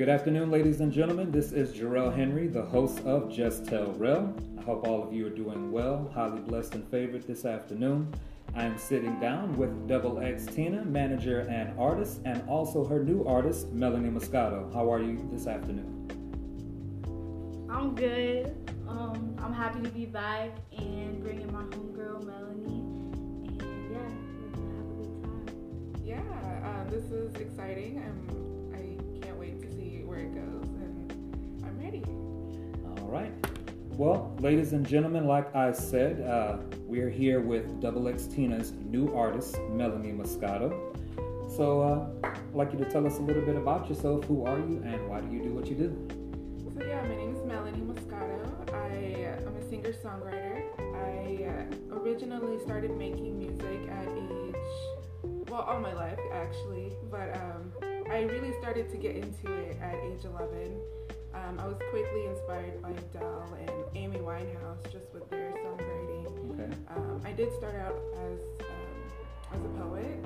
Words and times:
Good 0.00 0.08
afternoon, 0.08 0.50
ladies 0.50 0.80
and 0.80 0.90
gentlemen. 0.90 1.30
This 1.30 1.52
is 1.52 1.74
Jarrell 1.74 2.10
Henry, 2.10 2.46
the 2.46 2.64
host 2.64 3.00
of 3.00 3.30
Just 3.30 3.66
Tell 3.66 3.92
Rel. 3.92 4.34
I 4.58 4.62
hope 4.62 4.88
all 4.88 5.02
of 5.02 5.12
you 5.12 5.26
are 5.26 5.28
doing 5.28 5.70
well, 5.70 6.10
highly 6.14 6.40
blessed 6.40 6.74
and 6.74 6.88
favored 6.90 7.26
this 7.26 7.44
afternoon. 7.44 8.10
I 8.54 8.64
am 8.64 8.78
sitting 8.78 9.20
down 9.20 9.58
with 9.58 9.86
Double 9.86 10.18
X 10.18 10.46
Tina, 10.46 10.86
manager 10.86 11.40
and 11.40 11.78
artist, 11.78 12.22
and 12.24 12.42
also 12.48 12.82
her 12.82 13.04
new 13.04 13.26
artist, 13.26 13.72
Melanie 13.72 14.08
Moscato. 14.08 14.72
How 14.72 14.90
are 14.90 15.02
you 15.02 15.28
this 15.30 15.46
afternoon? 15.46 16.08
I'm 17.70 17.94
good. 17.94 18.56
Um, 18.88 19.36
I'm 19.38 19.52
happy 19.52 19.82
to 19.82 19.90
be 19.90 20.06
back 20.06 20.48
and 20.78 21.22
bringing 21.22 21.52
my 21.52 21.64
homegirl 21.64 22.24
Melanie, 22.24 22.86
and 23.60 23.92
yeah, 23.92 23.98
we're 24.40 24.56
gonna 24.56 24.76
have 24.78 24.88
a 24.88 24.94
good 24.96 25.22
time. 25.24 26.02
Yeah, 26.02 26.22
uh, 26.64 26.88
this 26.88 27.04
is 27.10 27.34
exciting. 27.34 27.98
I'm, 27.98 28.49
where 30.10 30.18
it 30.18 30.34
goes, 30.34 30.68
and 30.82 31.62
I'm 31.64 31.78
ready. 31.78 32.02
All 32.98 33.08
right. 33.08 33.32
Well, 33.96 34.34
ladies 34.40 34.72
and 34.72 34.84
gentlemen, 34.84 35.26
like 35.26 35.54
I 35.54 35.70
said, 35.70 36.20
uh, 36.22 36.56
we're 36.86 37.10
here 37.10 37.40
with 37.40 37.80
Double 37.80 38.08
X 38.08 38.26
Tina's 38.26 38.72
new 38.72 39.14
artist, 39.14 39.60
Melanie 39.70 40.10
Moscato. 40.12 40.68
So, 41.56 41.82
uh, 41.82 42.28
I'd 42.28 42.54
like 42.54 42.72
you 42.72 42.78
to 42.80 42.90
tell 42.90 43.06
us 43.06 43.18
a 43.18 43.22
little 43.22 43.42
bit 43.42 43.54
about 43.54 43.88
yourself. 43.88 44.24
Who 44.24 44.44
are 44.46 44.58
you, 44.58 44.82
and 44.84 45.08
why 45.08 45.20
do 45.20 45.30
you 45.30 45.44
do 45.44 45.52
what 45.54 45.68
you 45.68 45.76
do? 45.76 46.08
So 46.74 46.84
yeah, 46.84 47.02
my 47.02 47.14
name 47.14 47.36
is 47.36 47.44
Melanie 47.44 47.78
Moscato. 47.78 48.74
I 48.74 48.88
am 49.46 49.54
a 49.54 49.62
singer-songwriter. 49.68 50.62
I 50.96 51.44
uh, 51.44 51.98
originally 51.98 52.58
started 52.64 52.96
making 52.96 53.38
music 53.38 53.88
at 53.88 54.08
age, 54.08 54.56
well, 55.48 55.60
all 55.60 55.78
my 55.78 55.92
life 55.92 56.18
actually, 56.32 56.96
but 57.10 57.36
um, 57.36 57.72
I 58.10 58.22
really 58.22 58.52
started 58.60 58.90
to 58.90 58.96
get 58.96 59.14
into 59.16 59.52
it 59.52 59.78
at 59.80 59.94
age 59.94 60.24
11. 60.24 60.80
Um, 61.32 61.60
I 61.60 61.66
was 61.66 61.76
quickly 61.90 62.26
inspired 62.26 62.82
by 62.82 62.90
Adele 62.90 63.56
and 63.60 63.70
Amy 63.96 64.18
Winehouse 64.18 64.82
just 64.90 65.12
with 65.14 65.28
their 65.30 65.52
songwriting. 65.52 66.26
Okay. 66.52 66.74
Um, 66.88 67.20
I 67.24 67.32
did 67.32 67.52
start 67.54 67.76
out 67.76 67.96
as 68.16 68.40
um, 68.66 69.54
as 69.54 69.60
a 69.64 69.68
poet, 69.80 70.24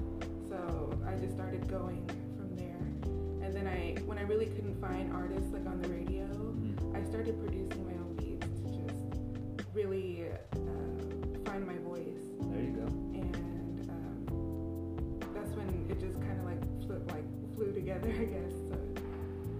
so 0.48 0.98
I 1.06 1.14
just 1.17 1.34
started 1.34 1.69
going 1.69 2.06
from 2.39 2.56
there. 2.56 3.47
And 3.47 3.55
then 3.55 3.67
I, 3.67 4.01
when 4.06 4.17
I 4.19 4.23
really 4.23 4.47
couldn't 4.47 4.80
find 4.80 5.12
artists 5.12 5.53
like 5.53 5.67
on 5.67 5.83
the 5.83 5.89
radio, 5.89 6.25
Mhm. 6.25 6.97
I 6.97 7.05
started 7.11 7.39
producing 7.39 7.84
my 7.86 7.92
own 8.01 8.17
beats 8.17 8.47
to 8.61 8.69
just 8.89 9.75
really 9.75 10.25
together, 18.00 18.23
I 18.23 18.25
guess. 18.25 18.53
So, 18.53 18.78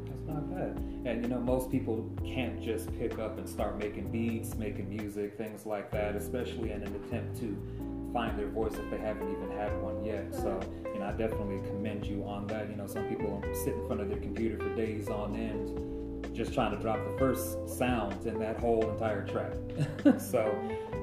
That's 0.07 0.29
not 0.29 0.55
bad. 0.55 0.77
And 1.07 1.23
you 1.23 1.29
know, 1.29 1.41
most 1.41 1.71
people 1.71 2.11
can't 2.25 2.63
just 2.63 2.97
pick 2.99 3.19
up 3.19 3.39
and 3.39 3.49
start 3.49 3.79
making 3.79 4.11
beats, 4.11 4.55
making 4.57 4.89
music, 4.89 5.37
things 5.37 5.67
like 5.67 5.91
that, 5.93 6.17
especially 6.17 6.73
in 6.73 6.83
an 6.83 6.95
attempt 7.05 7.39
to 7.41 7.57
find 8.13 8.39
their 8.39 8.49
voice 8.49 8.75
if 8.75 8.91
they 8.91 8.99
haven't 8.99 9.31
even 9.31 9.51
had 9.57 9.81
one 9.83 10.05
yet. 10.05 10.35
So, 10.35 10.61
you 10.93 11.01
know, 11.01 11.07
I 11.07 11.13
definitely 11.13 11.61
commend 11.69 12.07
you 12.07 12.25
on 12.25 12.47
that. 12.47 12.71
You 12.71 12.77
know, 12.77 12.87
some 12.87 13.05
people 13.09 13.43
sit 13.53 13.75
in 13.75 13.87
front 13.87 14.01
of 14.01 14.09
their 14.09 14.21
computer 14.21 14.57
for 14.57 14.75
days 14.75 15.09
on 15.09 15.37
end 15.37 15.95
just 16.35 16.53
trying 16.53 16.73
to 16.73 16.83
drop 16.83 16.99
the 17.09 17.17
first 17.17 17.69
sounds 17.69 18.27
in 18.27 18.39
that 18.41 18.59
whole 18.59 18.91
entire 18.91 19.25
track. 19.27 19.53
so, 20.19 20.53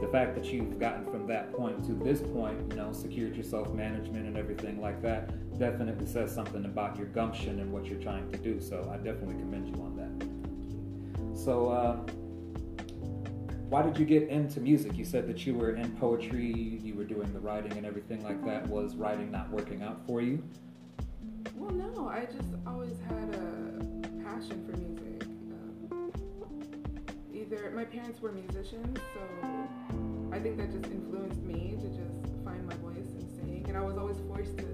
the 0.02 0.08
fact 0.08 0.36
that 0.36 0.46
you've 0.46 0.80
gotten 0.80 1.06
from 1.06 1.28
that 1.28 1.54
point 1.54 1.86
to 1.86 1.94
this 1.94 2.22
point, 2.22 2.60
you 2.70 2.76
know, 2.76 2.92
secured 2.92 3.36
your 3.36 3.44
self 3.44 3.72
management 3.72 4.26
and 4.26 4.36
everything 4.36 4.82
like 4.82 5.02
that, 5.04 5.30
definitely 5.60 6.08
says 6.08 6.34
something 6.34 6.66
about 6.66 6.98
your 6.98 7.08
gumption 7.08 7.60
and 7.60 7.72
what 7.72 7.86
you're 7.86 8.02
trying 8.02 8.30
to 8.32 8.38
do. 8.40 8.60
So 8.60 8.90
I 8.92 8.98
definitely 8.98 9.36
commend 9.36 9.68
you 9.68 9.82
on 9.84 9.96
that. 9.98 11.38
So, 11.38 11.70
uh, 11.70 11.96
why 13.70 13.84
did 13.84 13.98
you 13.98 14.06
get 14.06 14.28
into 14.28 14.60
music? 14.60 14.98
You 14.98 15.06
said 15.06 15.28
that 15.28 15.46
you 15.46 15.54
were 15.54 15.76
in 15.76 15.92
poetry, 15.92 16.80
you 16.84 16.94
were 16.94 17.06
doing 17.06 17.32
the 17.32 17.40
writing 17.40 17.72
and 17.78 17.86
everything 17.86 18.22
like 18.24 18.44
that. 18.46 18.68
Was 18.68 18.96
writing 18.96 19.32
not 19.32 19.50
working 19.50 19.82
out 19.82 20.02
for 20.06 20.22
you? 20.22 20.44
well, 21.56 21.72
no, 21.72 22.08
I 22.08 22.26
just 22.26 22.50
always 22.66 22.98
had 23.08 23.36
a 23.36 24.24
passion 24.24 24.66
for 24.66 24.78
music. 24.78 25.11
My 27.52 27.84
parents 27.84 28.22
were 28.22 28.32
musicians, 28.32 28.98
so 29.14 29.20
I 30.32 30.40
think 30.40 30.56
that 30.56 30.72
just 30.72 30.86
influenced 30.86 31.44
me 31.44 31.76
to 31.82 31.88
just 31.90 32.46
find 32.46 32.66
my 32.66 32.76
voice 32.76 33.10
and 33.10 33.30
sing. 33.30 33.66
And 33.68 33.78
I 33.78 33.82
was 33.82 33.98
always 33.98 34.16
forced 34.26 34.58
to 34.60 34.66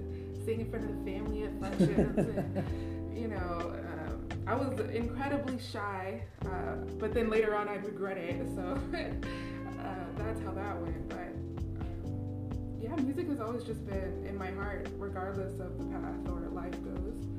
sing 0.44 0.60
in 0.60 0.70
front 0.70 0.88
of 0.88 0.96
the 0.96 1.12
family 1.12 1.42
at 1.42 1.60
functions. 1.60 2.18
and, 2.18 3.12
you 3.18 3.26
know, 3.26 3.74
um, 3.74 4.28
I 4.46 4.54
was 4.54 4.78
incredibly 4.90 5.58
shy, 5.58 6.22
uh, 6.46 6.76
but 7.00 7.12
then 7.12 7.28
later 7.28 7.56
on 7.56 7.68
I'd 7.68 7.84
regret 7.84 8.16
it. 8.16 8.46
So 8.54 8.62
uh, 8.94 9.94
that's 10.16 10.40
how 10.42 10.52
that 10.52 10.80
went. 10.80 11.08
But 11.08 11.34
um, 11.80 12.78
yeah, 12.80 12.94
music 12.94 13.26
has 13.26 13.40
always 13.40 13.64
just 13.64 13.84
been 13.88 14.24
in 14.24 14.38
my 14.38 14.52
heart, 14.52 14.86
regardless 14.98 15.58
of 15.58 15.78
the 15.78 15.84
path 15.86 16.28
or 16.28 16.48
life 16.52 16.80
goes. 16.84 17.37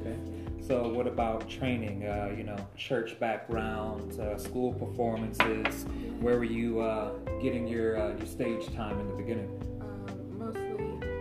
Okay. 0.00 0.16
So, 0.60 0.88
what 0.88 1.06
about 1.06 1.48
training? 1.48 2.04
Uh, 2.06 2.34
you 2.36 2.44
know, 2.44 2.56
church 2.76 3.18
background, 3.18 4.18
uh, 4.20 4.36
school 4.36 4.72
performances. 4.74 5.86
Where 6.20 6.36
were 6.36 6.44
you 6.44 6.80
uh, 6.80 7.12
getting 7.40 7.66
your 7.66 7.98
uh, 8.00 8.16
your 8.16 8.26
stage 8.26 8.66
time 8.74 8.98
in 9.00 9.08
the 9.08 9.14
beginning? 9.14 9.48
Um, 9.80 10.38
mostly, 10.38 10.62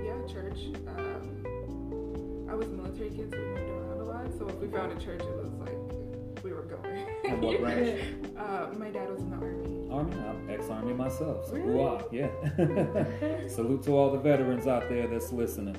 yeah, 0.05 0.33
church. 0.33 0.59
Um, 0.87 2.47
I 2.49 2.55
was 2.55 2.67
a 2.67 2.71
military 2.71 3.09
kid, 3.11 3.31
so 3.31 3.37
we 3.39 3.45
moved 3.45 3.69
around 3.69 3.99
a 3.99 4.03
lot. 4.03 4.25
So 4.37 4.47
if 4.49 4.55
we 4.55 4.67
found 4.67 4.91
a 4.91 4.95
church, 5.03 5.21
it 5.21 5.35
was 5.37 5.51
like 5.53 6.43
we 6.43 6.51
were 6.51 6.63
going. 6.63 7.05
And 7.25 7.41
what 7.41 7.59
branch? 7.61 8.01
uh, 8.37 8.67
my 8.77 8.89
dad 8.89 9.09
was 9.09 9.21
in 9.21 9.29
the 9.29 9.37
army. 9.37 9.89
Army. 9.89 10.13
I'm 10.27 10.49
ex-army 10.49 10.93
myself. 10.93 11.45
So 11.47 11.53
Really? 11.53 11.73
hoo-ah, 11.73 12.01
yeah. 12.11 13.47
Salute 13.47 13.83
to 13.83 13.95
all 13.95 14.11
the 14.11 14.19
veterans 14.19 14.67
out 14.67 14.89
there 14.89 15.07
that's 15.07 15.31
listening. 15.31 15.77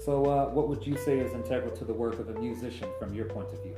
So, 0.00 0.24
uh, 0.24 0.46
what 0.48 0.66
would 0.68 0.86
you 0.86 0.96
say 0.96 1.18
is 1.18 1.34
integral 1.34 1.76
to 1.76 1.84
the 1.84 1.92
work 1.92 2.18
of 2.18 2.30
a 2.30 2.40
musician 2.40 2.88
from 2.98 3.14
your 3.14 3.26
point 3.26 3.52
of 3.52 3.62
view? 3.62 3.76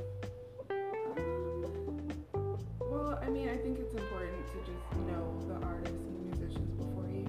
Um, 2.33 2.57
well, 2.79 3.19
I 3.21 3.27
mean, 3.29 3.49
I 3.49 3.57
think 3.57 3.77
it's 3.77 3.93
important 3.93 4.47
to 4.47 4.57
just 4.59 5.01
know 5.05 5.37
the 5.49 5.55
artists 5.65 5.97
and 5.97 6.15
the 6.15 6.37
musicians 6.37 6.71
before 6.75 7.09
you. 7.11 7.27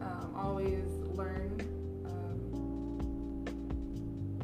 Um, 0.00 0.34
always 0.36 0.84
learn, 1.16 1.60
um, 2.06 2.38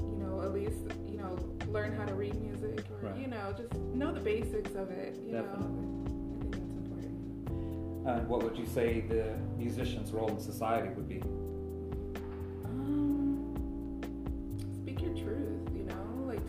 you 0.00 0.25
know, 0.27 0.43
at 0.43 0.53
least, 0.53 0.93
you 1.09 1.17
know, 1.17 1.38
learn 1.69 1.93
how 1.97 2.05
to 2.05 2.15
read 2.15 2.34
music 2.43 2.84
or, 2.91 3.11
Right. 3.11 3.21
you 3.21 3.28
know, 3.28 3.55
just 3.56 3.72
know 3.94 4.12
the 4.12 4.19
basics 4.19 4.75
of 4.75 4.91
it, 4.91 5.15
you 5.25 5.31
Definitely. 5.31 5.77
know. 5.77 6.05
I 6.34 6.41
think 6.41 6.50
that's 6.50 6.75
important. 6.75 8.09
And 8.09 8.28
what 8.28 8.43
would 8.43 8.59
you 8.59 8.67
say 8.67 9.03
the 9.03 9.37
musician's 9.56 10.11
role 10.12 10.31
in 10.31 10.41
society 10.41 10.88
would 10.97 11.09
be? 11.09 11.22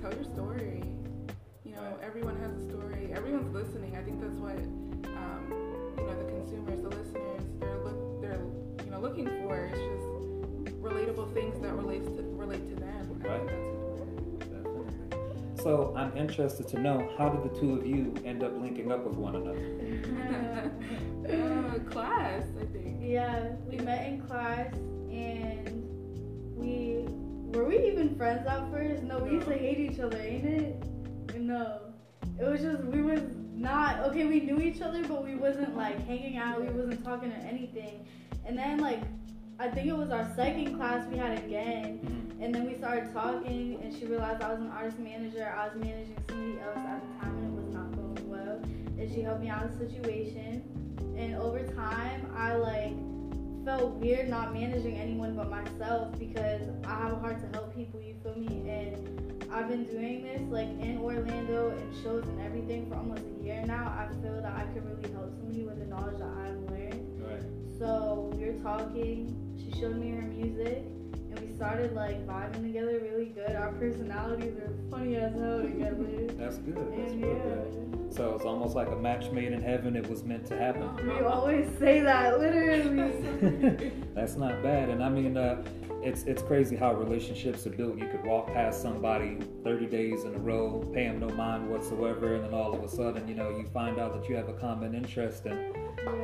Tell 0.01 0.13
your 0.13 0.23
story. 0.23 0.83
You 1.65 1.71
know, 1.75 1.81
Right. 1.81 2.03
everyone 2.03 2.37
has 2.37 2.51
a 2.53 2.69
story. 2.69 3.11
Everyone's 3.13 3.53
listening. 3.53 3.95
I 3.95 4.01
think 4.03 4.21
that's 4.21 4.35
what 4.37 4.55
um, 4.57 5.43
you 5.97 6.03
know 6.05 6.15
the 6.23 6.31
consumers, 6.31 6.81
the 6.81 6.89
listeners, 6.89 7.41
they're 7.59 7.83
look 7.83 8.21
they're 8.21 8.41
you 8.85 8.91
know 8.91 8.99
looking 8.99 9.27
for. 9.43 9.65
It's 9.65 9.77
just 9.77 10.79
relatable 10.81 11.33
things 11.33 11.59
that 11.61 11.73
relates 11.73 12.07
to 12.07 12.23
relate 12.35 12.67
to 12.69 12.75
them. 12.75 13.19
Right. 13.21 13.39
think 13.39 13.49
that's 13.49 13.67
important. 13.67 14.39
Definitely. 14.39 15.63
So, 15.63 15.93
I'm 15.97 16.15
interested 16.15 16.67
to 16.69 16.79
know 16.79 17.09
how 17.17 17.29
did 17.29 17.43
the 17.53 17.59
two 17.59 17.75
of 17.75 17.85
you 17.85 18.13
end 18.23 18.43
up 18.43 18.53
linking 18.59 18.91
up 18.93 19.03
with 19.05 19.15
one 19.15 19.35
another? 19.35 19.59
uh, 21.29 21.79
class, 21.91 22.43
I 22.61 22.65
think. 22.71 22.97
Yeah, 23.01 23.49
we 23.69 23.77
met 23.77 24.07
in 24.07 24.21
class 24.21 24.73
and 25.11 25.83
we 26.55 27.05
were 27.53 27.65
we 27.65 27.77
even 27.87 28.15
friends 28.15 28.47
at 28.47 28.69
first? 28.71 29.03
No, 29.03 29.19
we 29.19 29.31
used 29.31 29.47
to 29.47 29.53
hate 29.57 29.79
each 29.79 29.99
other, 29.99 30.17
ain't 30.17 30.45
it? 30.45 30.85
No. 31.39 31.81
It 32.39 32.45
was 32.45 32.61
just 32.61 32.83
we 32.83 33.01
was 33.01 33.21
not 33.53 33.99
okay, 34.07 34.25
we 34.25 34.39
knew 34.39 34.59
each 34.59 34.81
other 34.81 35.03
but 35.05 35.23
we 35.25 35.35
wasn't 35.35 35.75
like 35.75 36.05
hanging 36.07 36.37
out, 36.37 36.61
we 36.61 36.67
wasn't 36.69 37.03
talking 37.03 37.31
or 37.31 37.45
anything. 37.47 38.05
And 38.45 38.57
then 38.57 38.79
like 38.79 39.01
I 39.59 39.67
think 39.67 39.87
it 39.87 39.97
was 39.97 40.09
our 40.11 40.31
second 40.35 40.77
class 40.77 41.05
we 41.11 41.17
had 41.17 41.37
again 41.39 41.99
Mhm. 41.99 42.43
and 42.45 42.55
then 42.55 42.65
we 42.65 42.75
started 42.75 43.11
talking 43.13 43.79
and 43.83 43.93
she 43.93 44.05
realized 44.05 44.41
I 44.41 44.51
was 44.51 44.59
an 44.61 44.69
artist 44.69 44.99
manager, 44.99 45.53
I 45.57 45.67
was 45.67 45.75
managing 45.83 46.15
somebody 46.29 46.59
else 46.61 46.77
at 46.77 47.01
the 47.01 47.19
time 47.19 47.35
and 47.37 47.45
it 47.59 47.63
was 47.65 47.73
not 47.73 47.91
going 47.95 48.29
well. 48.29 48.61
And 48.97 49.11
she 49.11 49.21
helped 49.21 49.41
me 49.41 49.49
out 49.49 49.63
of 49.65 49.77
the 49.77 49.85
situation. 49.89 50.63
And 51.17 51.35
over 51.35 51.59
time 51.67 52.25
I 52.37 52.55
like 52.55 52.93
felt 53.65 53.93
weird 53.95 54.29
not 54.29 54.53
managing 54.53 54.97
anyone 54.97 55.35
but 55.35 55.49
myself 55.49 56.17
because 56.17 56.61
I 56.85 56.95
have 56.95 57.13
a 57.13 57.15
heart 57.15 57.39
to 57.39 57.57
help 57.57 57.75
people, 57.75 58.01
you 58.01 58.15
feel 58.23 58.35
me? 58.35 58.69
And 58.69 59.45
I've 59.51 59.67
been 59.67 59.85
doing 59.85 60.23
this 60.23 60.41
like 60.49 60.69
in 60.79 60.99
Orlando 60.99 61.69
and 61.69 62.03
shows 62.03 62.23
and 62.27 62.41
everything 62.41 62.89
for 62.89 62.95
almost 62.95 63.23
a 63.23 63.43
year 63.43 63.63
now. 63.65 63.87
I 63.87 64.07
feel 64.21 64.41
that 64.41 64.53
I 64.53 64.63
can 64.73 64.85
really 64.85 65.11
help 65.11 65.31
somebody 65.37 65.63
with 65.63 65.79
the 65.79 65.85
knowledge 65.85 66.19
that 66.19 66.29
I've 66.45 66.59
learned. 66.69 67.21
Right. 67.21 67.43
So 67.79 68.31
we 68.33 68.45
were 68.45 68.59
talking. 68.61 69.35
She 69.57 69.79
showed 69.79 69.97
me 69.97 70.11
her 70.11 70.21
music, 70.21 70.85
started 71.59 71.93
like 71.93 72.25
vibing 72.25 72.63
together 72.63 73.01
really 73.01 73.25
good. 73.25 73.53
Our 73.53 73.73
personalities 73.73 74.55
are 74.59 74.73
funny 74.89 75.17
as 75.17 75.33
hell 75.33 75.61
together. 75.61 76.27
That's 76.37 76.57
good. 76.59 76.77
That's 76.77 77.11
and 77.11 77.19
yeah. 77.19 77.27
good. 77.27 78.13
So 78.13 78.33
it's 78.33 78.45
almost 78.45 78.77
like 78.77 78.87
a 78.87 78.95
match 78.95 79.29
made 79.31 79.51
in 79.51 79.61
heaven. 79.61 79.97
It 79.97 80.07
was 80.07 80.23
meant 80.23 80.45
to 80.45 80.57
happen. 80.57 80.95
We 81.05 81.19
always 81.19 81.67
say 81.77 81.99
that, 81.99 82.39
literally. 82.39 83.91
That's 84.15 84.37
not 84.37 84.63
bad. 84.63 84.87
And 84.87 85.03
I 85.03 85.09
mean, 85.09 85.35
uh, 85.35 85.61
it's 86.01 86.23
it's 86.23 86.41
crazy 86.41 86.77
how 86.77 86.93
relationships 86.93 87.67
are 87.67 87.71
built. 87.71 87.97
You 87.97 88.07
could 88.07 88.23
walk 88.23 88.47
past 88.47 88.81
somebody 88.81 89.39
30 89.65 89.87
days 89.87 90.23
in 90.23 90.35
a 90.35 90.39
row, 90.39 90.89
pay 90.93 91.09
them 91.09 91.19
no 91.19 91.27
mind 91.27 91.69
whatsoever, 91.69 92.35
and 92.35 92.45
then 92.45 92.53
all 92.53 92.73
of 92.73 92.81
a 92.81 92.87
sudden, 92.87 93.27
you 93.27 93.35
know, 93.35 93.49
you 93.49 93.65
find 93.73 93.99
out 93.99 94.13
that 94.13 94.29
you 94.29 94.35
have 94.37 94.47
a 94.47 94.53
common 94.53 94.95
interest, 94.95 95.45
and 95.45 95.75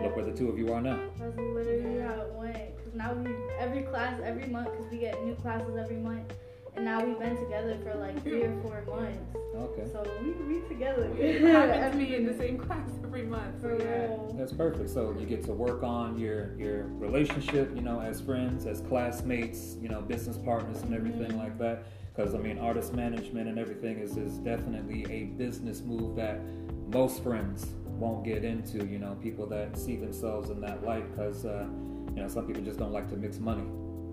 look 0.01 0.15
where 0.15 0.23
the 0.23 0.31
two 0.31 0.47
of 0.47 0.57
you 0.57 0.71
are 0.71 0.81
now. 0.81 0.97
That's 1.19 1.35
literally 1.35 1.99
how 1.99 2.21
it 2.21 2.33
went. 2.35 2.74
Cause 2.95 3.07
now 3.07 3.13
we 3.13 3.35
every 3.59 3.83
class 3.83 4.19
every 4.23 4.47
month, 4.47 4.67
cause 4.69 4.85
we 4.91 4.97
get 4.99 5.21
new 5.25 5.35
classes 5.35 5.75
every 5.77 5.97
month, 5.97 6.33
and 6.75 6.85
now 6.85 7.03
we've 7.03 7.19
been 7.19 7.35
together 7.37 7.77
for 7.83 7.95
like 7.95 8.21
three 8.23 8.43
or 8.43 8.61
four 8.61 8.83
months. 8.95 9.35
Okay. 9.55 9.85
So 9.91 10.05
we 10.21 10.31
we 10.31 10.67
together. 10.67 11.09
It 11.17 11.41
happened 11.41 11.99
to 11.99 12.05
be 12.05 12.15
in 12.15 12.25
the 12.25 12.37
same 12.37 12.57
class 12.57 12.89
every 13.03 13.23
month. 13.23 13.59
For 13.61 13.77
So 13.77 13.83
yeah. 13.83 14.01
real. 14.05 14.35
That's 14.37 14.53
perfect. 14.53 14.89
So 14.89 15.15
you 15.19 15.25
get 15.25 15.43
to 15.45 15.51
work 15.53 15.83
on 15.83 16.17
your 16.17 16.57
your 16.57 16.85
relationship, 16.85 17.75
you 17.75 17.81
know, 17.81 17.99
as 17.99 18.21
friends, 18.21 18.65
as 18.65 18.81
classmates, 18.81 19.75
you 19.81 19.89
know, 19.89 20.01
business 20.01 20.37
partners, 20.37 20.81
and 20.83 20.93
everything 20.93 21.31
Mhm. 21.31 21.37
like 21.37 21.57
that. 21.59 21.85
Because 22.15 22.33
I 22.33 22.37
mean, 22.37 22.57
artist 22.59 22.93
management 22.93 23.49
and 23.49 23.59
everything 23.59 23.99
is 23.99 24.15
is 24.15 24.37
definitely 24.37 25.05
a 25.09 25.23
business 25.37 25.81
move 25.81 26.15
that 26.15 26.39
most 26.87 27.21
friends 27.23 27.65
won't 27.99 28.23
get 28.23 28.45
into. 28.45 28.85
You 28.85 28.99
know, 28.99 29.17
people 29.21 29.47
that 29.47 29.77
see 29.77 29.97
themselves 29.97 30.49
in 30.49 30.61
that 30.61 30.85
light. 30.85 31.09
Because 31.11 31.45
uh, 31.45 31.67
you 32.15 32.21
know, 32.21 32.27
some 32.27 32.47
people 32.47 32.63
just 32.63 32.79
don't 32.79 32.93
like 32.93 33.09
to 33.09 33.15
mix 33.17 33.39
money. 33.39 33.63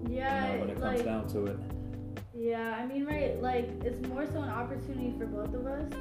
Yeah, 0.08 0.46
you 0.46 0.54
know, 0.54 0.60
when 0.60 0.70
it 0.70 0.80
comes 0.80 0.96
like 0.96 1.04
down 1.04 1.28
to 1.28 1.46
it. 1.46 1.58
yeah. 2.34 2.76
I 2.76 2.86
mean, 2.86 3.04
right? 3.06 3.40
Like 3.40 3.70
it's 3.84 4.04
more 4.08 4.26
so 4.26 4.42
an 4.42 4.48
opportunity 4.48 5.14
for 5.18 5.26
both 5.26 5.54
of 5.54 5.66
us. 5.66 5.92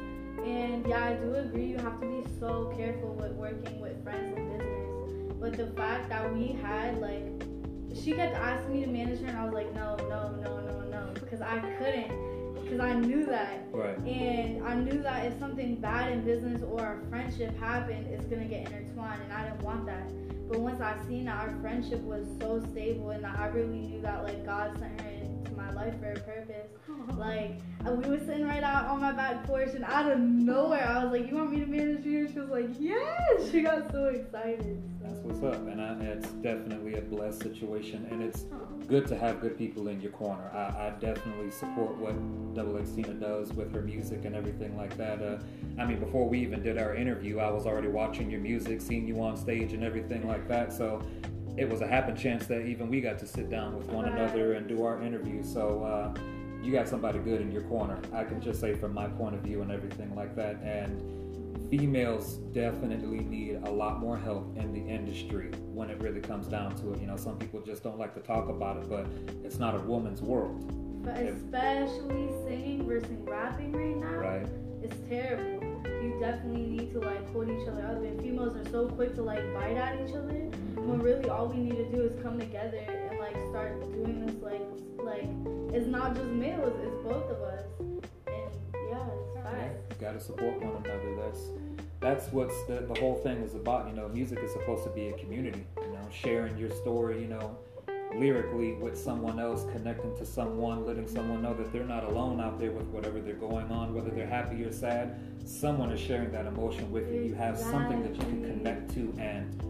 And 0.44 0.86
yeah, 0.88 1.06
I 1.06 1.14
do 1.14 1.36
agree. 1.36 1.66
You 1.66 1.78
have 1.78 2.00
to 2.02 2.08
be 2.08 2.28
so 2.40 2.74
careful 2.76 3.14
with 3.14 3.34
working 3.34 3.80
with 3.80 4.04
friends 4.04 4.36
and 4.36 4.58
business. 4.58 5.36
But 5.40 5.54
the 5.54 5.68
fact 5.68 6.10
that 6.10 6.34
we 6.34 6.48
had 6.48 7.00
like, 7.00 7.24
she 7.94 8.14
kept 8.14 8.36
asking 8.36 8.74
me 8.74 8.86
to 8.86 8.88
manage 8.88 9.20
her, 9.22 9.28
and 9.28 9.38
I 9.38 9.44
was 9.44 9.54
like, 9.54 9.74
no, 9.76 9.98
no, 10.10 10.32
no, 10.42 10.62
no, 10.62 10.82
no, 10.90 11.12
because 11.14 11.42
I 11.42 11.60
couldn't, 11.78 12.12
because 12.72 12.86
I 12.86 12.94
knew 12.94 13.26
that. 13.26 13.66
Right. 13.74 13.98
And 14.00 14.66
I 14.66 14.76
knew 14.76 15.02
that 15.02 15.26
if 15.26 15.38
something 15.40 15.76
bad 15.76 16.14
in 16.14 16.24
business 16.24 16.62
or 16.64 16.80
our 16.80 17.02
friendship 17.10 17.58
happened, 17.60 18.08
it's 18.08 18.26
gonna 18.26 18.46
get 18.46 18.68
intertwined, 18.68 19.22
and 19.24 19.34
I 19.34 19.50
didn't 19.50 19.62
want 19.62 19.86
that. 19.88 20.10
But 20.48 20.62
once 20.62 20.80
I 20.80 20.96
seen 21.08 21.26
that 21.26 21.38
our 21.38 21.54
friendship 21.62 22.00
was 22.02 22.26
so 22.40 22.64
stable, 22.72 23.10
and 23.10 23.26
that 23.26 23.38
I 23.38 23.48
really 23.48 23.80
knew 23.80 24.02
that 24.02 24.24
like 24.24 24.46
God 24.46 24.78
sent 24.80 25.02
her 25.02 25.10
into 25.10 25.31
my 25.74 25.86
life 25.86 26.00
for 26.00 26.12
a 26.12 26.20
purpose, 26.20 26.68
like 27.18 27.60
we 27.86 28.10
were 28.10 28.20
sitting 28.20 28.46
right 28.46 28.64
out 28.64 28.86
on 28.86 29.02
my 29.02 29.12
back 29.12 29.44
porch, 29.46 29.70
and 29.74 29.84
out 29.84 30.12
of 30.12 30.20
nowhere, 30.20 30.88
I 30.88 31.04
was 31.04 31.12
like, 31.12 31.30
"You 31.30 31.38
want 31.38 31.52
me 31.52 31.60
to 31.60 31.66
be 31.66 31.80
in 31.80 32.04
you?" 32.04 32.26
And 32.26 32.34
she 32.34 32.40
was 32.40 32.50
like, 32.50 32.70
"Yes!" 32.80 33.52
She 33.52 33.62
got 33.62 33.92
so 33.92 34.06
excited. 34.06 34.82
That's 35.02 35.20
what's 35.20 35.44
up, 35.44 35.68
and 35.68 35.82
I, 35.82 35.94
it's 36.06 36.30
definitely 36.34 36.96
a 36.96 37.02
blessed 37.02 37.42
situation, 37.42 38.08
and 38.12 38.22
it's 38.22 38.46
good 38.88 39.08
to 39.08 39.18
have 39.18 39.42
good 39.42 39.58
people 39.58 39.88
in 39.88 40.02
your 40.02 40.12
corner. 40.12 40.50
I, 40.54 40.88
I 40.88 40.94
definitely 41.00 41.52
support 41.52 41.98
what 41.98 42.16
Double 42.54 42.78
X 42.78 42.92
Tina 42.92 43.14
does 43.14 43.54
with 43.54 43.74
her 43.74 43.82
music 43.82 44.26
and 44.26 44.36
everything 44.36 44.78
like 44.78 44.98
that. 44.98 45.22
Uh, 45.22 45.40
I 45.80 45.86
mean, 45.86 46.00
before 46.00 46.28
we 46.28 46.40
even 46.40 46.62
did 46.62 46.78
our 46.78 46.96
interview, 46.96 47.40
I 47.40 47.50
was 47.50 47.66
already 47.66 47.88
watching 47.88 48.30
your 48.30 48.42
music, 48.42 48.82
seeing 48.82 49.08
you 49.08 49.22
on 49.22 49.38
stage, 49.38 49.74
and 49.74 49.84
everything 49.84 50.28
like 50.28 50.48
that. 50.48 50.74
So 50.74 51.02
it 51.58 51.70
was 51.70 51.82
a 51.82 51.88
happen 51.88 52.16
chance 52.16 52.46
that 52.48 52.62
even 52.62 52.90
we 52.90 53.02
got 53.02 53.20
to 53.20 53.28
sit 53.28 53.50
down 53.50 53.78
with 53.78 53.88
one 53.88 54.06
another 54.06 54.54
and 54.54 54.68
do 54.68 54.84
our 54.86 55.02
interview. 55.02 55.44
So 55.44 55.84
uh, 55.84 56.14
you 56.64 56.72
got 56.72 56.88
somebody 56.88 57.20
good 57.20 57.42
in 57.42 57.52
your 57.52 57.64
corner. 57.64 58.00
I 58.14 58.24
can 58.24 58.42
just 58.42 58.60
say 58.60 58.74
from 58.76 58.94
my 58.94 59.08
point 59.08 59.36
of 59.36 59.42
view 59.42 59.62
and 59.62 59.72
everything 59.72 60.16
like 60.16 60.36
that. 60.36 60.62
And 60.64 61.70
females 61.70 62.36
definitely 62.54 63.20
need 63.20 63.56
a 63.64 63.70
lot 63.72 64.00
more 64.00 64.18
help 64.18 64.58
in 64.58 64.74
the 64.74 64.80
industry 64.80 65.52
when 65.74 65.90
it 65.90 66.00
really 66.02 66.22
comes 66.22 66.48
down 66.48 66.76
to 66.78 66.94
it. 66.94 67.02
You 67.02 67.08
know, 67.08 67.18
some 67.18 67.38
people 67.38 67.62
just 67.62 67.84
don't 67.84 67.98
like 67.98 68.14
to 68.16 68.20
talk 68.22 68.50
about 68.50 68.78
it, 68.78 68.90
but 68.90 69.08
it's 69.44 69.58
not 69.58 69.76
a 69.76 69.80
woman's 69.80 70.22
world, 70.22 71.04
But 71.04 71.18
especially 71.18 72.30
singing 72.46 72.86
versus 72.88 73.10
rapping 73.22 73.72
right 73.72 73.98
now, 73.98 74.18
right? 74.18 74.48
it's 74.84 74.96
terrible. 75.10 75.64
You 75.86 76.18
definitely 76.20 76.66
need 76.66 76.92
to 76.94 77.00
like 77.00 77.30
hold 77.32 77.50
each 77.50 77.68
other 77.68 77.86
up. 77.86 77.98
And 78.04 78.20
females 78.22 78.56
are 78.56 78.70
so 78.72 78.88
quick 78.88 79.16
to 79.16 79.22
like 79.22 79.54
bite 79.54 79.78
at 79.78 79.96
each 80.02 80.16
other. 80.16 80.50
When 80.76 81.00
really 81.00 81.30
all 81.30 81.48
we 81.48 81.58
need 81.58 81.78
to 81.78 81.86
do 81.92 82.04
is 82.04 82.22
come 82.24 82.40
together 82.40 82.78
and 82.78 83.20
like 83.20 83.36
start 83.50 83.80
doing 83.92 84.26
this 84.26 84.36
like 84.42 84.62
like 85.04 85.30
it's 85.74 85.88
not 85.88 86.16
just 86.16 86.28
males, 86.28 86.74
it's 86.84 86.96
both 87.04 87.30
of 87.30 87.42
us. 87.42 87.64
And 87.80 88.52
yeah, 88.90 89.08
it's 89.08 89.36
Yeah, 89.46 89.70
got 90.00 90.14
to 90.14 90.20
support 90.20 90.62
one 90.62 90.84
another. 90.84 91.16
That's 91.16 91.40
that's 92.00 92.34
what's 92.34 92.64
the, 92.66 92.86
the 92.92 93.00
whole 93.00 93.16
thing 93.16 93.38
is 93.38 93.56
about. 93.56 93.88
You 93.88 93.94
know, 93.94 94.08
music 94.10 94.40
is 94.44 94.52
supposed 94.52 94.84
to 94.84 94.90
be 94.90 95.08
a 95.10 95.14
community. 95.14 95.66
You 95.78 95.94
know, 95.94 96.08
sharing 96.12 96.58
your 96.58 96.72
story. 96.72 97.22
You 97.22 97.28
know, 97.28 97.58
lyrically 98.16 98.74
with 98.74 98.98
someone 98.98 99.40
else, 99.40 99.66
connecting 99.72 100.16
to 100.18 100.26
someone, 100.26 100.86
letting 100.86 101.08
someone 101.08 101.42
know 101.42 101.54
that 101.54 101.72
they're 101.72 101.86
not 101.86 102.04
alone 102.04 102.40
out 102.42 102.60
there 102.60 102.72
with 102.72 102.88
whatever 102.88 103.20
they're 103.20 103.34
going 103.36 103.72
on, 103.72 103.94
whether 103.94 104.10
they're 104.10 104.28
happy 104.28 104.64
or 104.64 104.72
sad. 104.72 105.20
Someone 105.46 105.92
is 105.92 106.00
sharing 106.00 106.32
that 106.32 106.46
emotion 106.46 106.92
with 106.92 107.12
you. 107.14 107.22
You 107.22 107.34
have 107.36 107.58
something 107.58 108.02
that 108.04 108.16
you 108.16 108.22
can 108.22 108.44
connect 108.44 108.94
to 108.96 109.14
and 109.20 109.64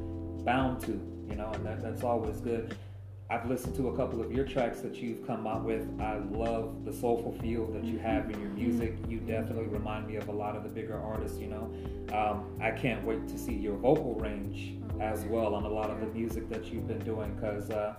bound 0.44 0.82
to. 0.82 0.92
You 1.30 1.36
know, 1.38 1.52
and 1.54 1.66
that, 1.66 1.82
that's 1.82 2.04
always 2.04 2.42
good. 2.42 2.76
I've 3.32 3.50
listened 3.50 3.76
to 3.78 3.88
a 3.88 3.96
couple 3.96 4.22
of 4.22 4.34
your 4.34 4.44
tracks 4.44 4.82
that 4.82 4.96
you've 4.96 5.26
come 5.26 5.48
out 5.48 5.64
with. 5.64 5.88
I 6.02 6.18
love 6.18 6.84
the 6.84 6.92
soulful 6.92 7.32
feel 7.42 7.66
that 7.68 7.86
you 7.86 7.98
have 8.00 8.30
in 8.30 8.38
your 8.42 8.50
music. 8.50 8.98
You 9.08 9.20
definitely 9.20 9.68
remind 9.68 10.08
me 10.08 10.18
of 10.18 10.28
a 10.28 10.34
lot 10.34 10.58
of 10.58 10.64
the 10.64 10.70
bigger 10.70 11.00
artists, 11.00 11.40
you 11.40 11.48
know. 11.48 11.72
Um, 12.14 12.60
I 12.60 12.72
can't 12.72 13.06
wait 13.06 13.30
to 13.30 13.38
see 13.38 13.54
your 13.54 13.78
vocal 13.78 14.16
range 14.16 14.74
as 15.00 15.24
well 15.24 15.56
on 15.56 15.64
a 15.64 15.70
lot 15.70 15.90
of 15.90 16.02
the 16.02 16.08
music 16.08 16.50
that 16.50 16.66
you've 16.66 16.90
been 16.90 17.00
doing 17.06 17.34
because 17.36 17.70
uh, 17.70 17.96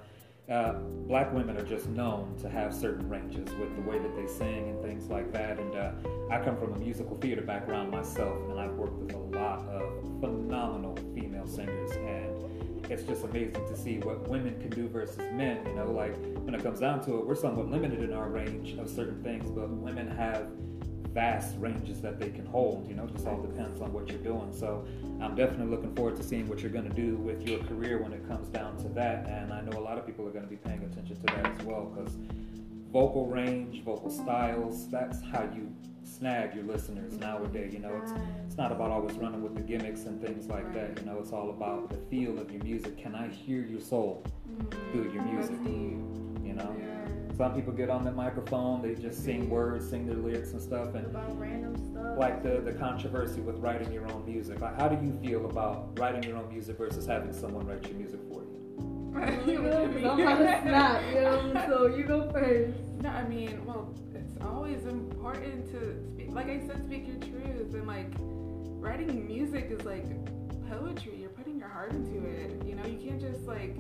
uh, 0.51 0.73
black 1.07 1.33
women 1.33 1.57
are 1.57 1.65
just 1.65 1.87
known 1.89 2.37
to 2.37 2.51
have 2.51 2.75
certain 2.75 3.09
ranges 3.09 3.49
with 3.55 3.75
the 3.75 3.83
way 3.83 3.99
that 3.99 4.15
they 4.15 4.27
sing 4.27 4.69
and 4.69 4.83
things 4.83 5.09
like 5.09 5.33
that. 5.33 5.59
And 5.59 5.75
uh, 5.75 5.93
I 6.31 6.45
come 6.45 6.59
from 6.59 6.75
a 6.75 6.79
musical 6.79 7.17
theater 7.17 7.41
background 7.41 7.91
myself, 7.91 8.37
and 8.51 8.61
I've 8.61 8.75
worked 8.75 8.99
with 8.99 9.15
a 9.15 9.19
lot 9.19 9.67
of 9.69 10.21
phenomenal 10.21 10.95
female 11.15 11.47
singers 11.47 11.93
it's 12.93 13.05
just 13.05 13.25
amazing 13.25 13.67
to 13.67 13.77
see 13.77 13.99
what 13.99 14.29
women 14.29 14.61
can 14.61 14.71
do 14.71 14.87
versus 14.89 15.19
men. 15.33 15.65
You 15.67 15.75
know, 15.75 15.91
like 15.91 16.15
when 16.45 16.55
it 16.55 16.63
comes 16.63 16.81
down 16.81 17.05
to 17.07 17.19
it, 17.19 17.27
we're 17.27 17.35
somewhat 17.35 17.71
limited 17.71 18.03
in 18.03 18.13
our 18.13 18.29
range 18.29 18.79
of 18.79 18.89
certain 18.89 19.23
things, 19.23 19.51
but 19.51 19.69
women 19.71 20.11
have 20.11 20.47
vast 21.13 21.57
ranges 21.59 22.01
that 22.01 22.19
they 22.19 22.31
can 22.31 22.47
hold. 22.47 22.89
You 22.89 22.95
know, 22.95 23.05
it 23.05 23.13
just 23.13 23.27
all 23.27 23.41
depends 23.41 23.81
on 23.81 23.93
what 23.93 24.09
you're 24.09 24.19
doing. 24.19 24.53
So 24.53 24.87
I'm 25.21 25.35
definitely 25.35 25.75
looking 25.75 25.95
forward 25.95 26.17
to 26.17 26.23
seeing 26.23 26.49
what 26.49 26.61
you're 26.61 26.71
going 26.71 26.89
to 26.89 26.95
do 26.95 27.17
with 27.17 27.47
your 27.49 27.63
career 27.65 28.03
when 28.03 28.13
it 28.13 28.27
comes 28.29 28.49
down 28.49 28.77
to 28.79 28.89
that. 28.91 29.27
And 29.29 29.53
I 29.53 29.61
know 29.61 29.79
a 29.79 29.81
lot 29.81 29.99
of 29.99 30.07
people 30.07 30.27
are 30.27 30.31
going 30.31 30.45
to 30.45 30.51
be 30.51 30.57
paying 30.57 30.83
attention 30.85 31.17
to 31.17 31.27
that 31.35 31.47
as 31.47 31.63
well 31.65 31.87
because 31.87 32.17
vocal 32.93 33.27
range, 33.27 33.83
vocal 33.85 34.11
styles, 34.11 34.89
that's 34.91 35.23
how 35.23 35.43
you 35.55 35.75
snag 36.23 36.55
your 36.55 36.63
listeners 36.65 37.15
nowadays. 37.19 37.73
You 37.75 37.81
know, 37.81 37.99
it's 38.01 38.13
it's 38.47 38.57
not 38.57 38.71
about 38.71 38.93
always 38.93 39.17
running 39.17 39.43
with 39.43 39.57
the 39.57 39.61
gimmicks 39.61 40.05
and 40.05 40.23
things 40.25 40.47
like 40.47 40.73
that. 40.73 40.97
You 41.01 41.05
know, 41.07 41.19
it's 41.19 41.33
all 41.33 41.51
about 41.51 41.91
the 41.91 41.97
feel 41.97 42.39
of 42.39 42.53
your 42.53 42.63
music. 42.63 42.97
Can 42.97 43.17
I 43.17 43.27
hear 43.27 43.61
your 43.63 43.81
soul 43.81 44.25
through 44.93 45.11
your 45.13 45.23
mm-hmm. 45.23 45.37
That's 45.37 45.51
music? 45.51 45.65
deep. 45.65 46.47
You 46.47 46.55
know, 46.55 46.77
Yeah. 46.79 47.37
some 47.37 47.55
people 47.57 47.73
get 47.73 47.91
on 47.91 48.05
the 48.05 48.13
microphone, 48.13 48.83
they 48.83 48.95
just 48.95 49.25
sing 49.25 49.51
words, 49.51 49.89
sing 49.91 50.07
their 50.07 50.17
lyrics 50.17 50.53
and 50.53 50.61
stuff, 50.61 50.95
and 50.95 51.07
About 51.07 51.41
random 51.41 51.75
stuff. 51.91 52.17
like 52.17 52.45
the 52.45 52.61
the 52.61 52.73
controversy 52.73 53.41
with 53.41 53.57
writing 53.57 53.91
your 53.93 54.07
own 54.13 54.25
music. 54.25 54.61
Like, 54.61 54.79
how 54.79 54.87
do 54.87 55.05
you 55.05 55.13
feel 55.25 55.47
about 55.47 55.99
writing 55.99 56.23
your 56.23 56.37
own 56.37 56.49
music 56.53 56.79
versus 56.79 57.05
having 57.05 57.33
someone 57.33 57.67
write 57.67 57.85
your 57.89 57.99
music 57.99 58.21
for 58.31 58.43
you? 58.45 58.59
You 59.47 59.59
go, 59.63 59.89
'cause 59.89 60.05
I'm 60.05 60.21
about 60.21 60.39
to 60.39 60.61
snap, 60.63 61.03
you 61.15 61.21
know, 61.21 61.65
so 61.69 61.87
you 61.97 62.05
go 62.05 62.31
first. 62.31 62.79
No, 63.03 63.09
I 63.11 63.25
mean, 63.29 63.61
well, 63.67 63.89
it's 63.93 64.01
always 64.47 64.85
important 64.87 65.71
to 65.73 66.03
speak, 66.13 66.31
like 66.33 66.49
I 66.49 66.61
said, 66.67 66.85
speak 66.85 67.07
your 67.07 67.17
truth. 67.19 67.75
And 67.75 67.87
like, 67.87 68.09
writing 68.83 69.27
music 69.27 69.69
is 69.71 69.85
like 69.85 70.07
poetry. 70.69 71.17
You're 71.21 71.31
putting 71.31 71.59
your 71.59 71.69
heart 71.69 71.93
into 71.93 72.27
it. 72.27 72.63
You 72.67 72.75
know, 72.75 72.85
you 72.85 72.99
can't 72.99 73.21
just 73.21 73.47
like 73.47 73.77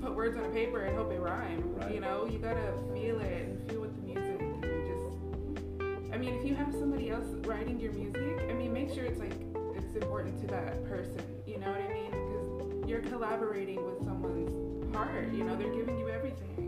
put 0.00 0.14
words 0.14 0.36
on 0.36 0.44
a 0.44 0.50
paper 0.50 0.84
and 0.84 0.96
hope 0.96 1.08
they 1.08 1.18
rhyme. 1.18 1.74
Right. 1.74 1.94
You 1.94 2.00
know, 2.00 2.26
you 2.26 2.38
gotta 2.38 2.74
feel 2.92 3.20
it 3.20 3.48
and 3.48 3.70
feel 3.70 3.80
with 3.80 3.96
the 3.96 4.02
music 4.02 4.40
and 4.40 4.62
just. 4.62 6.12
I 6.12 6.18
mean, 6.18 6.34
if 6.34 6.44
you 6.46 6.54
have 6.54 6.72
somebody 6.72 7.10
else 7.10 7.26
writing 7.46 7.80
your 7.80 7.92
music, 7.92 8.46
I 8.48 8.52
mean, 8.52 8.72
make 8.72 8.92
sure 8.92 9.04
it's 9.04 9.18
like 9.18 9.32
it's 9.74 9.96
important 9.96 10.40
to 10.42 10.46
that 10.48 10.84
person. 10.84 11.22
You 11.46 11.58
know 11.58 11.70
what 11.70 11.80
I 11.80 11.88
mean? 11.92 12.10
Because 12.10 12.88
you're 12.88 13.00
collaborating 13.00 13.84
with 13.84 14.04
someone's 14.04 14.94
heart. 14.94 15.32
You 15.32 15.44
know, 15.44 15.56
they're 15.56 15.74
giving 15.74 15.98
you 15.98 16.08
everything, 16.10 16.54
and 16.58 16.58
it's 16.58 16.58
like 16.58 16.63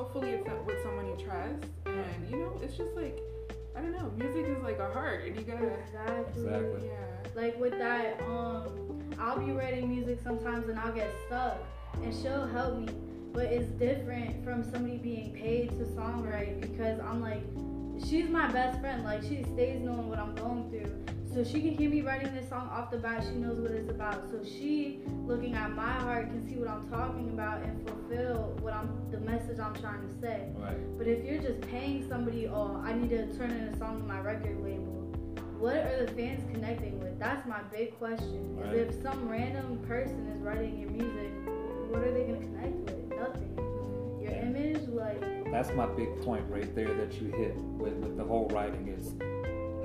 hopefully 0.00 0.30
it's 0.30 0.46
not 0.46 0.64
with 0.64 0.82
someone 0.82 1.06
you 1.06 1.16
trust 1.22 1.62
and 1.84 2.30
you 2.30 2.36
know 2.38 2.58
it's 2.62 2.74
just 2.74 2.94
like 2.94 3.20
i 3.76 3.80
don't 3.82 3.92
know 3.92 4.10
music 4.16 4.46
is 4.46 4.62
like 4.62 4.78
a 4.78 4.90
heart 4.92 5.26
and 5.26 5.36
you 5.36 5.42
gotta 5.42 5.66
Exactly. 5.66 6.42
Exactly. 6.42 6.86
yeah 6.86 7.40
Like 7.42 7.60
with 7.60 7.76
that, 7.78 8.18
um, 8.22 8.64
I'll 9.18 9.38
be 9.38 9.52
writing 9.52 9.90
music 9.90 10.18
sometimes 10.24 10.68
and 10.70 10.78
I'll 10.78 10.92
get 10.92 11.10
stuck, 11.26 11.58
and 12.02 12.12
she'll 12.14 12.46
help 12.46 12.78
me. 12.78 12.88
but 13.34 13.44
it's 13.44 13.68
different 13.78 14.42
from 14.42 14.64
somebody 14.64 14.96
being 14.96 15.32
paid 15.34 15.68
to 15.78 15.84
songwrite 15.96 16.60
because 16.62 16.98
I'm 17.00 17.20
like, 17.20 17.44
she's 18.08 18.28
my 18.28 18.48
best 18.48 18.80
friend. 18.80 19.04
Like 19.04 19.22
she 19.22 19.42
stays 19.42 19.80
knowing 19.80 20.08
what 20.08 20.18
I'm 20.18 20.34
going 20.34 20.70
through. 20.70 21.04
So 21.32 21.44
she 21.44 21.60
can 21.60 21.76
hear 21.76 21.88
me 21.88 22.00
writing 22.00 22.34
this 22.34 22.48
song 22.48 22.68
off 22.72 22.90
the 22.90 22.98
bat. 22.98 23.22
She 23.22 23.36
knows 23.36 23.58
what 23.60 23.70
it's 23.70 23.88
about. 23.88 24.28
So 24.30 24.42
she, 24.44 25.00
looking 25.26 25.54
at 25.54 25.70
my 25.70 25.92
heart, 26.00 26.26
can 26.26 26.46
see 26.48 26.56
what 26.56 26.68
I'm 26.68 26.88
talking 26.88 27.28
about 27.28 27.62
and 27.62 27.88
fulfill 27.88 28.56
what 28.60 28.72
I'm, 28.72 28.90
the 29.12 29.20
message 29.20 29.60
I'm 29.60 29.74
trying 29.76 30.08
to 30.08 30.20
say. 30.20 30.48
Right. 30.56 30.98
But 30.98 31.06
if 31.06 31.24
you're 31.24 31.40
just 31.40 31.60
paying 31.60 32.08
somebody, 32.08 32.48
oh, 32.48 32.82
I 32.84 32.94
need 32.94 33.10
to 33.10 33.26
turn 33.38 33.52
in 33.52 33.68
a 33.68 33.78
song 33.78 33.98
to 33.98 34.04
my 34.04 34.18
record 34.18 34.60
label. 34.60 34.96
What 35.60 35.76
are 35.76 36.04
the 36.04 36.10
fans 36.12 36.42
connecting 36.52 36.98
with? 36.98 37.18
That's 37.20 37.46
my 37.46 37.62
big 37.72 37.96
question. 37.96 38.56
Right. 38.56 38.74
Is 38.74 38.96
if 38.96 39.02
some 39.02 39.28
random 39.28 39.78
person 39.86 40.26
is 40.34 40.40
writing 40.40 40.80
your 40.80 40.90
music, 40.90 41.30
what 41.90 42.02
are 42.02 42.12
they 42.12 42.24
gonna 42.24 42.38
connect 42.38 42.90
with? 42.90 43.18
Nothing. 43.18 43.69
Your 44.30 44.42
image, 44.46 44.88
like, 44.88 45.50
That's 45.50 45.70
my 45.72 45.86
big 45.86 46.20
point 46.22 46.44
right 46.48 46.72
there 46.74 46.94
that 46.94 47.20
you 47.20 47.28
hit 47.32 47.56
with, 47.56 47.94
with 47.94 48.16
the 48.16 48.24
whole 48.24 48.48
writing 48.48 48.88
is 48.88 49.14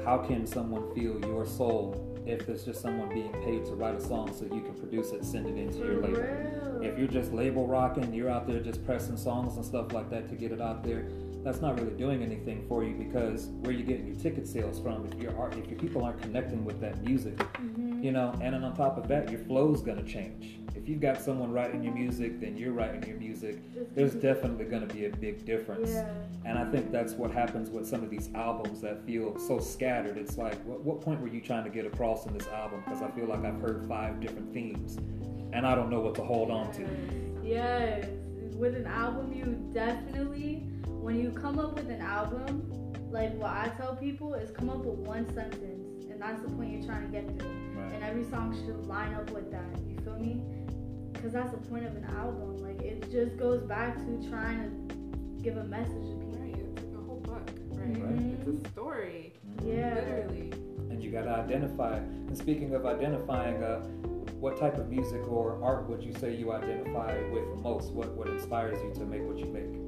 how 0.06 0.18
can 0.20 0.46
someone 0.46 0.94
feel 0.94 1.20
your 1.26 1.46
soul 1.46 2.02
if 2.28 2.48
it's 2.50 2.64
just 2.64 2.82
someone 2.82 3.10
being 3.10 3.32
paid 3.44 3.66
to 3.66 3.76
write 3.76 3.96
a 3.96 4.02
song 4.02 4.32
so 4.34 4.46
you 4.46 4.62
can 4.62 4.74
produce 4.74 5.12
it, 5.12 5.24
send 5.24 5.48
it 5.48 5.58
into 5.58 5.78
your 5.80 6.02
label. 6.02 6.22
real. 6.22 6.82
If 6.84 6.98
you're 6.98 7.08
just 7.08 7.32
label 7.34 7.68
rocking, 7.68 8.14
you're 8.14 8.30
out 8.30 8.48
there 8.48 8.60
just 8.60 8.84
pressing 8.86 9.18
songs 9.18 9.56
and 9.58 9.66
stuff 9.66 9.94
like 9.94 10.10
that 10.10 10.28
to 10.30 10.36
get 10.36 10.52
it 10.52 10.62
out 10.62 10.84
there. 10.84 11.08
That's 11.44 11.62
not 11.62 11.80
really 11.80 11.94
doing 11.94 12.24
anything 12.24 12.66
for 12.68 12.84
you 12.84 12.96
because 12.96 13.48
where 13.62 13.72
you 13.72 13.84
getting 13.84 14.08
your 14.08 14.16
ticket 14.16 14.48
sales 14.48 14.80
from? 14.80 15.06
If 15.06 15.22
your 15.22 15.38
art, 15.40 15.56
if 15.56 15.70
your 15.70 15.80
people 15.80 16.04
aren't 16.04 16.20
connecting 16.22 16.66
with 16.66 16.80
that 16.82 17.04
music, 17.04 17.38
Mhm. 17.38 18.04
you 18.04 18.12
know, 18.12 18.32
and 18.42 18.54
then 18.56 18.64
on 18.64 18.76
top 18.76 18.98
of 18.98 19.08
that, 19.10 19.30
your 19.30 19.40
flow's 19.42 19.82
gonna 19.82 20.04
change. 20.04 20.60
If 20.86 20.90
you've 20.90 21.02
got 21.02 21.20
someone 21.20 21.52
writing 21.52 21.84
your 21.84 21.96
music, 21.96 22.40
then 22.40 22.56
you're 22.56 22.72
writing 22.72 23.02
your 23.08 23.18
music. 23.18 23.58
There's 23.96 24.14
definitely 24.14 24.66
gonna 24.66 24.86
be 24.86 25.06
a 25.06 25.10
big 25.10 25.44
difference. 25.44 25.90
Yeah. 25.90 26.08
And 26.46 26.60
I 26.60 26.70
think 26.70 26.92
that's 26.92 27.14
what 27.14 27.32
happens 27.32 27.72
with 27.72 27.88
some 27.88 28.04
of 28.04 28.12
these 28.12 28.30
albums 28.36 28.82
that 28.82 29.04
feel 29.04 29.36
so 29.40 29.58
scattered. 29.58 30.16
It's 30.16 30.38
like, 30.38 30.64
what, 30.64 30.82
what 30.82 31.02
point 31.02 31.22
were 31.22 31.28
you 31.28 31.42
trying 31.42 31.64
to 31.64 31.72
get 31.72 31.88
across 31.88 32.28
in 32.28 32.38
this 32.38 32.48
album? 32.50 32.84
Because 32.86 33.02
I 33.02 33.10
feel 33.10 33.26
like 33.26 33.44
I've 33.44 33.60
heard 33.60 33.84
five 33.88 34.20
different 34.20 34.54
themes, 34.54 34.98
and 35.54 35.66
I 35.66 35.74
don't 35.74 35.90
know 35.90 36.02
what 36.02 36.14
to 36.16 36.24
hold 36.24 36.52
on 36.52 36.72
to. 36.74 36.88
Yes. 37.44 38.08
With 38.56 38.76
an 38.76 38.86
album, 38.86 39.34
you 39.34 39.58
definitely, 39.74 40.68
when 40.86 41.20
you 41.20 41.32
come 41.32 41.58
up 41.58 41.74
with 41.74 41.90
an 41.90 42.02
album, 42.02 42.94
like 43.10 43.34
what 43.34 43.50
I 43.50 43.72
tell 43.76 43.96
people 43.96 44.36
is 44.36 44.52
come 44.52 44.70
up 44.70 44.86
with 44.86 45.00
one 45.00 45.26
sentence, 45.34 46.06
and 46.12 46.22
that's 46.22 46.44
the 46.44 46.50
point 46.50 46.74
you're 46.74 46.86
trying 46.86 47.12
to 47.12 47.12
get 47.12 47.28
through. 47.40 47.50
And 47.92 48.04
every 48.04 48.24
song 48.26 48.54
should 48.54 48.86
line 48.86 49.16
up 49.16 49.32
with 49.32 49.50
that. 49.50 49.66
You 49.90 49.98
feel 50.04 50.20
me? 50.20 50.44
Because 51.26 51.34
that's 51.44 51.52
the 51.60 51.70
point 51.72 51.88
of 51.88 51.96
an 51.96 52.06
album. 52.20 52.60
Like 52.60 52.80
it 52.84 53.12
just 53.12 53.36
goes 53.36 53.64
back 53.64 53.98
to 53.98 54.30
trying 54.30 54.88
to 54.90 55.44
give 55.44 55.58
a 55.58 55.64
message 55.64 55.90
to 55.90 56.16
people. 56.20 56.38
Right, 56.40 56.56
it's 56.56 56.86
like 56.86 56.94
a 56.94 57.04
whole 57.04 57.20
book, 57.22 57.50
right? 57.72 57.94
Mhm. 57.96 58.48
It's 58.48 58.68
a 58.68 58.70
story, 58.70 59.34
Yeah. 59.66 59.96
literally. 59.96 60.52
And 60.92 61.02
you 61.04 61.10
got 61.12 61.24
to 61.24 61.32
identify. 61.32 61.98
And 61.98 62.38
speaking 62.38 62.76
of 62.76 62.86
identifying, 62.86 63.64
uh, 63.64 63.82
what 64.40 64.56
type 64.58 64.78
of 64.78 64.88
music 64.92 65.28
or 65.28 65.58
art 65.64 65.90
would 65.90 66.04
you 66.04 66.14
say 66.14 66.36
you 66.36 66.52
identify 66.52 67.18
with 67.32 67.60
most? 67.64 67.92
What 67.92 68.16
what 68.16 68.28
inspires 68.28 68.80
you 68.84 68.94
to 68.94 69.06
make 69.08 69.26
what 69.28 69.40
you 69.40 69.48
make? 69.48 69.85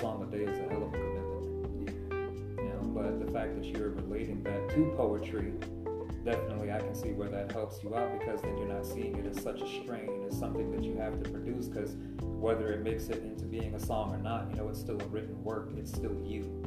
Song 0.00 0.22
a 0.22 0.34
day 0.34 0.44
is 0.44 0.58
a 0.58 0.62
hell 0.62 0.82
of 0.82 0.88
a 0.88 0.96
commitment. 0.96 1.92
You 2.58 2.64
know, 2.64 2.80
but 2.94 3.24
the 3.24 3.30
fact 3.30 3.54
that 3.56 3.66
you're 3.66 3.90
relating 3.90 4.42
that 4.44 4.70
to 4.70 4.94
poetry, 4.96 5.52
definitely 6.24 6.72
I 6.72 6.78
can 6.78 6.94
see 6.94 7.12
where 7.12 7.28
that 7.28 7.52
helps 7.52 7.82
you 7.84 7.94
out 7.94 8.18
because 8.18 8.40
then 8.40 8.56
you're 8.56 8.68
not 8.68 8.86
seeing 8.86 9.14
it 9.16 9.26
as 9.26 9.42
such 9.42 9.60
a 9.60 9.68
strain, 9.82 10.24
as 10.26 10.38
something 10.38 10.70
that 10.70 10.82
you 10.82 10.96
have 10.96 11.22
to 11.22 11.28
produce 11.28 11.66
because 11.66 11.96
whether 12.20 12.72
it 12.72 12.82
makes 12.82 13.08
it 13.08 13.22
into 13.22 13.44
being 13.44 13.74
a 13.74 13.80
song 13.80 14.14
or 14.14 14.18
not, 14.18 14.48
you 14.50 14.56
know, 14.56 14.68
it's 14.68 14.80
still 14.80 14.98
a 14.98 15.04
written 15.08 15.44
work. 15.44 15.70
It's 15.76 15.92
still 15.92 16.16
you 16.24 16.62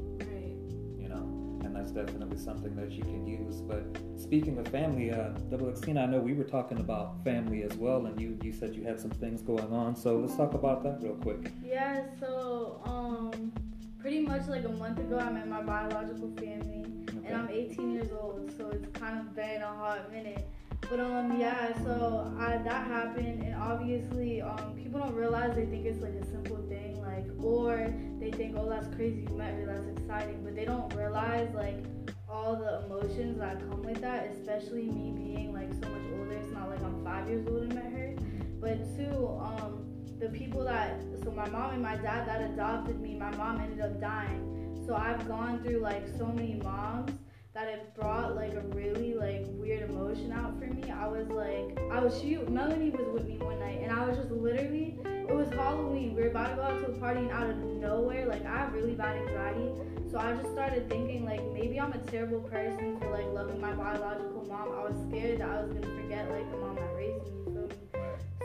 and 1.74 1.82
that's 1.82 1.92
definitely 1.92 2.38
something 2.38 2.76
that 2.76 2.92
you 2.92 3.04
can 3.04 3.26
use. 3.26 3.62
But 3.62 3.84
speaking 4.16 4.58
of 4.60 4.68
family, 4.68 5.12
uh, 5.12 5.30
Double 5.50 5.68
Xtina, 5.68 6.04
I 6.04 6.06
know 6.06 6.20
we 6.20 6.34
were 6.34 6.44
talking 6.44 6.80
about 6.80 7.24
family 7.24 7.64
as 7.64 7.76
well, 7.76 8.06
and 8.06 8.20
you, 8.20 8.38
you 8.44 8.54
said 8.54 8.76
you 8.76 8.84
had 8.84 9.00
some 9.00 9.12
things 9.12 9.42
going 9.42 9.72
on. 9.72 9.96
So 9.96 10.18
let's 10.18 10.36
talk 10.36 10.54
about 10.54 10.84
that 10.84 11.02
real 11.02 11.16
quick. 11.16 11.52
Yeah, 11.64 12.04
so 12.20 12.82
um 12.86 13.52
pretty 14.00 14.20
much 14.20 14.48
like 14.48 14.66
a 14.66 14.70
month 14.70 15.00
ago 15.00 15.18
I 15.18 15.32
met 15.32 15.48
my 15.48 15.62
biological 15.62 16.30
family 16.38 16.84
and 17.26 17.36
I'm 17.36 17.50
18 17.50 17.92
years 17.92 18.10
old, 18.12 18.52
so 18.58 18.70
it's 18.70 18.86
kind 19.00 19.18
of 19.20 19.34
been 19.36 19.62
a 19.62 19.68
hot 19.68 20.12
minute. 20.12 20.48
But 20.90 21.00
um 21.00 21.40
yeah, 21.40 21.76
so 21.84 22.32
I, 22.38 22.58
that 22.58 22.88
happened 22.88 23.44
and 23.44 23.56
obviously 23.56 24.42
um 24.42 24.74
people 24.76 25.00
don't 25.00 25.16
realize 25.16 25.56
they 25.56 25.66
think 25.66 25.86
it's 25.86 26.02
like 26.02 26.14
a 26.14 26.26
simple 26.26 26.58
thing 26.70 27.02
like 27.02 27.26
or 27.44 27.94
they 28.20 28.32
think 28.32 28.56
oh 28.58 28.70
that's 28.70 28.94
crazy 28.96 29.26
you 29.30 29.36
met 29.36 29.54
her 29.54 29.66
that's 29.66 29.88
exciting 29.98 30.44
but 30.44 30.56
they 30.56 30.66
don't 30.66 30.94
realize 30.94 31.50
like 31.56 31.84
all 32.30 32.56
the 32.56 32.84
emotions 32.86 33.40
that 33.40 33.60
come 33.60 33.82
with 33.84 34.02
that 34.02 34.28
especially 34.28 34.84
me 34.84 35.12
being 35.12 35.54
like 35.54 35.72
so 35.74 35.90
much 35.90 36.02
older 36.18 36.34
it's 36.34 36.52
not 36.52 36.70
like 36.70 36.82
I'm 36.84 37.04
five 37.04 37.28
years 37.28 37.48
old 37.48 37.64
and 37.64 37.74
met 37.74 37.92
her 37.92 38.16
but 38.60 38.78
two 38.96 39.28
um 39.42 39.86
the 40.20 40.30
people 40.30 40.64
that 40.64 41.02
so 41.24 41.32
my 41.32 41.50
mom 41.50 41.74
and 41.74 41.82
my 41.82 41.96
dad 41.96 42.28
that 42.28 42.42
adopted 42.42 43.00
me 43.02 43.16
my 43.16 43.32
mom 43.36 43.60
ended 43.60 43.82
up 43.82 44.00
dying 44.00 44.82
so 44.86 44.96
i've 44.96 45.28
gone 45.28 45.62
through 45.64 45.80
like 45.80 46.08
so 46.18 46.28
many 46.28 46.56
moms 46.64 47.12
that 47.54 47.68
it 47.68 47.94
brought 47.94 48.36
like 48.36 48.54
a 48.54 48.62
really 48.76 49.14
like 49.14 49.46
weird 49.50 49.90
emotion 49.90 50.32
out 50.32 50.58
for 50.60 50.66
me. 50.66 50.90
I 50.92 51.08
was 51.08 51.28
like 51.28 51.78
i 51.92 52.00
was 52.00 52.20
she 52.20 52.38
melanie 52.38 52.90
was 52.90 53.08
with 53.14 53.28
me 53.28 53.38
one 53.38 53.60
night 53.60 53.80
and 53.82 53.92
i 53.92 54.08
was 54.08 54.18
just 54.18 54.32
literally 54.32 54.98
it 55.06 55.34
was 55.34 55.50
halloween. 55.50 56.16
We 56.16 56.22
were 56.24 56.30
about 56.30 56.50
to 56.50 56.56
go 56.56 56.62
out 56.62 56.80
to 56.82 56.88
a 56.88 56.98
party 57.00 57.22
and 57.22 57.32
out 57.32 57.50
of 57.50 57.58
nowhere 57.58 58.26
like 58.26 58.46
i 58.46 58.58
have 58.58 58.74
really 58.74 58.94
bad 58.94 59.18
anxiety. 59.18 59.70
So 60.10 60.18
i 60.20 60.34
just 60.34 60.52
started 60.52 60.90
thinking 60.90 61.26
like 61.26 61.44
maybe 61.54 61.80
i'm 61.80 61.94
a 61.94 61.98
terrible 61.98 62.42
person 62.42 63.00
for 63.00 63.12
like 63.12 63.26
loving 63.28 63.60
my 63.60 63.74
biological 63.74 64.46
mom. 64.48 64.70
I 64.72 64.90
was 64.90 64.96
scared 65.10 65.40
that 65.40 65.50
i 65.50 65.62
was 65.62 65.72
gonna 65.74 65.96
forget 66.02 66.30
like 66.30 66.50
the 66.52 66.58
mom 66.58 66.76
that 66.76 66.96
raised 66.96 67.24
me 67.26 67.32
you 67.32 67.44
feel 67.54 67.68
me? 67.68 67.76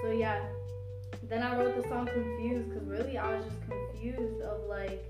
So 0.03 0.11
yeah, 0.11 0.41
then 1.29 1.43
I 1.43 1.57
wrote 1.59 1.81
the 1.81 1.89
song 1.89 2.07
Confused 2.07 2.71
because 2.71 2.87
really 2.89 3.19
I 3.19 3.37
was 3.37 3.45
just 3.45 3.61
confused 3.69 4.43
of 4.43 4.65
like, 4.69 5.05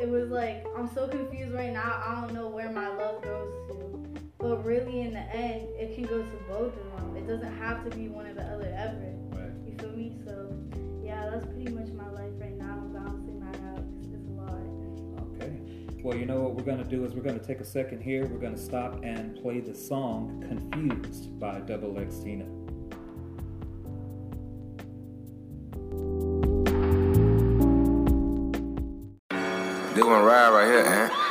it 0.00 0.08
was 0.08 0.30
like, 0.30 0.64
I'm 0.76 0.92
so 0.92 1.08
confused 1.08 1.52
right 1.52 1.72
now, 1.72 2.02
I 2.04 2.20
don't 2.20 2.34
know 2.34 2.48
where 2.48 2.70
my 2.70 2.88
love 2.88 3.22
goes 3.22 3.52
to. 3.68 4.04
But 4.38 4.64
really 4.64 5.00
in 5.00 5.12
the 5.12 5.20
end, 5.34 5.68
it 5.78 5.94
can 5.94 6.04
go 6.04 6.18
to 6.22 6.38
both 6.48 6.74
of 6.76 7.00
them. 7.00 7.16
It 7.16 7.26
doesn't 7.26 7.56
have 7.56 7.84
to 7.88 7.96
be 7.96 8.08
one 8.08 8.26
or 8.26 8.34
the 8.34 8.42
other 8.42 8.74
ever. 8.76 9.14
Right. 9.30 9.52
You 9.66 9.76
feel 9.78 9.96
me? 9.96 10.16
So 10.24 10.54
yeah, 11.02 11.30
that's 11.30 11.46
pretty 11.46 11.70
much 11.70 11.88
my 11.92 12.08
life 12.10 12.32
right 12.38 12.56
now. 12.56 12.82
I'm 12.82 12.92
balancing 12.92 13.40
that 13.40 13.56
out 13.56 13.76
'cause 13.76 14.12
it's 14.12 14.28
a 14.28 14.32
lot. 14.32 14.60
Okay. 15.34 16.02
Well, 16.02 16.16
you 16.18 16.26
know 16.26 16.40
what 16.40 16.54
we're 16.54 16.64
going 16.64 16.82
to 16.82 16.84
do 16.84 17.04
is 17.06 17.14
we're 17.14 17.22
going 17.22 17.38
to 17.38 17.46
take 17.46 17.60
a 17.60 17.64
second 17.64 18.02
here. 18.02 18.26
We're 18.26 18.38
going 18.38 18.54
to 18.54 18.60
stop 18.60 19.02
and 19.02 19.40
play 19.40 19.60
the 19.60 19.74
song 19.74 20.44
Confused 20.46 21.38
by 21.38 21.60
Double 21.60 21.98
X 21.98 22.18
Tina. 22.18 22.44
This 29.94 30.02
one 30.02 30.24
ride 30.24 30.50
right 30.50 30.66
here, 30.66 31.10
eh? 31.12 31.23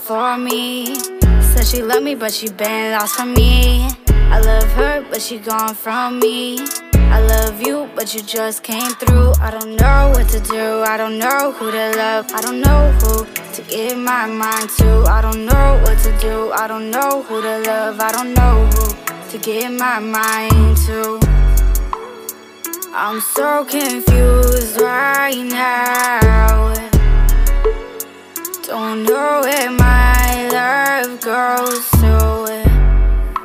For 0.00 0.36
me. 0.36 0.94
Said 1.40 1.66
she 1.66 1.82
love 1.82 2.02
me, 2.02 2.14
but 2.14 2.32
she 2.32 2.48
been 2.50 2.92
lost 2.92 3.16
from 3.16 3.34
me. 3.34 3.88
I 4.08 4.40
love 4.40 4.70
her, 4.72 5.04
but 5.10 5.20
she 5.20 5.38
gone 5.38 5.74
from 5.74 6.18
me. 6.20 6.58
I 6.94 7.20
love 7.20 7.62
you, 7.62 7.88
but 7.94 8.14
you 8.14 8.22
just 8.22 8.62
came 8.62 8.90
through. 9.00 9.32
I 9.40 9.50
don't 9.50 9.76
know 9.76 10.12
what 10.14 10.28
to 10.28 10.40
do. 10.40 10.82
I 10.82 10.96
don't 10.96 11.18
know 11.18 11.52
who 11.52 11.70
to 11.70 11.96
love. 11.96 12.26
I 12.32 12.40
don't 12.40 12.60
know 12.60 12.92
who 13.00 13.24
to 13.54 13.62
give 13.62 13.96
my 13.96 14.26
mind 14.26 14.68
to. 14.78 15.04
I 15.08 15.20
don't 15.22 15.46
know 15.46 15.80
what 15.84 15.98
to 16.04 16.18
do. 16.18 16.52
I 16.52 16.68
don't 16.68 16.90
know 16.90 17.22
who 17.22 17.40
to 17.40 17.58
love. 17.60 18.00
I 18.00 18.12
don't 18.12 18.34
know 18.34 18.66
who 18.66 19.30
to 19.30 19.38
give 19.38 19.72
my 19.72 19.98
mind 19.98 20.76
to. 20.86 21.18
I'm 22.92 23.20
so 23.20 23.64
confused 23.64 24.80
right 24.80 25.42
now. 25.44 26.87
Don't 28.68 29.04
know 29.04 29.40
where 29.44 29.70
my 29.70 30.48
love 30.52 31.22
goes 31.22 31.88
to. 32.02 33.40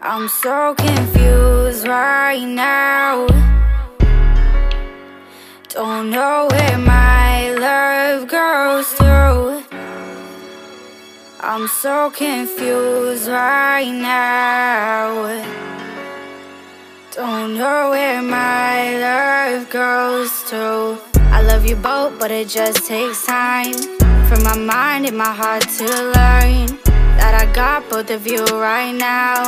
I'm 0.00 0.26
so 0.26 0.74
confused 0.74 1.86
right 1.86 2.42
now. 2.42 3.26
Don't 5.68 6.08
know 6.08 6.48
where 6.50 6.78
my 6.78 7.50
love 7.50 8.26
goes 8.26 8.94
to. 8.94 9.62
I'm 11.40 11.68
so 11.68 12.10
confused 12.10 13.28
right 13.28 13.92
now. 13.92 15.44
Don't 17.10 17.58
know 17.58 17.90
where 17.90 18.22
my 18.22 18.96
love 18.96 19.68
goes 19.68 20.42
to. 20.44 20.98
I 21.16 21.42
love 21.42 21.66
you 21.66 21.76
both, 21.76 22.18
but 22.18 22.30
it 22.30 22.48
just 22.48 22.86
takes 22.86 23.26
time 23.26 24.01
for 24.34 24.42
my 24.42 24.56
mind 24.56 25.06
and 25.06 25.16
my 25.16 25.32
heart 25.32 25.62
to 25.68 25.84
learn 25.84 26.66
that 27.20 27.34
I 27.36 27.52
got 27.52 27.88
both 27.90 28.10
of 28.10 28.26
you 28.26 28.44
right 28.44 28.92
now. 28.92 29.44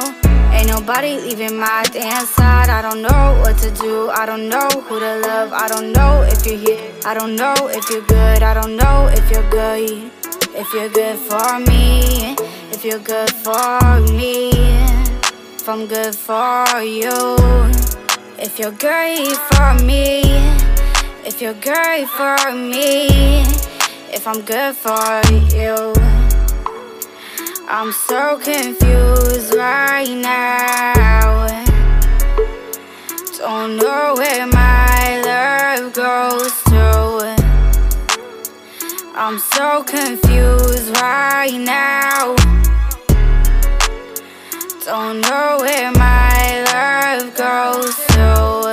Ain't 0.53 0.69
nobody 0.69 1.17
leaving 1.17 1.57
my 1.57 1.85
damn 1.91 2.27
side. 2.27 2.69
I 2.69 2.83
don't 2.83 3.01
know 3.01 3.41
what 3.43 3.57
to 3.59 3.71
do. 3.71 4.11
I 4.11 4.27
don't 4.27 4.49
know 4.49 4.69
who 4.87 5.01
to 5.01 5.21
love. 5.21 5.53
I 5.53 5.69
don't 5.69 5.93
know 5.93 6.23
if 6.29 6.45
you're 6.47 6.59
here. 6.59 6.93
I 7.05 7.15
don't 7.15 7.35
know 7.35 7.55
if 7.79 7.89
you're 7.89 8.07
good. 8.07 8.43
I 8.43 8.53
don't 8.53 8.77
know 8.77 9.09
if 9.11 9.25
you're 9.31 9.49
good. 9.51 10.11
If 10.55 10.73
you're 10.75 10.91
good 10.91 11.19
for 11.19 11.61
me. 11.61 12.37
If 12.75 12.85
you're 12.85 13.05
good 13.15 13.31
for 13.31 14.01
me. 14.13 14.51
If 15.61 15.69
I'm 15.69 15.87
good 15.87 16.15
for 16.15 16.65
you. 16.83 17.37
If 18.39 18.59
you're 18.59 18.73
good 18.73 19.37
for 19.49 19.75
me. 19.83 20.23
If 21.25 21.41
you're 21.41 21.61
good 21.73 22.07
for 22.09 22.53
me. 22.53 23.74
If 24.17 24.29
I'm 24.29 24.43
good 24.43 24.77
for 24.77 25.21
you. 25.57 25.93
I'm 27.67 27.91
so 27.91 28.39
confused 28.39 29.55
right 29.57 30.09
now. 30.09 31.49
Don't 33.37 33.77
know 33.77 34.15
where 34.17 34.47
my 34.47 35.21
love 35.21 35.93
goes 35.95 36.63
to. 36.63 37.35
I'm 39.17 39.41
so 39.41 39.83
confused 39.83 40.97
right 41.01 41.59
now. 41.59 42.37
Don't 44.85 45.21
know 45.23 45.59
where 45.61 45.91
my 45.91 46.63
love 46.71 47.35
goes 47.35 47.97
to. 48.15 48.64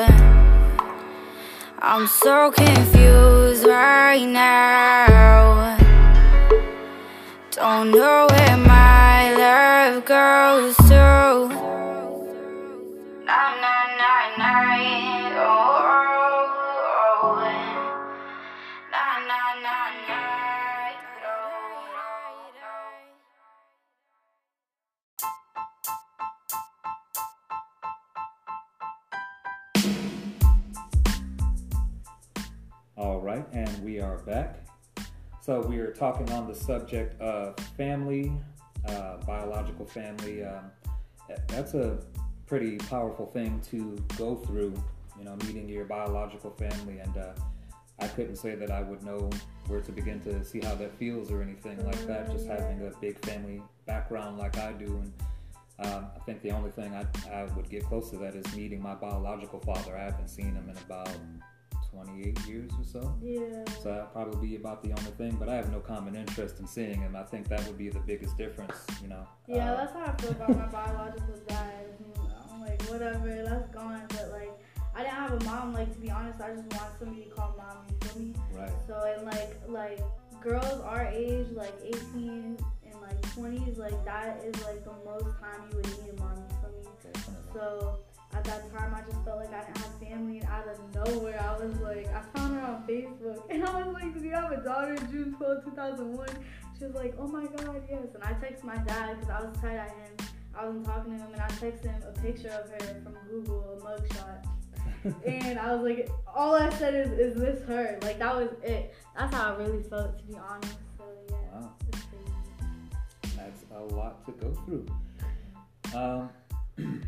I'm 1.84 2.06
so 2.06 2.52
confused 2.52 3.66
right 3.66 4.24
now. 4.24 5.80
Don't 7.50 7.90
know 7.90 8.28
where 8.30 8.58
my 8.58 9.34
love 9.34 10.06
goes 10.06 10.78
to. 10.78 11.50
Na 13.26 13.42
na 13.58 13.98
na. 13.98 14.14
Oh, 15.34 15.42
oh, 15.42 16.51
All 33.02 33.20
right, 33.20 33.44
and 33.52 33.84
we 33.84 34.00
are 34.00 34.20
back. 34.20 34.64
So 35.42 35.60
we 35.62 35.80
are 35.80 35.92
talking 35.92 36.32
on 36.34 36.48
the 36.48 36.54
subject 36.54 37.20
of 37.20 37.56
family, 37.76 38.32
uh, 38.88 39.18
biological 39.26 39.88
family. 39.88 40.44
Um, 40.44 40.66
that's 41.48 41.74
a 41.74 41.98
pretty 42.46 42.78
powerful 42.78 43.26
thing 43.26 43.60
to 43.72 43.98
go 44.20 44.36
through. 44.36 44.76
You 45.18 45.26
know, 45.26 45.36
meeting 45.48 45.68
your 45.68 45.86
biological 45.86 46.52
family, 46.52 47.00
and 47.00 47.18
uh, 47.18 47.34
I 47.98 48.08
couldn't 48.08 48.36
say 48.36 48.54
that 48.54 48.70
I 48.70 48.84
would 48.84 49.02
know 49.02 49.32
where 49.66 49.82
to 49.82 49.92
begin 49.92 50.20
to 50.20 50.46
see 50.46 50.60
how 50.60 50.76
that 50.76 50.96
feels 51.00 51.32
or 51.32 51.42
anything 51.42 51.84
like 51.84 52.06
that. 52.06 52.32
Just 52.32 52.46
having 52.46 52.86
a 52.86 52.92
big 53.00 53.18
family 53.26 53.64
background 53.88 54.38
like 54.38 54.60
I 54.60 54.74
do, 54.74 54.86
and 54.86 55.14
um, 55.88 56.06
I 56.16 56.20
think 56.20 56.44
the 56.44 56.52
only 56.52 56.70
thing 56.70 56.94
I, 56.94 57.08
I 57.34 57.46
would 57.46 57.68
get 57.68 57.84
close 57.84 58.12
to 58.12 58.18
that 58.18 58.36
is 58.36 58.56
meeting 58.56 58.80
my 58.80 58.94
biological 58.94 59.60
father. 59.60 59.98
I 59.98 60.04
haven't 60.04 60.30
seen 60.30 60.54
him 60.54 60.70
in 60.70 60.78
about 60.78 61.10
28 61.94 62.40
years 62.48 62.72
or 62.80 62.84
so. 62.86 63.16
Yeah. 63.22 63.64
So 63.82 63.90
that'd 63.90 64.12
probably 64.14 64.48
be 64.50 64.56
about 64.56 64.82
the 64.84 64.90
only 64.92 65.12
thing, 65.12 65.36
but 65.40 65.50
I 65.50 65.56
have 65.56 65.72
no 65.72 65.80
common 65.80 66.16
interest 66.16 66.60
in 66.60 66.68
seeing 66.68 67.00
him. 67.02 67.16
I 67.16 67.24
think 67.24 67.48
that 67.50 67.66
would 67.68 67.78
be 67.78 67.90
the 67.90 68.00
biggest 68.00 68.38
difference, 68.38 68.76
you 69.02 69.08
know. 69.10 69.28
Yeah, 69.48 69.74
Uh, 69.74 69.78
that's 69.78 69.94
how 69.94 70.06
I 70.06 70.22
feel 70.22 70.32
about 70.32 70.58
my 70.58 70.68
biological 70.68 71.36
dad. 71.48 71.74
I'm 72.52 72.62
like, 72.62 72.82
whatever, 72.84 73.44
that's 73.44 73.70
gone. 73.74 74.04
But 74.10 74.32
like, 74.32 74.52
I 74.96 75.00
didn't 75.04 75.14
have 75.16 75.42
a 75.42 75.46
mom. 75.46 75.74
Like 75.74 75.92
to 75.94 76.00
be 76.00 76.10
honest, 76.12 76.40
I 76.42 76.52
just 76.54 76.64
wanted 76.74 77.00
somebody 77.00 77.24
to 77.26 77.30
call 77.32 77.56
mom. 77.58 77.78
You 77.90 78.08
feel 78.08 78.22
me? 78.22 78.34
right. 78.54 78.72
So 78.88 79.14
and 79.18 79.26
like 79.26 79.58
like 79.68 80.00
girls 80.42 80.82
our 80.82 81.06
age, 81.08 81.48
like 81.54 81.74
18 81.84 82.58
and 82.86 83.02
like 83.02 83.22
20s, 83.36 83.78
like 83.78 84.04
that 84.06 84.42
is 84.46 84.62
like 84.64 84.84
the 84.84 84.94
most 85.06 85.40
time 85.40 85.62
you 85.70 85.78
would 85.78 85.88
need 85.88 86.10
a 86.18 86.20
mom. 86.22 86.36
You 86.38 86.56
feel 86.62 86.72
me? 86.72 86.88
Definitely. 87.14 87.52
So 87.54 88.00
at 88.34 88.44
that 88.46 88.74
time, 88.74 88.94
I 88.96 89.02
just 89.02 89.24
felt 89.26 89.40
like 89.40 89.54
I 89.54 89.66
didn't 89.66 89.78
have 89.78 90.00
family, 90.00 90.40
and 90.40 90.48
out 90.50 90.68
of 90.68 90.80
nowhere, 90.96 91.40
I 91.40 91.64
was 91.64 91.78
like, 91.80 92.08
I 92.14 92.22
found 92.38 92.56
her 92.56 92.62
on 92.62 92.84
Facebook, 92.88 93.42
and 93.50 93.64
I 93.68 93.82
was 93.82 93.94
like, 93.94 94.14
"Do 94.14 94.24
you 94.24 94.32
have 94.32 94.52
a 94.52 94.64
daughter?" 94.64 94.96
June 95.12 95.36
12, 95.38 95.66
2001. 95.66 96.30
She 96.78 96.86
was 96.86 96.96
like, 96.96 97.14
"Oh 97.20 97.28
my 97.28 97.46
God, 97.46 97.84
yes." 97.90 98.08
And 98.14 98.24
I 98.24 98.34
texted 98.34 98.64
my 98.64 98.78
dad 98.78 99.20
because 99.20 99.30
I 99.30 99.42
was 99.42 99.58
tight 99.60 99.76
at 99.76 99.90
him. 99.90 100.28
I 100.56 100.66
wasn't 100.66 100.86
talking 100.86 101.18
to 101.18 101.24
him, 101.24 101.34
and 101.34 101.42
I 101.42 101.48
texted 101.48 101.86
him 101.86 102.04
a 102.08 102.20
picture 102.22 102.50
of 102.50 102.70
her 102.70 103.02
from 103.04 103.16
Google, 103.30 103.78
a 103.78 103.86
mugshot. 103.86 104.46
and 105.26 105.58
I 105.60 105.74
was 105.74 105.84
like, 105.84 106.10
all 106.34 106.56
I 106.56 106.70
said 106.72 106.94
is, 106.94 107.12
"Is 107.20 107.36
this 107.40 107.68
her?" 107.68 108.00
Like 108.02 108.20
that 108.20 108.36
was 108.36 108.50
it. 108.64 108.94
That's 109.18 109.34
how 109.34 109.54
I 109.54 109.58
really 109.58 109.84
felt, 109.84 110.18
to 110.18 110.24
be 110.26 110.36
honest. 110.38 110.78
So 110.98 111.06
yeah, 111.30 111.36
Wow. 111.54 111.74
That's 113.36 113.66
a 113.76 113.80
lot 113.96 114.26
to 114.26 114.32
go 114.34 114.54
through. 114.66 114.86
Um, 115.94 116.30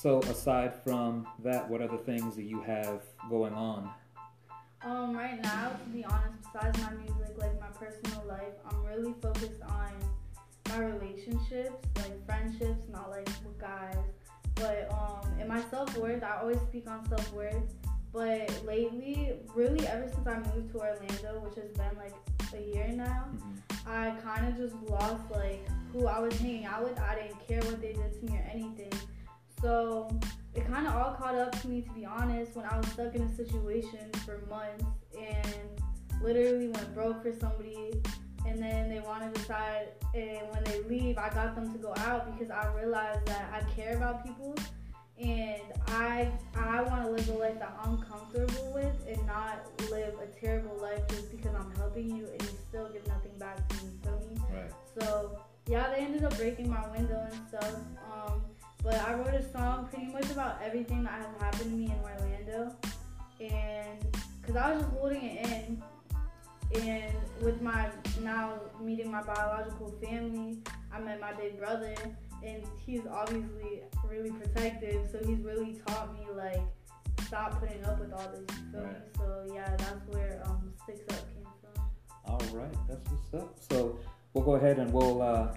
so 0.00 0.20
aside 0.20 0.72
from 0.84 1.26
that, 1.42 1.68
what 1.68 1.82
other 1.82 1.96
things 1.96 2.36
do 2.36 2.42
you 2.42 2.62
have 2.62 3.02
going 3.28 3.52
on? 3.52 3.90
Um, 4.82 5.16
right 5.16 5.42
now, 5.42 5.70
to 5.70 5.90
be 5.90 6.04
honest, 6.04 6.34
besides 6.52 6.80
my 6.80 6.92
music, 6.92 7.36
like 7.36 7.60
my 7.60 7.66
personal 7.66 8.24
life, 8.28 8.54
I'm 8.70 8.84
really 8.84 9.12
focused 9.20 9.60
on 9.68 9.90
my 10.68 10.78
relationships, 10.78 11.84
like 11.96 12.24
friendships, 12.26 12.86
not 12.92 13.10
like 13.10 13.26
with 13.44 13.58
guys. 13.58 13.96
But 14.54 14.88
um, 14.92 15.40
in 15.40 15.48
my 15.48 15.62
self 15.64 15.96
worth, 15.98 16.22
I 16.22 16.38
always 16.40 16.60
speak 16.60 16.88
on 16.88 17.08
self 17.08 17.32
worth. 17.32 17.56
But 18.12 18.50
lately, 18.64 19.32
really, 19.54 19.84
ever 19.88 20.08
since 20.08 20.26
I 20.26 20.38
moved 20.54 20.72
to 20.72 20.78
Orlando, 20.78 21.40
which 21.44 21.56
has 21.56 21.70
been 21.72 21.98
like 21.98 22.14
a 22.54 22.74
year 22.74 22.88
now, 22.88 23.26
I 23.84 24.10
kind 24.22 24.46
of 24.46 24.56
just 24.56 24.76
lost 24.88 25.28
like 25.30 25.66
who 25.92 26.06
I 26.06 26.20
was 26.20 26.38
hanging 26.38 26.66
out 26.66 26.84
with. 26.84 26.98
I 27.00 27.16
didn't 27.16 27.48
care 27.48 27.60
what 27.62 27.80
they 27.80 27.94
did 27.94 28.12
to 28.14 28.32
me 28.32 28.38
or 28.38 28.48
anything. 28.52 28.92
So 29.60 30.08
it 30.54 30.66
kind 30.66 30.86
of 30.86 30.94
all 30.94 31.14
caught 31.14 31.34
up 31.34 31.60
to 31.60 31.68
me, 31.68 31.82
to 31.82 31.90
be 31.92 32.04
honest, 32.04 32.54
when 32.56 32.64
I 32.66 32.76
was 32.76 32.86
stuck 32.88 33.14
in 33.14 33.22
a 33.22 33.34
situation 33.34 34.10
for 34.24 34.42
months 34.48 34.84
and 35.18 35.54
literally 36.22 36.68
went 36.68 36.94
broke 36.94 37.22
for 37.22 37.32
somebody 37.32 38.02
and 38.46 38.60
then 38.62 38.88
they 38.88 39.00
want 39.00 39.22
to 39.34 39.40
decide 39.40 39.88
and 40.14 40.40
when 40.50 40.64
they 40.64 40.80
leave 40.88 41.16
i 41.18 41.28
got 41.30 41.54
them 41.54 41.70
to 41.72 41.78
go 41.78 41.92
out 41.98 42.32
because 42.32 42.50
i 42.50 42.66
realized 42.74 43.24
that 43.26 43.48
i 43.52 43.60
care 43.74 43.96
about 43.96 44.24
people 44.26 44.54
and 45.20 45.60
i 45.88 46.28
i 46.56 46.80
want 46.82 47.04
to 47.04 47.10
live 47.10 47.28
a 47.28 47.32
life 47.34 47.58
that 47.60 47.72
i'm 47.84 47.98
comfortable 47.98 48.72
with 48.74 48.94
and 49.08 49.24
not 49.26 49.64
live 49.90 50.14
a 50.20 50.26
terrible 50.40 50.76
life 50.80 51.06
just 51.08 51.30
because 51.30 51.54
i'm 51.54 51.70
helping 51.76 52.08
you 52.16 52.26
and 52.32 52.42
you 52.42 52.48
still 52.68 52.88
give 52.92 53.06
nothing 53.06 53.36
back 53.38 53.68
to 53.68 53.84
me 53.84 53.90
feel 54.02 54.18
me 54.28 54.40
Right. 54.52 54.72
so 55.00 55.38
yeah 55.68 55.88
they 55.94 56.02
ended 56.02 56.24
up 56.24 56.36
breaking 56.36 56.68
my 56.70 56.84
window 56.88 57.28
and 57.30 57.48
stuff 57.48 57.74
um 58.12 58.42
but 58.82 58.94
i 59.06 59.14
wrote 59.14 59.34
a 59.34 59.52
song 59.52 59.88
pretty 59.92 60.06
much 60.12 60.30
about 60.30 60.60
everything 60.62 61.02
that 61.02 61.12
has 61.12 61.40
happened 61.40 61.70
to 61.70 61.76
me 61.76 61.86
in 61.86 62.00
orlando 62.02 62.74
and 63.40 64.16
because 64.40 64.56
i 64.56 64.72
was 64.72 64.82
just 64.82 64.94
holding 64.94 65.22
it 65.22 65.46
in 65.46 65.82
and 66.74 67.14
with 67.40 67.62
my 67.62 67.88
now 68.22 68.54
meeting 68.80 69.10
my 69.10 69.22
biological 69.22 69.94
family, 70.02 70.58
I 70.92 71.00
met 71.00 71.20
my 71.20 71.32
big 71.32 71.58
brother, 71.58 71.94
and 72.44 72.62
he's 72.84 73.06
obviously 73.10 73.82
really 74.06 74.30
protective. 74.30 75.08
So 75.10 75.18
he's 75.26 75.38
really 75.38 75.80
taught 75.86 76.12
me 76.14 76.26
like 76.34 76.60
stop 77.26 77.58
putting 77.60 77.84
up 77.84 77.98
with 77.98 78.12
all 78.12 78.28
this. 78.32 78.56
You? 78.72 78.80
Right. 78.80 78.96
So 79.16 79.46
yeah, 79.54 79.74
that's 79.76 80.06
where 80.08 80.42
um 80.46 80.72
sticks 80.82 81.00
up 81.14 81.24
came 81.34 81.46
from. 81.74 81.84
All 82.26 82.40
right, 82.52 82.74
that's 82.86 83.10
what's 83.10 83.42
up. 83.42 83.56
So 83.70 83.98
we'll 84.34 84.44
go 84.44 84.56
ahead 84.56 84.78
and 84.78 84.92
we'll 84.92 85.22
uh, 85.22 85.54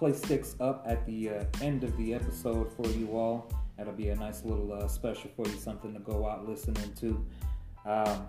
play 0.00 0.12
Sticks 0.14 0.56
Up 0.60 0.82
at 0.88 1.04
the 1.04 1.28
uh, 1.28 1.44
end 1.60 1.84
of 1.84 1.94
the 1.98 2.14
episode 2.14 2.72
for 2.72 2.86
you 2.88 3.18
all. 3.18 3.52
That'll 3.76 3.92
be 3.92 4.08
a 4.08 4.16
nice 4.16 4.42
little 4.44 4.72
uh, 4.72 4.88
special 4.88 5.30
for 5.36 5.46
you, 5.46 5.54
something 5.58 5.92
to 5.92 6.00
go 6.00 6.26
out 6.26 6.48
listening 6.48 6.90
to. 7.00 7.22
Um, 7.84 8.26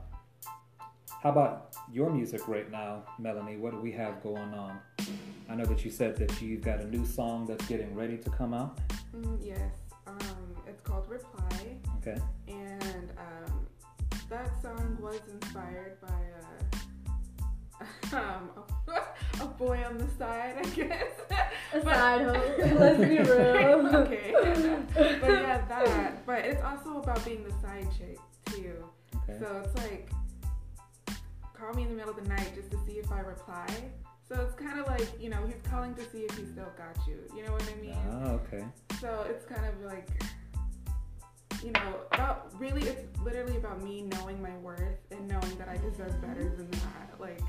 how 1.23 1.29
about 1.29 1.73
your 1.89 2.09
music 2.09 2.45
right 2.49 2.69
now, 2.69 3.03
Melanie? 3.19 3.55
What 3.55 3.71
do 3.71 3.79
we 3.79 3.93
have 3.93 4.21
going 4.21 4.53
on? 4.53 4.79
I 5.49 5.55
know 5.55 5.63
that 5.63 5.85
you 5.85 5.91
said 5.91 6.17
that 6.17 6.41
you've 6.41 6.59
got 6.61 6.81
a 6.81 6.87
new 6.89 7.05
song 7.05 7.45
that's 7.45 7.65
getting 7.67 7.95
ready 7.95 8.17
to 8.17 8.29
come 8.31 8.53
out. 8.53 8.77
Mm, 9.15 9.37
yes, 9.41 9.71
um, 10.07 10.17
it's 10.67 10.81
called 10.81 11.07
Reply, 11.07 11.77
Okay. 11.99 12.19
and 12.49 13.11
um, 13.17 13.65
that 14.29 14.49
song 14.61 14.97
was 15.01 15.21
inspired 15.33 16.01
by 16.01 16.09
uh, 16.09 16.60
um, 18.13 18.49
a, 19.39 19.45
boy 19.45 19.83
on 19.87 19.97
the 19.97 20.07
side, 20.17 20.55
I 20.59 20.63
guess. 20.69 21.13
A 21.73 21.79
But- 21.79 21.95
side 21.95 22.21
hoe. 22.21 22.55
Let's 22.79 22.99
be 22.99 23.17
real. 23.17 23.95
okay. 23.95 24.33
But 24.93 25.29
yeah, 25.29 25.65
that. 25.67 26.25
But 26.25 26.45
it's 26.45 26.63
also 26.63 26.97
about 26.99 27.23
being 27.25 27.43
the 27.43 27.53
side 27.61 27.87
chick 27.97 28.19
too. 28.45 28.83
Okay. 29.15 29.39
So 29.39 29.61
it's 29.63 29.75
like, 29.77 30.09
call 31.53 31.73
me 31.73 31.83
in 31.83 31.89
the 31.89 31.95
middle 31.95 32.11
of 32.11 32.21
the 32.21 32.29
night 32.29 32.51
just 32.55 32.71
to 32.71 32.77
see 32.85 32.93
if 32.93 33.11
I 33.11 33.19
reply. 33.19 33.67
So 34.27 34.39
it's 34.41 34.55
kind 34.55 34.79
of 34.79 34.87
like, 34.87 35.07
you 35.19 35.29
know, 35.29 35.45
he's 35.45 35.61
calling 35.69 35.93
to 35.95 36.09
see 36.09 36.19
if 36.19 36.37
he 36.37 36.45
still 36.45 36.71
got 36.77 37.05
you. 37.05 37.17
You 37.35 37.45
know 37.45 37.51
what 37.51 37.69
I 37.69 37.81
mean? 37.81 37.97
Oh, 38.23 38.39
okay. 38.47 38.63
So 39.01 39.25
it's 39.29 39.45
kind 39.45 39.65
of 39.65 39.81
like, 39.83 40.07
you 41.63 41.71
know, 41.73 41.95
about 42.13 42.49
really, 42.57 42.83
it's 42.83 43.03
literally 43.19 43.57
about 43.57 43.83
me 43.83 44.03
knowing 44.03 44.41
my 44.41 44.55
worth 44.57 44.97
and 45.11 45.27
knowing 45.27 45.57
that 45.57 45.67
I 45.67 45.77
deserve 45.77 46.19
better 46.21 46.43
than 46.43 46.71
that. 46.71 47.19
Like, 47.19 47.41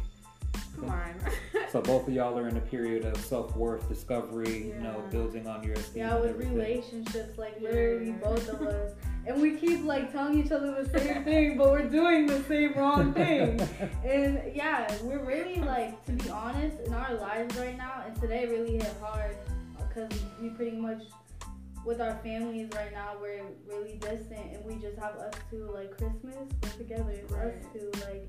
come 0.79 0.91
on. 0.91 1.15
So 1.71 1.81
both 1.81 2.07
of 2.07 2.13
y'all 2.13 2.39
are 2.39 2.49
in 2.49 2.57
a 2.59 2.61
period 2.61 3.07
of 3.07 3.17
self 3.17 3.57
worth 3.57 3.89
discovery, 3.89 4.67
you 4.67 4.75
know, 4.83 5.03
building 5.11 5.47
on 5.47 5.63
your 5.65 5.73
esteem. 5.73 6.03
Yeah, 6.03 6.19
with 6.19 6.37
relationships, 6.37 7.39
like 7.39 7.59
literally 7.63 8.09
Yeah. 8.09 8.17
both 8.23 8.47
of 8.51 8.61
us. 8.63 8.93
And 9.27 9.41
we 9.41 9.57
keep 9.57 9.85
like 9.85 10.11
telling 10.13 10.45
each 10.45 10.51
other 10.53 10.83
the 10.83 10.99
same 10.99 11.23
thing, 11.31 11.57
but 11.57 11.71
we're 11.71 11.89
doing 11.89 12.27
the 12.27 12.43
same 12.43 12.75
wrong 12.75 13.15
thing. 13.15 13.59
And 14.05 14.43
yeah, 14.55 14.93
we're 15.05 15.25
really 15.25 15.61
like, 15.61 16.05
to 16.07 16.13
be 16.13 16.29
honest, 16.29 16.77
in 16.85 16.93
our 16.93 17.15
lives 17.15 17.57
right 17.57 17.79
now, 17.79 18.03
and 18.05 18.21
today 18.21 18.47
really 18.47 18.73
hit 18.79 18.93
hard 19.01 19.37
because 19.79 20.11
we 20.43 20.49
pretty 20.51 20.77
much, 20.77 21.03
with 21.87 22.01
our 22.01 22.19
families 22.25 22.69
right 22.75 22.93
now, 22.93 23.13
we're 23.21 23.45
really 23.69 23.95
distant, 23.99 24.53
and 24.55 24.65
we 24.65 24.75
just 24.75 24.99
have 24.99 25.15
us 25.17 25.33
two. 25.51 25.71
Like 25.73 25.97
Christmas, 25.97 26.35
we're 26.63 26.71
together. 26.77 27.11
It's 27.13 27.33
us 27.33 27.39
Right. 27.39 27.73
two. 27.73 27.91
Like, 28.05 28.29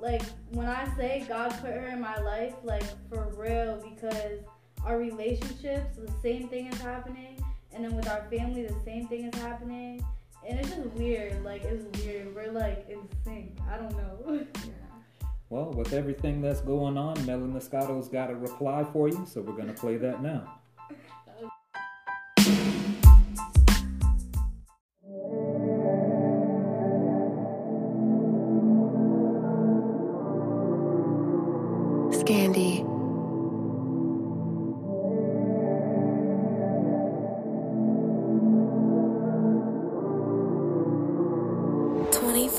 like 0.00 0.22
when 0.50 0.66
I 0.66 0.88
say 0.96 1.24
God 1.28 1.50
put 1.60 1.70
her 1.70 1.88
in 1.88 2.00
my 2.00 2.18
life, 2.18 2.54
like 2.62 2.84
for 3.08 3.32
real, 3.36 3.82
because 3.82 4.40
our 4.84 4.98
relationships, 4.98 5.96
the 5.96 6.12
same 6.22 6.48
thing 6.48 6.66
is 6.66 6.80
happening, 6.80 7.42
and 7.72 7.84
then 7.84 7.96
with 7.96 8.08
our 8.08 8.24
family, 8.30 8.66
the 8.66 8.76
same 8.84 9.08
thing 9.08 9.24
is 9.24 9.40
happening. 9.40 10.04
And 10.46 10.58
it's 10.58 10.70
just 10.70 10.86
weird. 10.90 11.44
Like 11.44 11.64
it's 11.64 11.84
weird. 11.98 12.34
We're 12.34 12.52
like 12.52 12.88
in 12.88 13.00
sync. 13.24 13.58
I 13.70 13.76
don't 13.76 13.96
know. 13.96 14.46
yeah. 14.54 15.28
Well, 15.50 15.72
with 15.72 15.92
everything 15.92 16.40
that's 16.40 16.60
going 16.60 16.96
on, 16.96 17.24
Melanie 17.26 17.52
Moscato's 17.52 18.08
got 18.08 18.30
a 18.30 18.34
reply 18.34 18.84
for 18.92 19.08
you, 19.08 19.26
so 19.26 19.40
we're 19.40 19.56
gonna 19.56 19.72
play 19.72 19.96
that 19.96 20.22
now. 20.22 20.57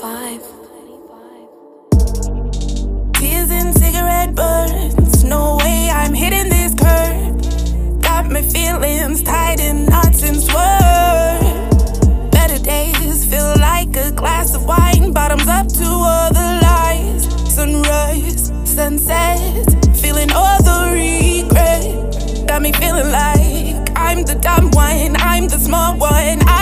25. 0.00 0.40
Tears 3.16 3.50
and 3.50 3.74
cigarette 3.76 4.34
burns. 4.34 5.24
No 5.24 5.58
way 5.58 5.90
I'm 5.92 6.14
hitting 6.14 6.48
this 6.48 6.74
curb. 6.74 8.00
Got 8.00 8.30
my 8.30 8.40
feelings 8.40 9.22
tied 9.22 9.60
in 9.60 9.84
knots 9.84 10.22
and 10.22 10.40
swerve. 10.40 12.30
Better 12.30 12.58
days 12.64 13.26
feel 13.26 13.54
like 13.58 13.94
a 13.96 14.10
glass 14.12 14.54
of 14.54 14.64
wine. 14.64 15.12
Bottoms 15.12 15.46
up 15.46 15.68
to 15.68 15.84
all 15.84 16.32
the 16.32 16.60
lies. 16.62 17.28
Sunrise, 17.54 18.50
sunset, 18.64 19.66
feeling 19.94 20.32
all 20.32 20.62
the 20.62 20.92
regret. 20.94 22.46
Got 22.48 22.62
me 22.62 22.72
feeling 22.72 23.10
like 23.10 23.90
I'm 23.98 24.22
the 24.22 24.36
dumb 24.40 24.70
one. 24.70 25.14
I'm 25.16 25.46
the 25.46 25.58
small 25.58 25.94
one. 25.98 26.40
I 26.48 26.59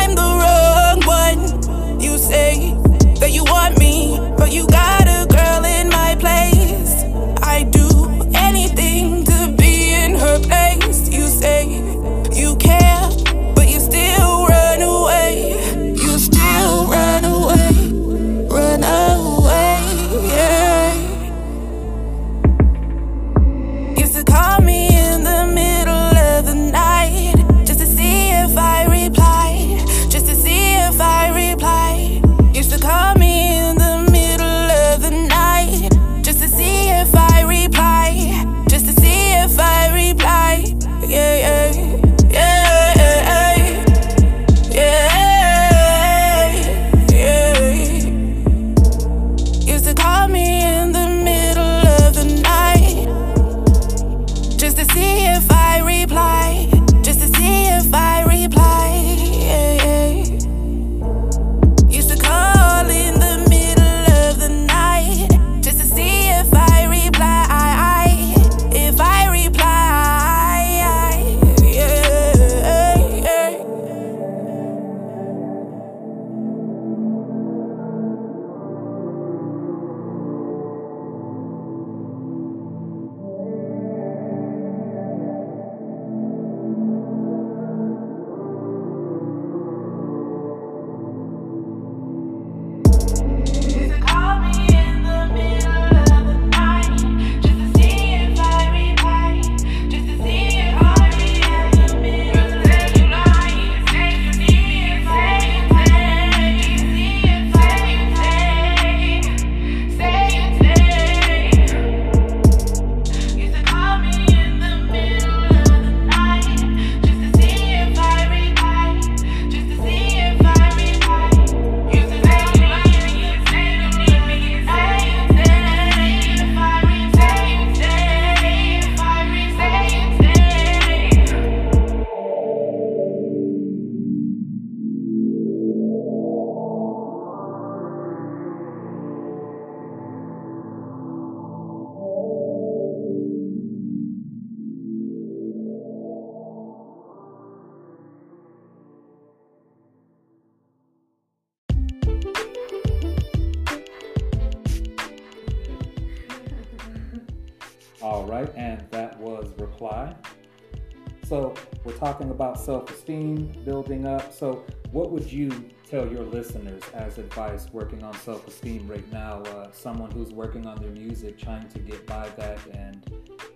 self 162.58 162.90
esteem, 162.90 163.52
building 163.64 164.06
up. 164.06 164.32
So, 164.32 164.64
what 164.90 165.10
would 165.10 165.30
you 165.30 165.50
tell 165.88 166.06
your 166.10 166.24
listeners 166.24 166.82
as 166.94 167.18
advice 167.18 167.66
working 167.72 168.02
on 168.02 168.14
self 168.14 168.46
esteem 168.46 168.86
right 168.86 169.10
now? 169.12 169.42
Uh, 169.42 169.70
someone 169.72 170.10
who's 170.10 170.32
working 170.32 170.66
on 170.66 170.80
their 170.80 170.90
music, 170.90 171.38
trying 171.38 171.68
to 171.68 171.78
get 171.78 172.06
by 172.06 172.28
that 172.36 172.58
and 172.74 173.04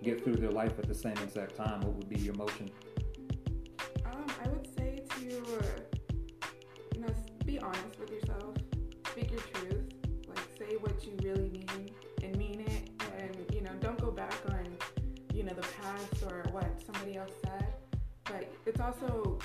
get 0.03 0.23
through 0.23 0.35
their 0.35 0.51
life 0.51 0.77
at 0.79 0.87
the 0.87 0.95
same 0.95 1.17
exact 1.23 1.55
time, 1.55 1.81
what 1.81 1.93
would 1.93 2.09
be 2.09 2.19
your 2.19 2.35
motion? 2.35 2.69
Um, 4.05 4.25
I 4.43 4.49
would 4.49 4.67
say 4.77 5.03
to, 5.17 5.25
you 5.25 7.01
know, 7.01 7.13
be 7.45 7.59
honest 7.59 7.99
it's 18.65 18.79
also 18.79 19.39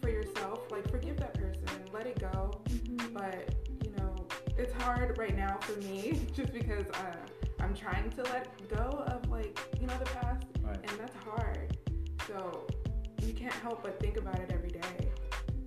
for 0.00 0.08
yourself, 0.08 0.60
like 0.70 0.88
forgive 0.90 1.16
that 1.18 1.34
person, 1.34 1.64
let 1.92 2.06
it 2.06 2.18
go. 2.20 2.60
But 3.12 3.54
you 3.84 3.90
know, 3.98 4.26
it's 4.58 4.72
hard 4.82 5.16
right 5.18 5.36
now 5.36 5.58
for 5.60 5.78
me 5.80 6.20
just 6.34 6.52
because 6.52 6.86
uh, 6.94 7.16
I'm 7.60 7.74
trying 7.74 8.10
to 8.12 8.22
let 8.24 8.48
go 8.68 9.04
of 9.08 9.28
like 9.30 9.58
you 9.80 9.86
know 9.86 9.96
the 9.98 10.06
past, 10.10 10.46
Right. 10.62 10.76
and 10.76 10.98
that's 10.98 11.16
hard. 11.24 11.76
So 12.26 12.66
you 13.22 13.32
can't 13.32 13.52
help 13.54 13.82
but 13.82 14.00
think 14.00 14.16
about 14.16 14.38
it 14.38 14.50
every 14.52 14.70
day. 14.70 15.08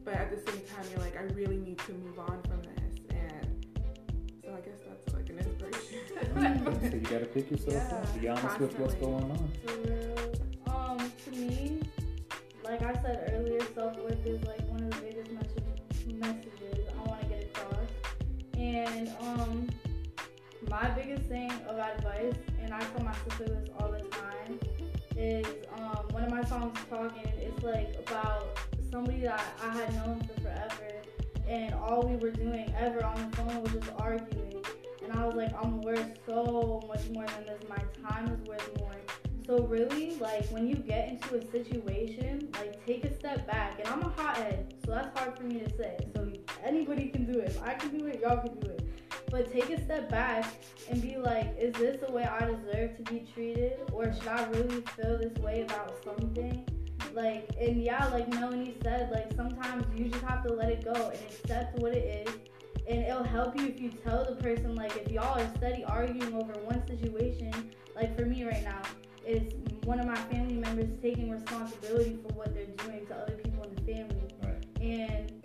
But 0.06 0.16
at 0.16 0.30
the 0.32 0.52
same 0.52 0.62
time, 0.76 0.86
you're 0.92 1.00
like, 1.00 1.16
I 1.18 1.24
really 1.34 1.58
need 1.58 1.78
to 1.80 1.94
move 1.94 2.20
on 2.20 2.42
from 2.44 2.62
this, 2.64 3.00
and 3.12 3.66
so 4.44 4.50
I 4.54 4.60
guess 4.60 4.80
that's 4.86 5.14
like 5.14 5.30
an 5.30 5.40
inspiration. 5.40 6.00
So, 6.90 6.96
you 6.98 7.02
got 7.02 7.20
to 7.20 7.26
pick 7.26 7.50
yourself 7.52 7.74
Yeah, 7.74 7.98
up, 7.98 8.22
be 8.22 8.28
honest 8.28 8.60
with 8.60 8.80
what's 8.80 8.96
going 8.96 9.24
on. 9.32 9.52
For 9.66 9.78
real. 9.78 10.34
Um, 10.76 11.12
to 11.26 11.32
me, 11.32 11.82
like 12.64 12.82
I 12.82 12.94
said 13.02 13.32
earlier, 13.34 13.60
self 13.76 13.98
worth 14.00 14.26
is 14.26 14.44
like 14.46 14.62
one 14.70 14.84
of 14.84 14.92
the 14.92 15.02
biggest 15.02 15.32
message- 15.32 16.16
messages 16.16 16.88
I 16.98 17.08
want 17.08 17.22
to 17.22 17.28
get 17.28 17.44
across. 17.44 17.88
And 18.58 19.12
um, 19.22 19.68
my 20.70 20.90
biggest 20.92 21.24
thing 21.24 21.52
of 21.68 21.78
advice, 21.78 22.36
and 22.62 22.74
I 22.74 22.80
tell 22.80 23.04
my 23.04 23.14
sister 23.28 23.46
this 23.46 23.70
all 23.80 23.92
the 23.92 24.00
time, 24.00 24.60
is 25.18 25.46
um, 25.78 26.08
one 26.12 26.24
of 26.24 26.32
my 26.32 26.44
songs 26.46 26.78
talking. 26.90 27.32
It's 27.38 27.64
like 27.64 27.96
about 28.08 28.58
somebody 28.92 29.20
that 29.22 29.42
I 29.62 29.76
had 29.76 29.94
known 29.96 30.22
for 30.22 30.42
forever, 30.42 31.02
and 31.48 31.74
all 31.74 32.04
we 32.04 32.16
were 32.16 32.32
doing 32.32 32.74
ever 32.78 33.04
on 33.04 33.30
the 33.30 33.38
phone 33.38 33.62
was 33.62 33.74
just 33.74 33.92
arguing. 33.98 34.64
And 35.04 35.12
I 35.12 35.26
was 35.26 35.36
like, 35.36 35.54
I'm 35.62 35.82
worth 35.82 36.18
so 36.26 36.82
much 36.88 37.10
more 37.10 37.26
than 37.26 37.46
this. 37.46 37.62
My 37.68 37.84
time 38.08 38.28
is 38.30 38.48
worth 38.48 38.80
more. 38.80 38.96
So 39.46 39.66
really, 39.68 40.16
like 40.20 40.46
when 40.50 40.68
you 40.68 40.76
get 40.76 41.10
into 41.10 41.36
a 41.36 41.52
situation, 41.52 42.50
like 42.54 42.86
take 42.86 43.04
a 43.04 43.14
step 43.14 43.46
back. 43.46 43.80
And 43.80 43.88
I'm 43.90 44.02
a 44.02 44.10
hothead, 44.10 44.74
so 44.86 44.92
that's 44.92 45.18
hard 45.18 45.38
for 45.38 45.44
me 45.44 45.60
to 45.60 45.70
say. 45.78 45.98
So 46.16 46.32
anybody 46.64 47.10
can 47.10 47.32
do 47.32 47.40
it. 47.40 47.50
If 47.50 47.62
I 47.62 47.74
can 47.74 47.98
do 47.98 48.06
it, 48.06 48.22
y'all 48.22 48.38
can 48.38 48.58
do 48.60 48.70
it. 48.70 48.88
But 49.30 49.52
take 49.52 49.70
a 49.70 49.84
step 49.84 50.10
back 50.10 50.46
and 50.90 51.02
be 51.02 51.18
like, 51.18 51.58
is 51.60 51.74
this 51.74 52.00
the 52.06 52.12
way 52.12 52.24
I 52.24 52.40
deserve 52.46 52.98
to 52.98 53.04
be 53.12 53.26
treated? 53.34 53.80
Or 53.92 54.14
should 54.14 54.28
I 54.28 54.46
really 54.50 54.82
feel 54.96 55.18
this 55.18 55.38
way 55.40 55.62
about 55.64 55.94
something? 56.04 56.66
Like, 57.14 57.50
and 57.60 57.84
yeah, 57.84 58.08
like 58.08 58.30
Melanie 58.30 58.76
said, 58.82 59.12
like 59.12 59.34
sometimes 59.34 59.86
you 59.98 60.06
just 60.06 60.24
have 60.24 60.44
to 60.44 60.54
let 60.54 60.70
it 60.70 60.86
go 60.86 60.94
and 60.94 61.20
accept 61.30 61.80
what 61.80 61.94
it 61.94 62.28
is. 62.28 62.36
And 62.88 63.00
it'll 63.06 63.24
help 63.24 63.58
you 63.58 63.66
if 63.66 63.80
you 63.80 63.90
tell 63.90 64.26
the 64.26 64.36
person, 64.36 64.76
like, 64.76 64.96
if 64.98 65.12
y'all 65.12 65.40
are 65.40 65.52
steady 65.56 65.84
arguing 65.86 66.34
over 66.34 66.54
one 66.64 66.86
situation, 66.86 67.72
like 67.96 68.18
for 68.18 68.26
me 68.26 68.44
right 68.44 68.64
now, 68.64 68.82
is 69.26 69.54
one 69.86 70.00
of 70.00 70.06
my 70.06 70.16
family 70.16 70.56
members 70.56 70.90
taking 71.02 71.30
responsibility 71.30 72.18
for 72.22 72.34
what 72.34 72.54
they're 72.54 72.66
doing 72.86 73.06
to 73.08 73.16
other 73.16 73.34
people 73.34 73.64
in 73.64 73.76
the 73.76 73.94
family. 73.94 74.22
Right. 74.42 74.66
And 74.82 75.44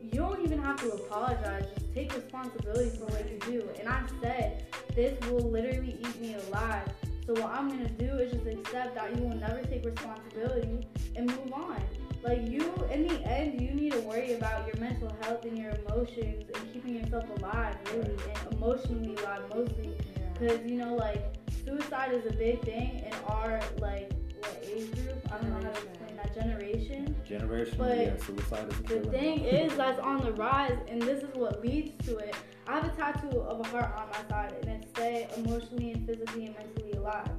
you 0.00 0.20
don't 0.20 0.42
even 0.42 0.60
have 0.62 0.76
to 0.80 0.92
apologize. 0.92 1.66
Just 1.74 1.94
take 1.94 2.14
responsibility 2.14 2.90
for 2.90 3.06
what 3.06 3.30
you 3.30 3.38
do. 3.40 3.68
And 3.78 3.88
I 3.88 4.02
said, 4.22 4.66
this 4.94 5.18
will 5.28 5.50
literally 5.50 5.98
eat 6.00 6.20
me 6.20 6.36
alive. 6.48 6.88
So 7.26 7.34
what 7.34 7.52
I'm 7.52 7.68
gonna 7.68 7.90
do 7.90 8.06
is 8.18 8.32
just 8.32 8.46
accept 8.46 8.94
that 8.94 9.14
you 9.14 9.22
will 9.22 9.36
never 9.36 9.62
take 9.62 9.84
responsibility 9.84 10.86
and 11.14 11.26
move 11.26 11.52
on. 11.52 11.82
Like 12.22 12.48
you, 12.48 12.72
in 12.90 13.06
the 13.06 13.22
end, 13.24 13.60
you 13.60 13.70
need 13.70 13.92
to 13.92 14.00
worry 14.00 14.32
about 14.34 14.66
your 14.66 14.76
mental 14.76 15.14
health 15.20 15.44
and 15.44 15.56
your 15.56 15.72
emotions 15.86 16.50
and 16.54 16.72
keeping 16.72 16.96
yourself 16.96 17.24
alive, 17.38 17.76
really, 17.92 18.16
and 18.44 18.54
emotionally 18.54 19.14
alive 19.16 19.42
mostly. 19.54 19.94
Because 20.38 20.70
you 20.70 20.76
know, 20.76 20.94
like 20.94 21.36
suicide 21.64 22.12
is 22.12 22.26
a 22.26 22.32
big 22.32 22.62
thing 22.62 23.04
in 23.06 23.12
our 23.26 23.60
like 23.78 24.12
what 24.40 24.64
age 24.64 24.92
group? 24.94 25.32
I 25.32 25.38
don't 25.38 25.50
know 25.50 25.56
how 25.56 25.60
to 25.60 25.68
explain 25.70 26.16
that 26.16 26.34
generation. 26.34 27.16
Generation, 27.26 27.74
But 27.78 27.98
yeah, 27.98 28.16
suicide 28.16 28.68
is 28.70 28.78
a 28.78 28.82
thing. 28.82 29.02
The 29.02 29.10
thing 29.18 29.40
is 29.44 29.76
that's 29.76 29.98
on 30.00 30.18
the 30.18 30.32
rise, 30.32 30.78
and 30.88 31.02
this 31.02 31.22
is 31.22 31.34
what 31.34 31.60
leads 31.60 32.04
to 32.06 32.16
it. 32.18 32.34
I 32.66 32.80
have 32.80 32.84
a 32.84 32.96
tattoo 32.96 33.40
of 33.40 33.60
a 33.60 33.68
heart 33.68 33.94
on 33.96 34.08
my 34.08 34.28
side, 34.28 34.54
and 34.62 34.82
it 34.82 34.88
says 34.96 35.38
emotionally 35.38 35.92
and 35.92 36.06
physically 36.06 36.46
and 36.46 36.54
mentally 36.56 36.92
alive, 36.92 37.30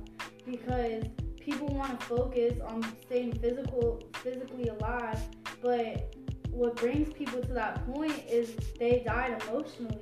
because 0.46 1.04
people 1.40 1.68
want 1.68 2.00
to 2.00 2.06
focus 2.06 2.60
on 2.68 2.84
staying 3.06 3.34
physical, 3.40 4.02
physically 4.16 4.68
alive, 4.68 5.20
but 5.62 6.16
what 6.52 6.76
brings 6.76 7.14
people 7.14 7.42
to 7.42 7.54
that 7.54 7.86
point 7.94 8.24
is 8.28 8.56
they 8.80 9.04
died 9.06 9.42
emotionally. 9.48 9.98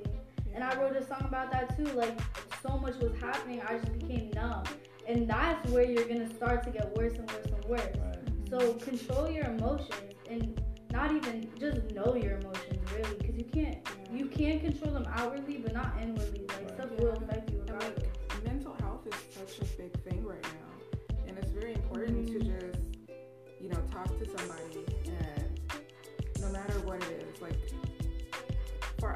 And 0.58 0.64
I 0.64 0.74
wrote 0.74 0.96
a 0.96 1.06
song 1.06 1.22
about 1.24 1.52
that 1.52 1.76
too. 1.76 1.84
Like 1.92 2.18
so 2.66 2.78
much 2.78 2.96
was 2.96 3.16
happening, 3.20 3.62
I 3.62 3.78
just 3.78 3.96
became 3.96 4.32
numb, 4.32 4.64
and 5.06 5.30
that's 5.30 5.70
where 5.70 5.84
you're 5.84 6.08
gonna 6.08 6.28
start 6.34 6.64
to 6.64 6.70
get 6.70 6.96
worse 6.96 7.12
and 7.14 7.30
worse 7.30 7.46
and 7.46 7.64
worse. 7.66 7.80
Right. 7.80 8.18
So 8.50 8.72
control 8.74 9.30
your 9.30 9.44
emotions 9.44 10.14
and 10.28 10.60
not 10.90 11.12
even 11.14 11.48
just 11.60 11.92
know 11.92 12.16
your 12.16 12.38
emotions 12.38 12.80
really, 12.92 13.14
because 13.20 13.36
you 13.36 13.44
can't 13.44 13.88
you 14.12 14.26
can't 14.26 14.60
control 14.60 14.94
them 14.94 15.06
outwardly, 15.14 15.58
but 15.58 15.74
not 15.74 15.92
inwardly. 16.02 16.40
Like 16.48 16.62
Right. 16.62 16.74
stuff 16.74 16.90
will 16.98 17.10
affect 17.10 17.52
you 17.52 17.60
And 17.60 17.70
regardless. 17.70 18.02
like 18.28 18.44
mental 18.44 18.74
health 18.80 19.06
is 19.06 19.14
such 19.38 19.60
a 19.60 19.64
big 19.80 19.92
thing 20.02 20.24
right 20.24 20.42
now, 20.42 21.16
and 21.28 21.38
it's 21.38 21.52
very 21.52 21.74
important 21.74 22.26
to 22.26 22.32
mm-hmm. 22.32 22.66
just 22.66 22.80
you 23.60 23.68
know 23.68 23.80
talk 23.92 24.08
to 24.18 24.26
somebody, 24.26 24.84
and 25.06 25.60
no 26.40 26.48
matter 26.50 26.80
what 26.80 27.00
it 27.04 27.28
is, 27.32 27.40
like 27.40 27.54
for 27.60 27.67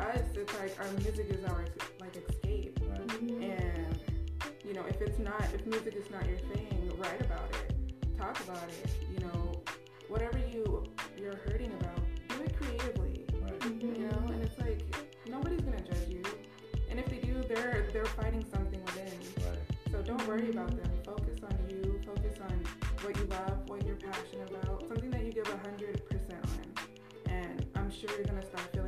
us, 0.02 0.22
it's 0.36 0.54
like 0.58 0.74
our 0.80 0.90
music 1.02 1.26
is 1.30 1.44
our 1.44 1.64
like 2.00 2.16
escape, 2.16 2.78
Right. 2.90 3.20
and 3.20 3.98
you 4.64 4.74
know 4.74 4.84
if 4.88 5.00
it's 5.00 5.18
not 5.18 5.42
if 5.54 5.64
music 5.66 5.94
is 5.96 6.10
not 6.10 6.26
your 6.26 6.38
thing, 6.50 6.90
write 6.98 7.20
about 7.20 7.48
it, 7.60 7.74
talk 8.18 8.38
about 8.40 8.68
it, 8.68 8.90
you 9.12 9.20
know. 9.26 9.62
Whatever 10.08 10.38
you 10.52 10.84
you're 11.18 11.36
hurting 11.46 11.72
about, 11.80 12.00
do 12.28 12.42
it 12.44 12.54
creatively. 12.58 13.24
Right. 13.40 13.82
you 13.82 14.08
know 14.08 14.18
and 14.32 14.42
it's 14.42 14.58
like 14.58 14.82
nobody's 15.26 15.62
gonna 15.62 15.80
judge 15.80 16.08
you. 16.10 16.22
And 16.90 16.98
if 16.98 17.06
they 17.06 17.18
do 17.18 17.42
they're 17.48 17.86
they're 17.94 18.04
fighting 18.20 18.44
something 18.52 18.82
within. 18.84 19.18
Right. 19.46 19.58
so 19.90 20.02
don't 20.02 20.26
worry 20.28 20.50
about 20.50 20.70
them. 20.70 20.90
Focus 21.06 21.38
on 21.44 21.56
you. 21.70 21.98
Focus 22.04 22.36
on 22.42 22.56
what 23.02 23.16
you 23.16 23.24
love 23.24 23.56
what 23.70 23.86
you're 23.86 23.96
passionate 23.96 24.50
about. 24.50 24.86
Something 24.88 25.10
that 25.12 25.24
you 25.24 25.32
give 25.32 25.48
a 25.48 25.56
hundred 25.66 26.04
percent 26.10 26.44
on. 26.44 27.32
And 27.32 27.64
i'm 27.76 27.90
sure 27.90 28.10
you're 28.16 28.24
gonna 28.26 28.44
start 28.44 28.68
feeling 28.74 28.81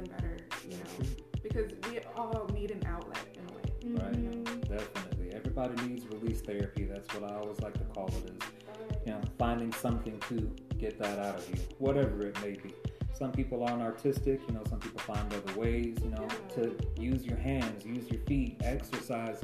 all 2.17 2.49
need 2.53 2.71
an 2.71 2.83
outlet 2.87 3.19
in 3.35 3.41
a 3.49 3.53
way 3.53 4.03
Right. 4.03 4.13
Mhm. 4.45 4.69
Definitely. 4.69 5.33
Everybody 5.35 5.87
needs 5.87 6.07
release 6.07 6.41
therapy. 6.41 6.85
That's 6.85 7.13
what 7.15 7.31
I 7.31 7.35
always 7.37 7.61
like 7.61 7.75
to 7.75 7.85
call 7.85 8.09
it 8.09 8.31
is, 8.31 8.39
you 9.07 9.13
know, 9.13 9.21
finding 9.39 9.73
something 9.73 10.19
to 10.31 10.51
get 10.79 10.99
that 10.99 11.19
out 11.19 11.37
of 11.39 11.49
you, 11.51 11.61
whatever 11.79 12.27
it 12.27 12.41
may 12.41 12.53
be. 12.53 12.73
Some 13.13 13.31
people 13.31 13.63
aren't 13.63 13.83
artistic, 13.83 14.41
you 14.49 14.55
know, 14.55 14.63
some 14.69 14.81
people 14.81 15.01
find 15.01 15.33
other 15.33 15.55
ways, 15.59 15.99
you 16.03 16.11
know, 16.11 16.27
to 16.55 16.77
use 17.01 17.25
your 17.25 17.37
hands, 17.37 17.85
use 17.85 18.11
your 18.11 18.21
feet, 18.23 18.57
exercise, 18.65 19.41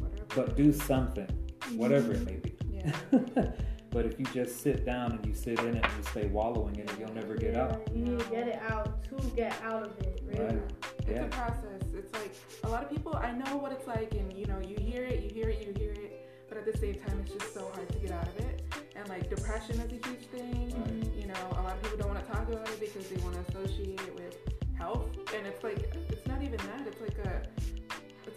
whatever 0.00 0.24
but 0.36 0.56
do 0.56 0.72
something, 0.72 1.28
whatever 1.74 2.12
it 2.12 2.24
may 2.24 2.36
be. 2.36 2.56
yeah 2.72 2.92
but 3.90 4.06
if 4.06 4.18
you 4.18 4.26
just 4.26 4.60
sit 4.62 4.84
down 4.84 5.12
and 5.12 5.26
you 5.26 5.34
sit 5.34 5.58
in 5.60 5.76
it 5.76 5.84
and 5.84 5.92
you 5.96 6.02
stay 6.10 6.26
wallowing 6.26 6.74
in 6.76 6.82
it, 6.88 6.92
you'll 6.98 7.12
never 7.12 7.34
get 7.34 7.54
Yeah, 7.54 7.62
out. 7.64 7.88
You 7.94 8.04
need 8.04 8.18
to 8.20 8.24
get 8.30 8.48
it 8.48 8.60
out 8.70 9.02
to 9.04 9.16
get 9.36 9.52
out 9.64 9.82
of 9.84 9.98
it. 10.00 10.22
Really. 10.26 10.44
Right. 10.44 10.58
it's 11.00 11.08
Yeah. 11.10 11.24
a 11.24 11.28
process 11.28 11.82
it's 11.92 12.12
like 12.14 12.32
a 12.64 12.68
lot 12.68 12.84
of 12.84 12.88
people 12.90 13.16
i 13.16 13.32
know 13.32 13.56
what 13.56 13.72
it's 13.72 13.86
like 13.88 14.12
and 14.14 14.32
you 14.32 14.46
know 14.46 14.60
you 14.60 14.76
hear 14.78 15.02
it 15.04 15.22
you 15.24 15.30
hear 15.30 15.48
it 15.48 15.58
you 15.66 15.74
hear 15.76 15.90
it 15.92 16.28
but 16.48 16.56
at 16.56 16.64
the 16.70 16.76
same 16.78 16.94
time 16.94 17.18
it's 17.22 17.32
just 17.32 17.52
so 17.52 17.68
hard 17.74 17.88
to 17.88 17.98
get 17.98 18.12
out 18.12 18.28
of 18.28 18.36
it 18.38 18.62
and 18.94 19.08
like 19.08 19.28
depression 19.28 19.74
is 19.80 19.90
a 19.92 20.08
huge 20.08 20.24
thing 20.36 20.72
Right. 20.78 21.14
you 21.20 21.26
know 21.26 21.42
a 21.58 21.62
lot 21.62 21.74
of 21.74 21.82
people 21.82 21.98
don't 21.98 22.10
want 22.14 22.24
to 22.24 22.32
talk 22.32 22.48
about 22.48 22.68
it 22.68 22.78
because 22.78 23.08
they 23.08 23.16
want 23.24 23.34
to 23.34 23.40
associate 23.58 24.00
it 24.06 24.14
with 24.14 24.36
health 24.78 25.08
and 25.36 25.46
it's 25.48 25.64
like 25.64 25.92
it's 26.08 26.26
not 26.28 26.40
even 26.42 26.58
that 26.58 26.86
it's 26.86 27.00
like 27.00 27.18
a 27.26 27.42
it's 27.56 27.59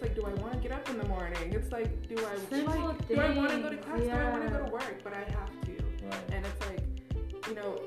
like 0.04 0.14
do 0.14 0.22
i 0.26 0.34
want 0.42 0.52
to 0.52 0.58
get 0.58 0.72
up 0.72 0.88
in 0.90 0.98
the 0.98 1.08
morning 1.08 1.52
it's 1.52 1.72
like 1.72 1.90
do 2.08 2.16
i 2.26 2.36
Simple 2.50 2.88
like 2.88 3.08
do 3.08 3.20
i 3.20 3.30
want 3.34 3.50
to 3.50 3.58
go 3.58 3.70
to 3.70 3.76
things, 3.76 3.84
class 3.86 4.00
do 4.02 4.10
i 4.10 4.30
want 4.30 4.42
to 4.44 4.50
go 4.50 4.64
to 4.66 4.70
work 4.72 4.96
but 5.02 5.12
i 5.14 5.24
have 5.36 5.50
to 5.66 5.72
Right. 6.04 6.14
and 6.34 6.44
it's 6.44 6.66
like 6.68 6.82
you 7.48 7.54
know 7.54 7.80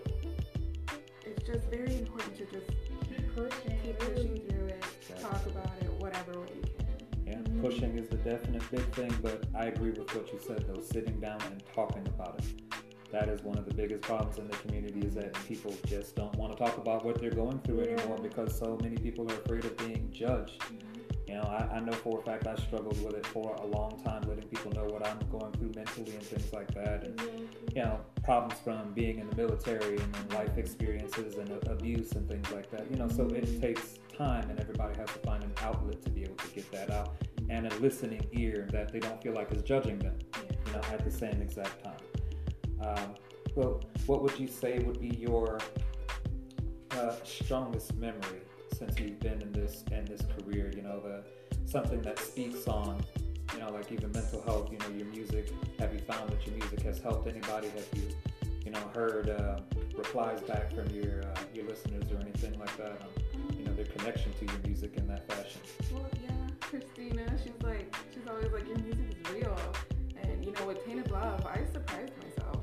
it's 1.23 1.43
just 1.45 1.65
very 1.69 1.93
important 1.99 2.36
to 2.38 2.45
just 2.45 2.67
Keep 3.08 3.36
pushing. 3.36 3.80
keep 3.84 3.99
pushing 3.99 4.41
through 4.49 4.65
it, 4.67 4.84
talk 5.21 5.45
about 5.45 5.71
it, 5.82 5.91
whatever 6.01 6.39
way 6.39 6.47
you 6.56 6.63
can. 6.80 6.97
Yeah, 7.27 7.62
pushing 7.62 7.97
is 7.97 8.08
the 8.08 8.17
definite 8.17 8.63
big 8.71 8.82
thing, 8.95 9.13
but 9.21 9.43
I 9.56 9.65
agree 9.65 9.91
with 9.91 10.13
what 10.15 10.32
you 10.34 10.39
said 10.45 10.65
though. 10.67 10.82
Sitting 10.82 11.19
down 11.19 11.39
and 11.43 11.62
talking 11.75 12.06
about 12.08 12.39
it. 12.39 12.45
That 13.12 13.30
is 13.30 13.43
one 13.43 13.58
of 13.58 13.65
the 13.65 13.73
biggest 13.73 14.01
problems 14.01 14.38
in 14.39 14.47
the 14.47 14.58
community 14.58 15.01
is 15.06 15.13
that 15.15 15.34
people 15.47 15.73
just 15.86 16.15
don't 16.15 16.36
want 16.36 16.58
to 16.58 16.63
talk 16.63 16.77
about 16.77 17.06
what 17.06 17.21
they're 17.21 17.30
going 17.43 17.60
through 17.60 17.82
anymore 17.82 18.17
because 18.21 18.58
so 18.58 18.77
many 18.82 18.97
people 18.97 19.32
are 19.32 19.36
afraid 19.36 19.63
of 19.65 19.77
being 19.77 20.10
judged. 20.12 20.60
Mm-hmm. 20.62 21.07
You 21.28 21.34
know, 21.34 21.42
I, 21.42 21.76
I 21.76 21.80
know 21.82 21.92
for 21.92 22.20
a 22.20 22.24
fact 22.24 22.48
I 22.48 22.56
struggled 22.56 23.04
with 23.04 23.16
it 23.16 23.26
for 23.26 23.54
a 23.56 23.66
long 23.66 24.00
time, 24.06 24.22
letting 24.28 24.48
people 24.48 24.72
know 24.72 24.86
what 24.86 25.06
I'm 25.06 25.20
going 25.30 25.52
through 25.54 25.74
mentally 25.76 26.16
and 26.16 26.24
things 26.24 26.54
like 26.54 26.74
that. 26.74 27.04
And, 27.04 27.22
you 27.76 27.84
know, 27.84 28.00
problems 28.24 28.60
from 28.63 28.94
being 28.94 29.20
in 29.20 29.30
the 29.30 29.36
military 29.36 29.98
and 29.98 30.13
then 30.13 30.30
life 30.30 30.58
experiences 30.58 31.36
and 31.36 31.52
abuse 31.68 32.13
and 32.13 32.28
things 32.30 32.50
like 32.52 32.72
that. 32.72 32.90
You 32.90 32.98
know, 32.98 33.10
so 33.10 33.28
it 33.28 33.60
takes 33.60 34.00
time 34.18 34.50
and 34.50 34.58
everybody 34.60 34.98
has 34.98 35.10
to 35.10 35.20
find 35.20 35.44
an 35.44 35.52
outlet 35.62 36.02
to 36.04 36.10
be 36.10 36.24
able 36.24 36.36
to 36.36 36.48
get 36.56 36.72
that 36.72 36.90
out 36.92 37.16
and 37.50 37.72
a 37.72 37.76
listening 37.76 38.26
ear 38.34 38.68
that 38.72 38.92
they 38.92 39.00
don't 39.00 39.22
feel 39.22 39.34
like 39.34 39.52
is 39.52 39.63
judging 39.63 40.00
them, 40.00 40.18
you 40.66 40.72
know, 40.74 40.82
at 40.92 41.04
the 41.04 41.12
same 41.12 41.42
exact 41.42 41.84
time. 41.84 42.00
Um, 42.82 43.16
well, 43.56 43.82
what 44.06 44.22
would 44.22 44.38
you 44.40 44.48
say 44.48 44.80
would 44.80 45.00
be 45.00 45.10
your 45.10 45.60
uh, 46.92 47.16
strongest 47.24 47.96
memory 47.96 48.42
since 48.73 48.99
you've 48.99 49.19
been 49.19 49.41
in 49.41 49.51
this 49.51 49.84
in 49.91 50.06
this 50.06 50.21
career? 50.38 50.71
You 50.75 50.84
know, 50.84 50.99
the 50.99 51.23
something 51.65 52.01
that 52.01 52.19
speaks 52.19 52.67
on, 52.67 53.03
you 53.53 53.60
know, 53.60 53.71
like 53.71 53.91
even 53.91 54.12
mental 54.12 54.41
health. 54.41 54.71
You 54.71 54.80
know, 54.80 54.89
your 54.89 55.08
music. 55.08 55.51
Have 55.80 55.93
you 55.93 55.99
found 55.99 56.30
that 56.30 56.45
your 56.45 56.56
music 56.56 56.82
has 56.82 56.99
helped 56.99 57.27
anybody? 57.27 57.69
Have 57.69 57.88
you, 57.95 58.10
you 58.65 58.71
know, 58.71 58.80
heard 58.93 59.30
uh, 59.30 59.60
replies 59.95 60.41
back 60.41 60.73
from 60.73 60.89
your 60.89 61.23
uh, 61.23 61.39
your 61.53 61.65
listeners 61.65 62.12
or 62.12 62.19
anything 62.19 62.58
like 62.60 62.75
that? 62.77 63.01
You 63.58 63.65
know, 63.65 63.73
their 63.73 63.86
connection 63.86 64.34
to 64.39 64.45
your 64.45 64.60
music 64.65 64.95
in 64.97 65.08
that 65.08 65.27
fashion. 65.32 65.62
Well, 65.93 66.06
yeah, 66.23 66.30
Christina, 66.62 67.25
she's 67.43 67.62
like, 67.63 67.95
she's 68.13 68.27
always 68.27 68.51
like, 68.51 68.67
your 68.67 68.77
music 68.80 69.17
is 69.25 69.34
real. 69.34 69.58
And 70.21 70.43
you 70.45 70.51
know, 70.51 70.65
with 70.65 70.86
Tainted 70.86 71.12
Love, 71.12 71.45
I 71.45 71.63
surprised 71.71 72.13
myself 72.17 72.62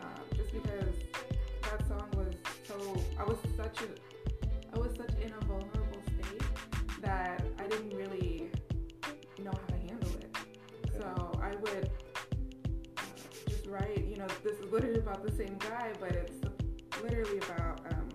um, 0.00 0.22
just 0.36 0.52
because 0.52 0.94
that 1.62 1.86
song 1.88 2.08
was 2.16 2.34
so. 2.66 2.96
I 3.18 3.24
was 3.24 3.38
such 3.56 3.82
a, 3.82 4.09
about 15.20 15.36
the 15.36 15.36
same 15.36 15.56
guy, 15.58 15.92
but 16.00 16.12
it's 16.12 16.40
literally 17.02 17.38
about 17.38 17.80
um, 17.92 18.08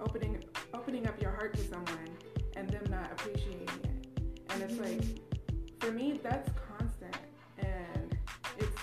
opening 0.00 0.42
opening 0.74 1.06
up 1.06 1.20
your 1.20 1.30
heart 1.30 1.54
to 1.54 1.62
someone 1.68 2.08
and 2.56 2.68
them 2.70 2.84
not 2.90 3.10
appreciating 3.12 3.68
it. 3.84 4.20
And 4.50 4.62
it's 4.62 4.78
like, 4.78 5.02
for 5.80 5.92
me, 5.92 6.20
that's 6.22 6.50
constant, 6.78 7.16
and 7.58 8.16
it's 8.58 8.76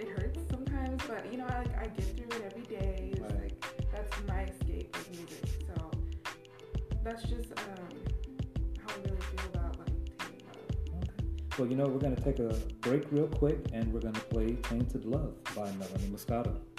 it 0.00 0.08
hurts 0.08 0.40
sometimes, 0.50 1.02
but 1.08 1.30
you 1.30 1.38
know, 1.38 1.46
I, 1.48 1.58
like 1.58 1.78
I 1.78 1.86
get 1.86 2.16
through 2.16 2.36
it 2.38 2.42
every 2.44 2.64
day. 2.64 3.10
It's 3.12 3.20
Right. 3.20 3.42
like 3.42 3.92
that's 3.92 4.12
my 4.26 4.42
escape 4.44 4.94
with 4.96 5.10
music. 5.18 5.66
So 5.76 5.90
that's 7.04 7.22
just 7.22 7.52
um, 7.52 7.81
Well, 11.62 11.70
you 11.70 11.76
know, 11.76 11.86
we're 11.86 12.00
going 12.00 12.16
to 12.16 12.22
take 12.22 12.40
a 12.40 12.52
break 12.80 13.04
real 13.12 13.28
quick 13.28 13.56
and 13.72 13.92
we're 13.92 14.00
going 14.00 14.14
to 14.14 14.20
play 14.22 14.54
Tainted 14.62 15.04
Love 15.04 15.32
by 15.54 15.70
Melanie 15.78 16.08
Moscato. 16.10 16.71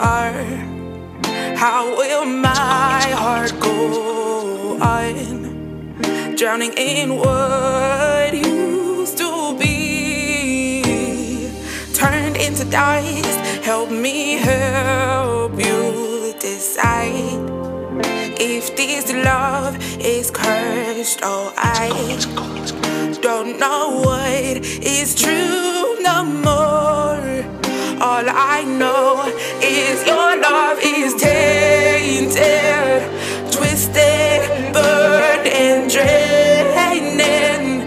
Far? 0.00 0.32
How 1.62 1.82
will 1.98 2.24
my 2.24 3.02
heart 3.22 3.52
go 3.60 4.78
on? 4.80 5.14
Drowning 6.38 6.72
in 6.76 7.16
what 7.16 8.32
used 8.32 9.18
to 9.18 9.30
be 9.58 11.52
turned 11.92 12.36
into 12.46 12.64
dust. 12.64 13.38
Help 13.70 13.90
me 13.90 14.16
help 14.50 15.52
you 15.68 16.34
decide 16.40 17.42
if 18.40 18.64
this 18.76 19.06
love 19.12 19.76
is 20.00 20.30
cursed. 20.30 21.20
Oh, 21.22 21.52
I 21.56 21.88
don't 23.26 23.52
know 23.62 24.00
what 24.06 24.56
is 24.98 25.08
true 25.22 25.98
no 26.08 26.24
more. 26.24 26.79
All 28.02 28.24
I 28.26 28.64
know 28.64 29.28
is 29.60 30.06
your 30.06 30.40
love 30.40 30.78
is 30.82 31.12
tainted, 31.20 33.02
twisted, 33.52 34.72
burned, 34.72 35.46
and 35.46 35.90
draining. 35.90 37.86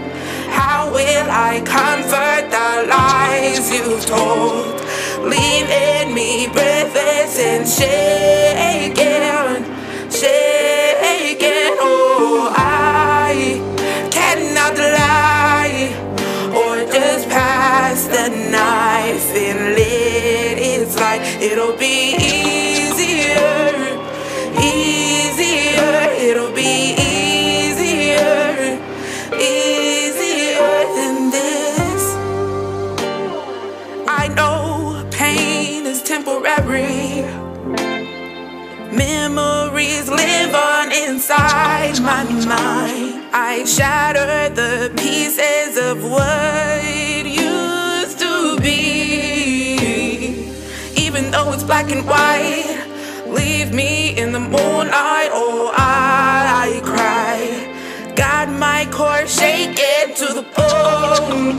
How 0.50 0.88
will 0.92 1.26
I 1.28 1.60
comfort 1.66 2.48
the 2.54 2.86
lies 2.94 3.72
you've 3.74 4.06
told? 4.06 4.80
Leaving 5.28 6.14
me 6.14 6.46
breathless 6.46 7.36
and 7.40 7.66
shaking, 7.66 8.94
shaking. 10.12 11.74
Oh, 11.82 12.54
I 12.56 13.58
cannot 14.12 14.78
lie 14.78 15.13
pass 17.94 18.06
the 18.08 18.28
knife 18.50 19.36
and 19.36 19.76
let 19.76 20.58
it 20.58 20.88
slide. 20.88 21.20
It'll 21.40 21.76
be 21.76 22.16
easier, 22.16 23.70
easier. 24.60 25.94
It'll 26.28 26.52
be 26.52 26.94
easier, 26.98 28.78
easier 29.38 30.74
than 30.96 31.30
this. 31.30 32.02
I 34.08 34.28
know 34.36 35.08
pain 35.10 35.86
is 35.86 36.02
temporary. 36.02 37.22
Memories 38.92 40.08
live 40.08 40.54
on 40.54 40.92
inside 40.92 42.00
my 42.00 42.24
mind. 42.24 43.22
I 43.32 43.64
shatter 43.64 44.54
the 44.54 44.92
pieces 44.96 45.76
of 45.76 46.02
what 46.10 47.23
though 51.34 51.52
it's 51.52 51.64
black 51.64 51.90
and 51.90 52.06
white, 52.06 52.78
leave 53.26 53.72
me 53.74 54.16
in 54.16 54.30
the 54.30 54.38
moonlight. 54.38 55.30
Oh, 55.32 55.72
I 55.74 56.80
cry. 56.84 57.38
Got 58.14 58.48
my 58.50 58.86
core 58.92 59.26
shaking 59.26 60.14
to 60.20 60.26
the 60.38 60.46
bone. 60.56 61.56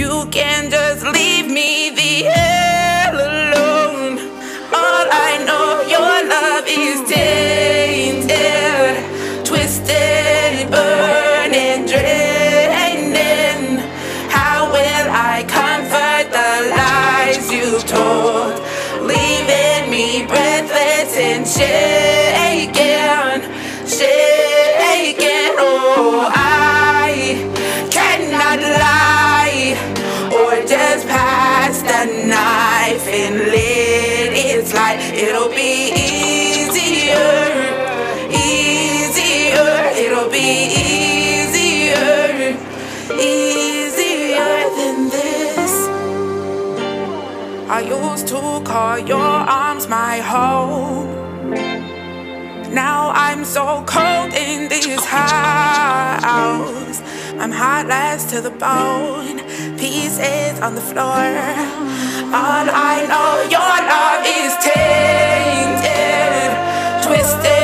You 0.00 0.26
can 0.30 0.70
just 0.70 1.02
leave 1.16 1.46
me 1.58 1.90
the 2.00 2.14
hell 2.32 3.16
alone. 3.30 4.14
All 4.80 5.06
I 5.28 5.32
know, 5.46 5.66
your 5.94 6.16
love 6.34 6.64
is 6.66 6.98
tainted, 7.10 7.51
call 48.64 48.98
your 48.98 49.18
arms 49.18 49.88
my 49.88 50.18
home. 50.18 51.08
Now 52.72 53.10
I'm 53.14 53.44
so 53.44 53.84
cold 53.86 54.32
in 54.32 54.68
this 54.68 55.04
house. 55.04 57.00
I'm 57.40 57.52
heartless 57.52 58.24
to 58.32 58.40
the 58.40 58.50
bone, 58.50 59.38
pieces 59.78 60.60
on 60.60 60.74
the 60.74 60.80
floor. 60.80 61.22
All 62.40 62.66
I 62.70 63.04
know, 63.10 63.42
your 63.56 63.74
love 63.92 64.24
is 64.40 64.52
tainted, 64.70 66.50
twisted, 67.04 67.61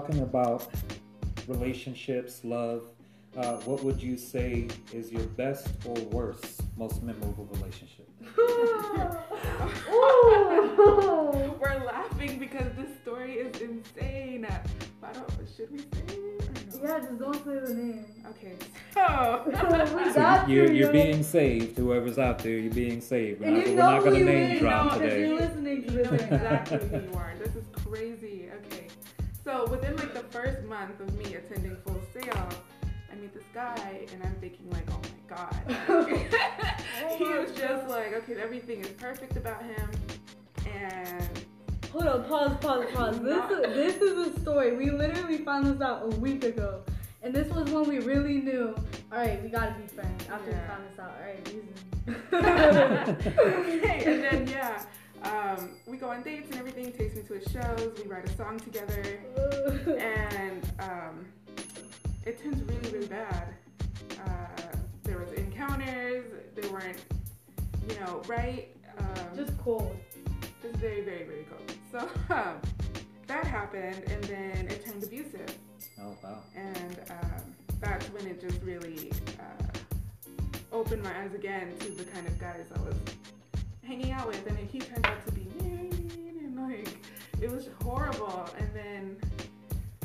talking 0.00 0.20
about 0.22 0.66
relationships, 1.46 2.40
love. 2.42 2.82
Uh, 3.36 3.56
what 3.58 3.82
would 3.84 4.02
you 4.02 4.16
say 4.16 4.66
is 4.92 5.12
your 5.12 5.22
best 5.42 5.68
or 5.86 5.94
worst, 6.16 6.62
most 6.76 7.00
memorable 7.02 7.48
relationship? 7.52 8.08
We're 11.60 11.84
laughing 11.84 12.38
because 12.40 12.72
this 12.76 12.88
story 13.02 13.34
is 13.34 13.60
insane. 13.60 14.46
I 14.46 15.12
don't. 15.12 15.30
Should 15.56 15.70
we 15.70 15.78
say 15.78 15.86
it 16.08 16.72
no? 16.74 16.80
Yeah, 16.82 16.98
just 16.98 17.18
don't 17.18 17.44
say 17.44 17.58
the 17.66 17.74
name. 17.74 18.06
Okay. 18.30 18.54
So. 18.94 19.42
We 19.94 20.10
So 20.10 20.14
got 20.14 20.48
you're, 20.48 20.72
you're 20.72 20.86
yo. 20.86 20.92
being 20.92 21.22
saved. 21.22 21.76
Whoever's 21.78 22.18
out 22.18 22.38
there, 22.40 22.58
you're 22.58 22.72
being 22.72 23.00
saved. 23.00 23.40
We're 23.40 23.46
And 23.46 23.56
not, 23.58 23.66
you 23.66 23.72
we're 23.74 23.78
know 23.82 23.90
not 23.90 24.04
going 24.04 24.14
to 24.18 24.24
name 24.24 24.46
really 24.48 24.60
drop 24.60 24.86
know 24.86 24.92
if 24.94 25.10
today. 25.10 25.20
you're 25.28 25.38
listening 25.38 25.82
to 25.84 25.92
You 25.92 25.98
this 25.98 26.06
know 26.08 26.14
exactly 26.36 26.88
who 26.88 26.96
you 27.10 27.12
are. 27.14 27.34
This 27.38 27.54
is 27.56 27.64
crazy. 27.84 28.50
Okay. 28.66 28.86
So 29.44 29.66
within 29.70 29.96
like 29.96 30.14
the 30.14 30.24
first 30.30 30.62
month 30.64 31.00
of 31.00 31.14
me 31.18 31.34
attending 31.34 31.76
Full 31.84 32.00
Sail, 32.12 32.48
I 33.12 33.14
meet 33.16 33.34
this 33.34 33.44
guy 33.52 34.06
and 34.12 34.22
I'm 34.22 34.34
thinking 34.40 34.70
like, 34.70 34.84
oh 34.90 35.00
my 35.28 35.36
god. 35.36 35.54
he 37.18 37.24
oh 37.24 37.40
was 37.42 37.52
just 37.52 37.88
like, 37.88 38.14
okay, 38.14 38.40
everything 38.40 38.80
is 38.80 38.88
perfect 38.88 39.36
about 39.36 39.62
him, 39.62 39.90
and 40.66 41.28
Hold 41.94 42.08
on, 42.08 42.24
pause, 42.24 42.56
pause, 42.60 42.86
pause. 42.92 43.20
This 43.20 43.50
is, 43.52 43.74
this 43.76 44.02
is 44.02 44.26
a 44.26 44.40
story. 44.40 44.74
We 44.76 44.90
literally 44.90 45.38
found 45.38 45.66
this 45.66 45.80
out 45.80 46.02
a 46.02 46.08
week 46.16 46.42
ago. 46.42 46.82
And 47.22 47.32
this 47.32 47.46
was 47.54 47.70
when 47.70 47.88
we 47.88 48.00
really 48.00 48.38
knew, 48.38 48.74
all 49.12 49.18
right, 49.18 49.40
we 49.40 49.48
gotta 49.48 49.76
be 49.80 49.86
friends 49.86 50.24
after 50.28 50.50
Yeah. 50.50 50.60
we 50.60 50.68
found 50.68 50.84
this 50.90 50.98
out. 50.98 51.14
All 51.16 51.24
right, 51.24 51.48
reason. 51.48 51.72
okay, 53.78 54.12
and 54.12 54.24
then 54.24 54.48
yeah, 54.48 54.82
um, 55.24 55.70
we 55.86 55.96
go 55.96 56.10
on 56.10 56.22
dates 56.22 56.50
and 56.50 56.58
everything. 56.58 56.92
Takes 56.92 57.14
me 57.16 57.22
to 57.22 57.34
his 57.34 57.44
shows. 57.52 57.92
We 58.02 58.08
write 58.10 58.28
a 58.28 58.36
song 58.36 58.58
together, 58.60 59.02
and 59.98 60.62
um, 60.80 61.26
it 62.24 62.42
turns 62.42 62.62
really, 62.62 62.90
really 62.92 63.06
bad. 63.06 63.48
Uh, 64.26 64.76
there 65.02 65.18
was 65.18 65.32
encounters. 65.32 66.24
They 66.54 66.68
weren't, 66.68 66.98
you 67.88 67.98
know, 68.00 68.22
right. 68.26 68.68
Um, 68.98 69.36
Just 69.36 69.58
cold. 69.58 69.96
just 70.62 70.76
very, 70.76 71.00
very, 71.02 71.24
very 71.24 71.46
cold. 71.50 71.72
So 71.90 71.98
um, 72.34 72.56
that 73.26 73.44
happened, 73.46 74.02
and 74.06 74.22
then 74.24 74.68
it 74.68 74.84
turned 74.84 75.02
abusive, 75.02 75.52
Oh, 76.00 76.16
wow. 76.22 76.38
and 76.54 77.00
um, 77.10 77.54
that's 77.80 78.06
when 78.06 78.26
it 78.26 78.40
just 78.40 78.60
really 78.62 79.10
uh, 79.40 79.78
opened 80.72 81.02
my 81.02 81.10
eyes 81.20 81.34
again 81.34 81.74
to 81.80 81.90
the 81.90 82.04
kind 82.04 82.26
of 82.26 82.38
guys 82.38 82.66
I 82.76 82.80
was 82.82 82.94
hanging 83.86 84.12
out 84.12 84.26
with, 84.26 84.46
and 84.46 84.58
he 84.58 84.78
turned 84.78 85.06
out 85.06 85.26
to 85.26 85.32
be 85.32 85.46
mean 85.60 86.40
and 86.44 86.56
like 86.56 86.98
it 87.40 87.50
was 87.50 87.68
horrible. 87.82 88.48
And 88.58 88.68
then 88.74 89.16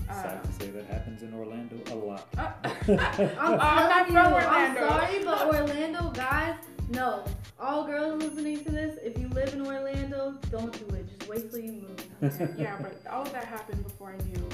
uh, 0.09 0.13
Sad 0.21 0.43
to 0.43 0.51
say 0.53 0.69
that 0.71 0.85
happens 0.87 1.21
in 1.23 1.33
Orlando 1.33 1.77
a 1.91 1.95
lot. 1.95 2.27
uh, 2.37 2.51
I'm, 3.39 3.59
I'm 3.59 3.89
not 3.89 4.05
from 4.07 4.15
you, 4.15 4.21
Orlando. 4.21 4.49
I'm 4.49 4.89
sorry, 4.89 5.23
but 5.23 5.47
Orlando 5.47 6.09
guys, 6.11 6.55
no. 6.89 7.23
All 7.59 7.85
girls 7.85 8.23
listening 8.23 8.63
to 8.63 8.71
this, 8.71 8.97
if 9.03 9.17
you 9.17 9.27
live 9.29 9.53
in 9.53 9.65
Orlando, 9.65 10.35
don't 10.49 10.71
do 10.71 10.95
it. 10.95 11.05
Just 11.07 11.29
wait 11.29 11.51
till 11.51 11.59
you 11.59 11.73
move. 11.73 12.55
yeah, 12.57 12.77
but 12.81 12.95
all 13.11 13.21
of 13.21 13.31
that 13.33 13.45
happened 13.45 13.83
before 13.83 14.13
I 14.13 14.23
knew 14.25 14.49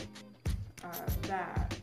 uh, 0.84 0.88
that. 1.24 1.76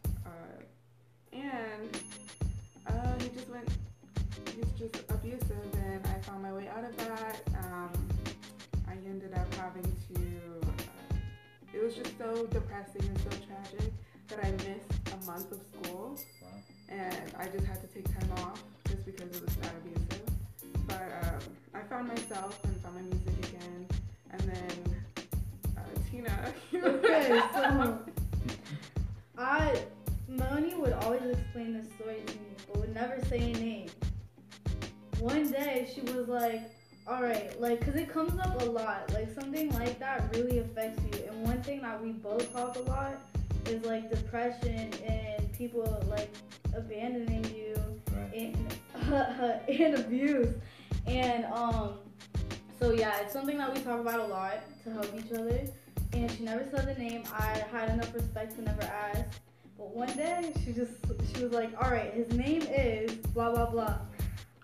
Was 11.93 12.03
just 12.05 12.19
so 12.19 12.47
depressing 12.47 13.03
and 13.03 13.19
so 13.21 13.31
tragic 13.47 13.93
that 14.29 14.45
I 14.45 14.51
missed 14.53 15.13
a 15.13 15.27
month 15.27 15.51
of 15.53 15.61
school, 15.61 16.19
Wow. 16.43 16.49
and 16.89 17.33
I 17.39 17.47
just 17.49 17.65
had 17.67 17.81
to 17.81 17.87
take 17.89 18.07
time 18.07 18.31
off 18.39 18.63
just 18.89 19.05
because 19.05 19.29
it 19.37 19.43
was 19.45 19.55
that 19.57 19.73
abusive. 19.79 20.23
But 20.87 21.13
um, 21.23 21.41
I 21.75 21.81
found 21.89 22.09
myself 22.09 22.59
and 22.65 22.77
found 22.81 22.95
my 22.97 23.03
music 23.03 23.47
again, 23.51 23.87
and 24.31 24.41
then 24.41 25.03
uh, 25.77 25.81
Tina. 26.11 26.53
Okay, 26.75 27.41
so 27.55 27.99
I 29.39 29.83
Melanie 30.29 30.75
would 30.75 30.93
always 30.95 31.23
explain 31.23 31.75
this 31.75 31.87
story 31.99 32.23
to 32.27 32.33
me, 32.35 32.41
but 32.69 32.81
would 32.81 32.95
never 32.95 33.19
say 33.27 33.53
a 33.53 33.55
name. 33.55 33.89
One 35.19 35.51
day 35.51 35.89
she 35.95 36.01
was 36.13 36.27
like, 36.29 36.71
"Alright, 37.09 37.61
like, 37.61 37.81
cause 37.85 37.97
it 37.97 38.09
comes 38.09 38.39
up 38.39 38.61
a 38.63 38.65
lot. 38.65 39.13
Like 39.13 39.33
something 39.35 39.73
like 39.75 39.99
that 39.99 40.35
really 40.35 40.59
affects 40.59 41.03
you. 41.05 41.27
And 41.29 41.43
one 41.43 41.63
thing 41.63 41.83
that 41.83 42.03
we 42.03 42.13
both 42.13 42.53
talk 42.53 42.77
a 42.77 42.81
lot 42.81 43.21
is 43.67 43.85
like 43.85 44.11
depression 44.11 44.91
and 45.07 45.53
people 45.53 46.03
like 46.09 46.31
abandoning 46.77 47.45
you 47.55 47.75
Right. 48.15 48.33
and 48.35 49.69
and 49.69 49.95
abuse. 49.97 50.55
And 51.07 51.45
um, 51.47 51.95
so 52.79 52.93
yeah, 52.93 53.19
it's 53.21 53.33
something 53.33 53.59
that 53.59 53.73
we 53.75 53.81
talk 53.81 54.01
about 54.01 54.21
a 54.21 54.27
lot 54.27 54.59
to 54.85 54.91
help 54.91 55.09
each 55.17 55.33
other. 55.33 55.61
And 56.13 56.31
she 56.31 56.45
never 56.45 56.65
said 56.71 56.95
the 56.95 57.01
name. 57.01 57.25
I 57.33 57.65
had 57.73 57.89
enough 57.91 58.15
respect 58.15 58.55
to 58.57 58.63
never 58.63 58.83
ask. 58.83 59.25
But 59.79 59.97
one 59.97 60.15
day 60.17 60.53
she 60.65 60.73
just 60.73 60.93
she 61.35 61.43
was 61.43 61.53
like, 61.53 61.71
"All 61.83 61.91
right, 61.91 62.13
his 62.13 62.29
name 62.33 62.63
is 62.63 63.17
blah 63.35 63.51
blah 63.51 63.71
blah." 63.71 63.99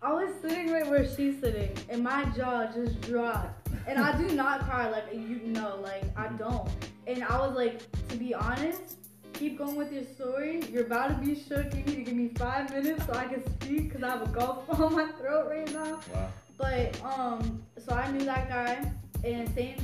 I 0.01 0.13
was 0.13 0.33
sitting 0.41 0.71
right 0.71 0.87
where 0.87 1.05
she's 1.05 1.41
sitting, 1.41 1.71
and 1.89 2.05
my 2.05 2.25
jaw 2.27 2.67
just 2.73 3.01
dropped. 3.01 3.69
And 3.87 3.99
I 3.99 4.17
do 4.17 4.33
not 4.35 4.61
cry, 4.61 4.89
like 4.89 5.13
you 5.13 5.41
know, 5.45 5.81
like 5.83 6.05
I 6.17 6.29
don't. 6.29 6.69
And 7.09 7.25
I 7.25 7.39
was 7.39 7.57
like, 7.57 7.81
to 8.09 8.17
be 8.17 8.33
honest, 8.33 8.99
keep 9.33 9.59
going 9.59 9.75
with 9.75 9.93
your 9.93 10.05
story. 10.05 10.63
You're 10.71 10.85
about 10.85 11.09
to 11.09 11.27
be 11.27 11.35
shook. 11.35 11.75
You 11.75 11.83
need 11.83 11.97
to 11.97 12.03
give 12.03 12.15
me 12.15 12.29
five 12.37 12.71
minutes 12.71 13.07
so 13.07 13.15
I 13.15 13.25
can 13.25 13.45
speak 13.55 13.89
because 13.89 14.05
I 14.05 14.11
have 14.11 14.23
a 14.23 14.31
golf 14.31 14.67
ball 14.69 14.89
in 14.89 14.95
my 14.95 15.11
throat 15.13 15.49
right 15.51 15.73
now. 15.73 16.01
Wow. 16.15 16.29
But 16.57 17.03
um, 17.03 17.63
so 17.77 17.93
I 17.93 18.11
knew 18.13 18.25
that 18.25 18.49
guy, 18.49 18.93
and 19.25 19.53
same, 19.55 19.79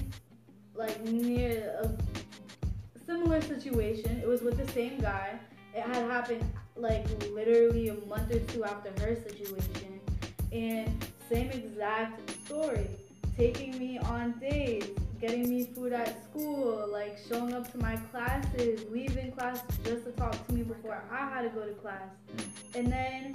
like 0.76 1.02
near 1.02 1.76
a 1.82 1.90
similar 3.04 3.40
situation. 3.40 4.20
It 4.20 4.28
was 4.28 4.42
with 4.42 4.64
the 4.64 4.70
same 4.72 4.98
guy. 4.98 5.40
It 5.74 5.82
had 5.82 6.08
happened 6.08 6.44
like 6.76 7.04
literally 7.30 7.88
a 7.88 7.94
month 8.06 8.32
or 8.32 8.40
two 8.40 8.64
after 8.64 8.90
her 9.00 9.16
situation, 9.16 9.93
and 10.54 11.04
same 11.30 11.50
exact 11.50 12.30
story. 12.46 12.88
Taking 13.36 13.76
me 13.78 13.98
on 13.98 14.34
dates, 14.38 14.88
getting 15.20 15.48
me 15.48 15.64
food 15.74 15.92
at 15.92 16.22
school, 16.24 16.88
like 16.92 17.18
showing 17.28 17.52
up 17.52 17.70
to 17.72 17.78
my 17.78 17.96
classes, 18.12 18.84
leaving 18.90 19.32
class 19.32 19.60
just 19.84 20.04
to 20.04 20.12
talk 20.12 20.46
to 20.46 20.54
me 20.54 20.62
before 20.62 21.02
I 21.10 21.28
had 21.28 21.42
to 21.42 21.48
go 21.48 21.66
to 21.66 21.72
class. 21.74 22.08
And 22.76 22.90
then 22.90 23.34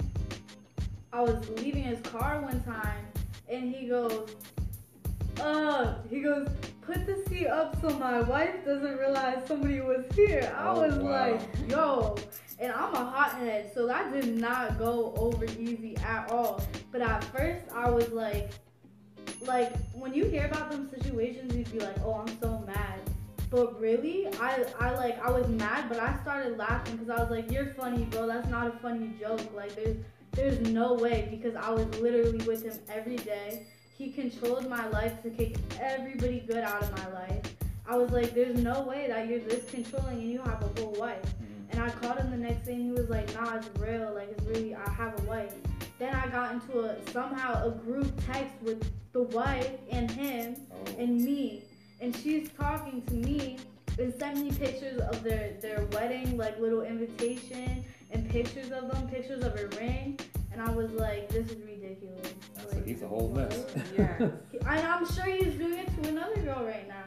I 1.12 1.20
was 1.20 1.46
leaving 1.50 1.82
his 1.82 2.00
car 2.00 2.40
one 2.40 2.62
time, 2.62 3.04
and 3.48 3.74
he 3.74 3.88
goes, 3.88 4.30
up. 5.40 6.06
He 6.08 6.20
goes, 6.20 6.48
put 6.82 7.06
the 7.06 7.22
seat 7.28 7.46
up 7.46 7.80
so 7.80 7.90
my 7.98 8.20
wife 8.20 8.64
doesn't 8.64 8.96
realize 8.98 9.46
somebody 9.46 9.80
was 9.80 10.04
here. 10.14 10.52
I 10.56 10.68
Oh, 10.68 10.80
was 10.80 10.94
wow. 10.96 11.10
like, 11.30 11.40
yo. 11.68 12.16
And 12.60 12.70
I'm 12.72 12.94
a 12.94 13.04
hothead, 13.04 13.72
so 13.74 13.86
that 13.86 14.12
did 14.12 14.36
not 14.36 14.78
go 14.78 15.14
over 15.16 15.46
easy 15.46 15.96
at 15.96 16.30
all. 16.30 16.62
But 16.92 17.00
at 17.00 17.24
first, 17.24 17.64
I 17.74 17.88
was 17.88 18.10
like, 18.12 18.50
like 19.46 19.74
when 19.94 20.12
you 20.12 20.26
hear 20.26 20.44
about 20.44 20.70
them 20.70 20.88
situations, 20.90 21.56
you'd 21.56 21.72
be 21.72 21.80
like, 21.80 21.96
oh, 22.04 22.22
I'm 22.26 22.40
so 22.40 22.62
mad. 22.66 23.00
But 23.50 23.80
really, 23.80 24.28
I, 24.40 24.64
I 24.78 24.90
like 24.92 25.24
I 25.24 25.30
was 25.30 25.48
mad, 25.48 25.88
but 25.88 25.98
I 25.98 26.16
started 26.22 26.58
laughing 26.58 26.96
because 26.96 27.10
I 27.10 27.20
was 27.20 27.30
like, 27.30 27.50
"You're 27.50 27.74
funny, 27.74 28.04
bro. 28.04 28.28
That's 28.28 28.48
not 28.48 28.68
a 28.68 28.78
funny 28.78 29.12
joke. 29.18 29.40
Like, 29.56 29.74
there's 29.74 29.96
there's 30.32 30.60
no 30.60 30.94
way 30.94 31.26
because 31.30 31.56
I 31.56 31.70
was 31.70 31.86
literally 31.98 32.44
with 32.46 32.62
him 32.62 32.78
every 32.88 33.16
day. 33.16 33.66
He 33.98 34.12
controlled 34.12 34.68
my 34.68 34.86
life 34.90 35.20
to 35.24 35.30
kick 35.30 35.56
everybody 35.80 36.44
good 36.46 36.58
out 36.58 36.82
of 36.82 36.92
my 36.96 37.12
life. 37.12 37.56
I 37.88 37.96
was 37.96 38.12
like, 38.12 38.34
there's 38.34 38.56
no 38.56 38.82
way 38.82 39.08
that 39.08 39.26
you're 39.28 39.40
this 39.40 39.68
controlling 39.68 40.20
and 40.20 40.30
you 40.30 40.38
have 40.42 40.62
a 40.62 40.80
whole 40.80 40.92
wife. 40.92 41.18
And 41.80 41.90
I 41.90 41.94
called 41.94 42.18
him 42.18 42.30
the 42.30 42.36
next 42.36 42.66
day 42.66 42.74
and 42.74 42.82
he 42.82 42.90
was 42.92 43.08
like, 43.08 43.32
nah, 43.34 43.56
it's 43.56 43.70
real. 43.78 44.12
Like, 44.14 44.28
it's 44.30 44.44
really, 44.44 44.74
I 44.74 44.90
have 44.90 45.18
a 45.18 45.22
wife. 45.22 45.54
Then 45.98 46.14
I 46.14 46.28
got 46.28 46.52
into 46.52 46.80
a 46.80 46.96
somehow 47.10 47.66
a 47.66 47.70
group 47.70 48.12
text 48.26 48.52
with 48.60 48.86
the 49.12 49.22
wife 49.22 49.70
and 49.90 50.10
him 50.10 50.56
Oh. 50.70 50.76
and 50.98 51.22
me. 51.24 51.62
And 52.02 52.14
she's 52.14 52.50
talking 52.50 53.00
to 53.06 53.14
me 53.14 53.56
and 53.98 54.12
sent 54.14 54.38
me 54.42 54.50
pictures 54.52 55.00
of 55.00 55.22
their, 55.22 55.54
their 55.62 55.86
wedding, 55.92 56.36
like 56.36 56.58
little 56.60 56.82
invitation 56.82 57.82
and 58.10 58.28
pictures 58.28 58.70
of 58.72 58.90
them, 58.92 59.08
pictures 59.08 59.42
of 59.42 59.58
her 59.58 59.68
ring. 59.78 60.18
And 60.52 60.60
I 60.60 60.70
was 60.70 60.90
like, 60.92 61.30
this 61.30 61.46
is 61.50 61.62
ridiculous. 61.64 62.34
I 62.58 62.60
Like, 62.64 62.70
said, 62.72 62.82
he's 62.86 63.00
a 63.02 63.08
whole 63.08 63.30
mess. 63.30 63.64
yeah. 63.98 64.18
And 64.68 64.86
I'm 64.86 65.06
sure 65.14 65.24
he's 65.24 65.54
doing 65.54 65.78
it 65.78 66.02
to 66.02 66.08
another 66.10 66.36
girl 66.42 66.62
right 66.62 66.86
now. 66.86 67.04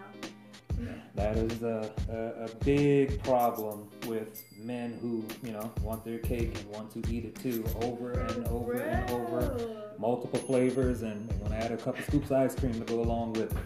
That 1.15 1.37
is 1.37 1.61
a, 1.61 1.91
a, 2.09 2.45
a 2.45 2.55
big 2.65 3.21
problem 3.23 3.87
with 4.07 4.43
men 4.57 4.97
who, 4.99 5.23
you 5.45 5.53
know, 5.53 5.71
want 5.81 6.03
their 6.03 6.17
cake 6.17 6.57
and 6.57 6.69
want 6.71 6.91
to 6.91 7.13
eat 7.13 7.25
it 7.25 7.35
too 7.35 7.63
over 7.83 8.11
and 8.13 8.47
over 8.47 8.73
and 8.73 9.09
over. 9.11 9.59
Multiple 9.99 10.39
flavors 10.39 11.03
and 11.03 11.29
they 11.29 11.35
want 11.35 11.51
to 11.51 11.57
add 11.57 11.71
a 11.71 11.77
couple 11.77 12.03
scoops 12.03 12.31
of 12.31 12.37
ice 12.37 12.55
cream 12.55 12.73
to 12.73 12.79
go 12.79 13.01
along 13.01 13.33
with 13.33 13.51
it. 13.51 13.57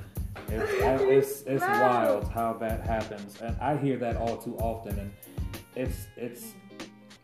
It's, 0.50 0.72
it's, 1.04 1.42
it's 1.44 1.62
wild 1.62 2.28
how 2.28 2.54
that 2.54 2.82
happens. 2.86 3.40
And 3.42 3.56
I 3.62 3.78
hear 3.78 3.96
that 3.98 4.18
all 4.18 4.36
too 4.36 4.58
often. 4.58 5.00
And 5.00 5.12
it's, 5.76 6.08
it's, 6.18 6.54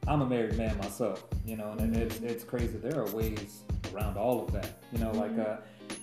I'm 0.08 0.22
a 0.22 0.26
married 0.26 0.58
man 0.58 0.78
myself, 0.78 1.26
you 1.46 1.58
know, 1.58 1.76
and 1.78 1.96
it's, 1.98 2.22
it's 2.22 2.46
crazy. 2.46 2.78
There 2.78 2.98
are 2.98 3.10
ways 3.12 3.64
around 3.94 4.18
all 4.18 4.42
of 4.42 4.54
that, 4.54 4.84
you 4.94 5.00
know, 5.00 5.12
like, 5.12 5.38
uh, 5.38 5.58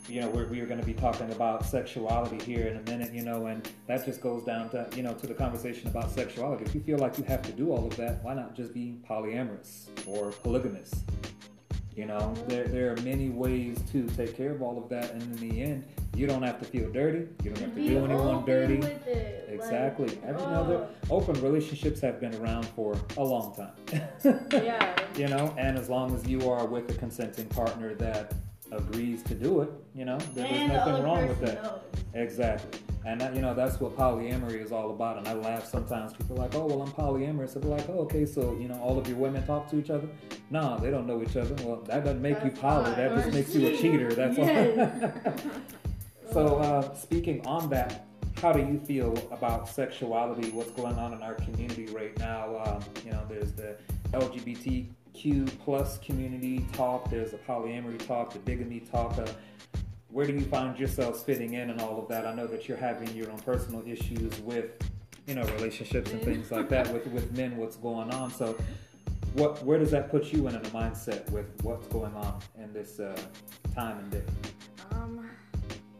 you 0.08 0.20
know, 0.20 0.28
we're, 0.28 0.46
we're 0.46 0.66
going 0.66 0.80
to 0.80 0.86
be 0.86 0.94
talking 0.94 1.30
about 1.30 1.64
sexuality 1.64 2.38
here 2.44 2.66
in 2.66 2.76
a 2.76 2.82
minute, 2.90 3.12
you 3.14 3.22
know, 3.22 3.46
and 3.46 3.68
that 3.86 4.04
just 4.04 4.20
goes 4.20 4.44
down 4.44 4.68
to, 4.70 4.88
you 4.96 5.02
know, 5.02 5.14
to 5.14 5.26
the 5.26 5.34
conversation 5.34 5.88
about 5.88 6.10
sexuality. 6.10 6.64
If 6.64 6.74
you 6.74 6.80
feel 6.80 6.98
like 6.98 7.16
you 7.16 7.24
have 7.24 7.42
to 7.42 7.52
do 7.52 7.70
all 7.70 7.86
of 7.86 7.96
that, 7.96 8.22
why 8.24 8.34
not 8.34 8.56
just 8.56 8.74
be 8.74 8.96
polyamorous 9.08 9.86
or 10.06 10.32
polygamous? 10.32 11.04
You 11.94 12.06
know, 12.06 12.34
there, 12.48 12.66
there 12.66 12.92
are 12.92 12.96
many 13.02 13.28
ways 13.30 13.78
to 13.92 14.06
take 14.08 14.36
care 14.36 14.52
of 14.52 14.62
all 14.62 14.78
of 14.78 14.88
that, 14.88 15.12
and 15.12 15.22
in 15.22 15.48
the 15.48 15.62
end, 15.62 15.84
you 16.14 16.26
don't 16.26 16.42
have 16.42 16.58
to 16.60 16.64
feel 16.64 16.90
dirty. 16.90 17.28
You 17.44 17.50
don't 17.50 17.58
have 17.58 17.74
to 17.74 17.80
Be 17.80 17.88
do 17.88 18.04
anyone 18.04 18.44
dirty. 18.44 18.74
it. 18.74 19.48
Like, 19.48 19.54
Exactly. 19.54 20.18
Every 20.24 20.42
oh. 20.42 20.46
other 20.46 20.88
open 21.10 21.40
relationships 21.42 22.00
have 22.00 22.20
been 22.20 22.34
around 22.36 22.66
for 22.68 22.96
a 23.16 23.22
long 23.24 23.54
time. 23.54 23.72
Yeah. 24.52 24.96
You 25.16 25.28
know, 25.28 25.54
and 25.58 25.76
as 25.78 25.88
long 25.88 26.14
as 26.14 26.26
you 26.26 26.50
are 26.50 26.66
with 26.66 26.90
a 26.90 26.94
consenting 26.94 27.46
partner 27.46 27.94
that 27.94 28.32
agrees 28.72 29.22
to 29.24 29.34
do 29.34 29.60
it, 29.62 29.70
you 29.94 30.04
know, 30.04 30.18
there- 30.34 30.46
there's 30.48 30.68
nothing 30.72 31.02
wrong 31.02 31.26
with 31.28 31.40
that. 31.40 31.62
knows. 31.62 31.80
Exactly. 32.14 32.80
And 33.06 33.18
that, 33.20 33.34
you 33.34 33.40
know, 33.40 33.54
that's 33.54 33.80
what 33.80 33.96
polyamory 33.96 34.62
is 34.62 34.72
all 34.72 34.90
about. 34.90 35.16
And 35.18 35.26
I 35.26 35.32
laugh 35.32 35.64
sometimes. 35.64 36.12
People 36.12 36.36
are 36.36 36.40
like, 36.42 36.54
oh, 36.54 36.66
well, 36.66 36.82
I'm 36.82 36.90
polyamorous. 36.92 37.56
I'm 37.56 37.62
like, 37.68 37.88
oh, 37.88 38.00
okay, 38.00 38.26
so, 38.26 38.56
you 38.60 38.68
know, 38.68 38.78
all 38.82 38.98
of 38.98 39.08
your 39.08 39.16
women 39.16 39.44
talk 39.46 39.70
to 39.70 39.78
each 39.78 39.88
other? 39.88 40.06
No, 40.50 40.76
they 40.78 40.90
don't 40.90 41.06
know 41.06 41.22
each 41.22 41.34
other. 41.36 41.54
Well, 41.64 41.76
that 41.86 42.04
doesn't 42.04 42.20
make 42.20 42.44
you 42.44 42.50
poly. 42.50 42.90
That 42.94 43.14
just 43.14 43.32
makes 43.32 43.54
you 43.54 43.68
a 43.68 43.76
cheater. 43.76 44.12
That's 44.12 44.36
Yes. 44.36 45.22
all. 45.24 45.32
so, 46.32 46.56
uh, 46.58 46.94
speaking 46.94 47.46
on 47.46 47.70
that, 47.70 48.04
how 48.36 48.52
do 48.52 48.60
you 48.60 48.78
feel 48.80 49.14
about 49.32 49.68
sexuality? 49.68 50.50
What's 50.50 50.70
going 50.72 50.96
on 50.96 51.12
in 51.14 51.22
our 51.22 51.34
community 51.34 51.86
right 51.86 52.16
now? 52.18 52.58
Um, 52.66 52.80
you 53.04 53.12
know, 53.12 53.22
there's 53.28 53.52
the 53.52 53.76
LGBTQ 55.14 55.58
plus 55.64 55.98
community 55.98 56.64
talk. 56.72 57.10
There's 57.10 57.32
the 57.32 57.38
polyamory 57.38 58.04
talk, 58.06 58.32
the 58.32 58.38
bigamy 58.38 58.80
talk. 58.80 59.16
Uh, 59.18 59.26
where 60.08 60.26
do 60.26 60.32
you 60.32 60.42
find 60.42 60.78
yourselves 60.78 61.22
fitting 61.22 61.54
in 61.54 61.70
and 61.70 61.80
all 61.80 62.00
of 62.00 62.08
that? 62.08 62.26
I 62.26 62.34
know 62.34 62.46
that 62.46 62.68
you're 62.68 62.76
having 62.76 63.14
your 63.14 63.30
own 63.30 63.38
personal 63.38 63.82
issues 63.86 64.38
with, 64.40 64.70
you 65.26 65.34
know, 65.34 65.44
relationships 65.44 66.10
and 66.10 66.20
things 66.22 66.50
like 66.50 66.68
that 66.70 66.92
with 66.92 67.06
with 67.08 67.36
men. 67.36 67.56
What's 67.56 67.76
going 67.76 68.10
on? 68.12 68.30
So, 68.32 68.56
what 69.34 69.62
where 69.64 69.78
does 69.78 69.90
that 69.92 70.10
put 70.10 70.32
you 70.32 70.48
in, 70.48 70.56
in 70.56 70.64
a 70.64 70.70
mindset 70.70 71.30
with 71.30 71.46
what's 71.62 71.86
going 71.88 72.14
on 72.14 72.40
in 72.58 72.72
this 72.72 72.98
uh, 72.98 73.16
time 73.74 73.98
and 73.98 74.10
day? 74.10 74.22
Um, 74.90 75.30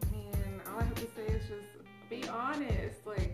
I 0.03 0.17
mean, 0.17 0.61
all 0.67 0.81
I 0.81 0.85
have 0.85 0.95
to 0.97 1.07
say 1.15 1.33
is 1.33 1.43
just 1.47 2.11
be 2.11 2.29
honest. 2.29 3.07
Like, 3.07 3.33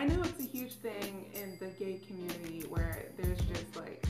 I 0.00 0.06
know 0.06 0.22
it's 0.22 0.40
a 0.40 0.48
huge 0.48 0.72
thing 0.76 1.26
in 1.34 1.58
the 1.60 1.66
gay 1.78 1.98
community 2.08 2.64
where 2.70 3.04
there's 3.18 3.38
just 3.40 3.76
like, 3.76 4.02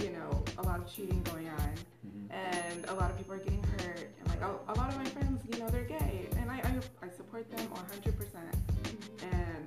you 0.00 0.10
know, 0.10 0.44
a 0.58 0.62
lot 0.62 0.78
of 0.78 0.94
cheating 0.94 1.20
going 1.24 1.48
on, 1.48 1.72
Mhm. 2.06 2.30
and 2.32 2.84
a 2.86 2.94
lot 2.94 3.10
of 3.10 3.16
people 3.18 3.34
are 3.34 3.38
getting 3.38 3.64
hurt. 3.64 4.10
And 4.20 4.28
like, 4.28 4.40
a, 4.42 4.50
a 4.68 4.74
lot 4.74 4.90
of 4.92 4.96
my 4.96 5.04
friends, 5.06 5.42
you 5.52 5.58
know, 5.58 5.68
they're 5.70 5.82
gay, 5.82 6.28
and 6.36 6.48
I 6.48 6.58
I, 6.58 6.80
I 7.06 7.08
support 7.16 7.50
them 7.50 7.66
100. 7.68 8.16
percent 8.16 8.54
And 9.32 9.66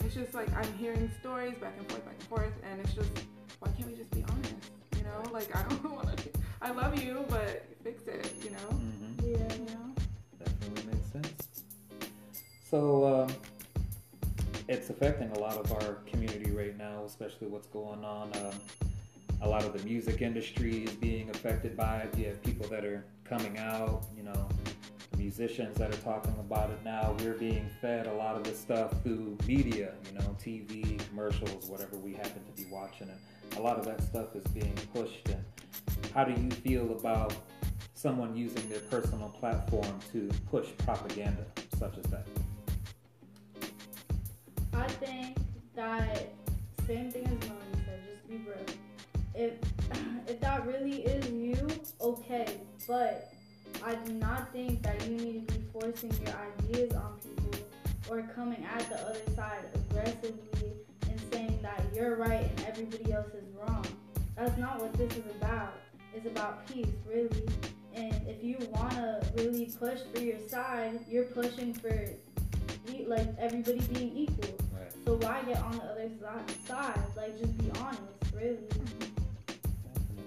it's 0.00 0.12
just 0.14 0.34
like 0.34 0.54
I'm 0.54 0.70
hearing 0.74 1.10
stories 1.20 1.56
back 1.56 1.72
and 1.78 1.88
forth, 1.90 2.04
back 2.04 2.16
and 2.20 2.28
forth, 2.28 2.52
and 2.70 2.80
it's 2.82 2.92
just 2.92 3.12
why 3.60 3.70
can't 3.78 3.88
we 3.88 3.96
just 3.96 4.10
be 4.10 4.24
honest? 4.28 4.68
You 4.98 5.04
know, 5.04 5.22
like 5.32 5.56
I 5.56 5.62
don't 5.70 5.90
want 5.96 6.18
to. 6.18 6.28
I 6.60 6.70
love 6.70 7.02
you, 7.02 7.24
but 7.30 7.64
fix 7.82 8.02
it. 8.06 8.30
You 8.44 8.50
know. 8.50 8.68
Mm-hmm. 8.72 9.26
Yeah. 9.26 9.54
You 9.54 9.64
know. 9.72 9.94
Definitely 10.38 10.92
makes 10.92 11.08
sense. 11.12 11.48
So 12.70 13.06
um, 13.06 13.34
it's 14.68 14.90
affecting 14.90 15.30
a 15.32 15.38
lot 15.38 15.56
of 15.56 15.70
our 15.72 15.94
community 16.06 16.50
right 16.50 16.76
now, 16.76 17.04
especially 17.04 17.48
what's 17.48 17.66
going 17.68 18.04
on. 18.04 18.30
Um, 18.36 18.52
a 19.42 19.48
lot 19.48 19.64
of 19.64 19.76
the 19.76 19.84
music 19.84 20.22
industry 20.22 20.84
is 20.84 20.92
being 20.92 21.28
affected 21.30 21.76
by 21.76 21.98
it. 21.98 22.16
You 22.16 22.26
have 22.26 22.42
people 22.42 22.66
that 22.68 22.84
are 22.84 23.04
coming 23.24 23.58
out, 23.58 24.04
you 24.16 24.22
know, 24.22 24.48
musicians 25.18 25.76
that 25.76 25.90
are 25.90 25.98
talking 25.98 26.34
about 26.38 26.70
it 26.70 26.78
now. 26.84 27.14
We're 27.20 27.34
being 27.34 27.68
fed 27.80 28.06
a 28.06 28.12
lot 28.12 28.36
of 28.36 28.44
this 28.44 28.58
stuff 28.58 29.02
through 29.02 29.36
media, 29.46 29.92
you 30.06 30.18
know, 30.18 30.36
TV, 30.40 30.98
commercials, 31.08 31.68
whatever 31.68 31.96
we 31.96 32.14
happen 32.14 32.42
to 32.44 32.62
be 32.62 32.68
watching. 32.70 33.08
And 33.10 33.58
a 33.58 33.62
lot 33.62 33.78
of 33.78 33.84
that 33.84 34.02
stuff 34.02 34.34
is 34.34 34.44
being 34.52 34.76
pushed. 34.94 35.28
And 35.28 35.44
how 36.14 36.24
do 36.24 36.40
you 36.40 36.50
feel 36.50 36.92
about 36.92 37.34
someone 37.94 38.36
using 38.36 38.66
their 38.70 38.80
personal 38.80 39.28
platform 39.28 39.98
to 40.12 40.30
push 40.50 40.68
propaganda 40.78 41.44
such 41.78 41.98
as 41.98 42.04
that? 42.10 42.26
I 44.76 44.88
think 44.88 45.36
that 45.74 46.32
same 46.86 47.10
thing 47.10 47.24
as 47.24 47.48
Melanie 47.48 47.84
said, 47.86 48.00
just 48.12 48.28
be 48.28 48.36
real. 48.38 48.66
If 49.34 49.52
if 50.28 50.40
that 50.40 50.66
really 50.66 51.02
is 51.02 51.30
you, 51.30 51.68
okay. 52.00 52.60
But 52.86 53.32
I 53.84 53.94
do 53.94 54.12
not 54.14 54.52
think 54.52 54.82
that 54.82 55.06
you 55.06 55.16
need 55.16 55.48
to 55.48 55.54
be 55.54 55.64
forcing 55.72 56.12
your 56.24 56.34
ideas 56.58 56.92
on 56.94 57.18
people 57.22 57.60
or 58.10 58.22
coming 58.34 58.64
at 58.64 58.88
the 58.88 59.00
other 59.00 59.34
side 59.34 59.64
aggressively 59.74 60.72
and 61.08 61.20
saying 61.32 61.58
that 61.62 61.82
you're 61.94 62.16
right 62.16 62.50
and 62.50 62.64
everybody 62.66 63.12
else 63.12 63.32
is 63.34 63.44
wrong. 63.56 63.84
That's 64.36 64.58
not 64.58 64.80
what 64.80 64.92
this 64.94 65.12
is 65.16 65.24
about. 65.40 65.74
It's 66.14 66.26
about 66.26 66.66
peace, 66.66 66.86
really. 67.08 67.46
And 67.94 68.14
if 68.26 68.42
you 68.42 68.56
wanna 68.70 69.22
really 69.36 69.66
push 69.78 70.00
for 70.12 70.20
your 70.20 70.38
side, 70.48 71.00
you're 71.08 71.24
pushing 71.24 71.72
for 71.74 72.08
like 73.06 73.28
everybody 73.38 73.80
being 73.92 74.16
equal. 74.16 74.54
Right. 74.72 74.92
So 75.04 75.14
why 75.16 75.42
get 75.42 75.62
on 75.62 75.76
the 75.76 75.84
other 75.84 76.10
side? 76.66 77.00
Like, 77.16 77.38
just 77.38 77.56
be 77.58 77.70
honest, 77.80 78.02
really. 78.34 78.58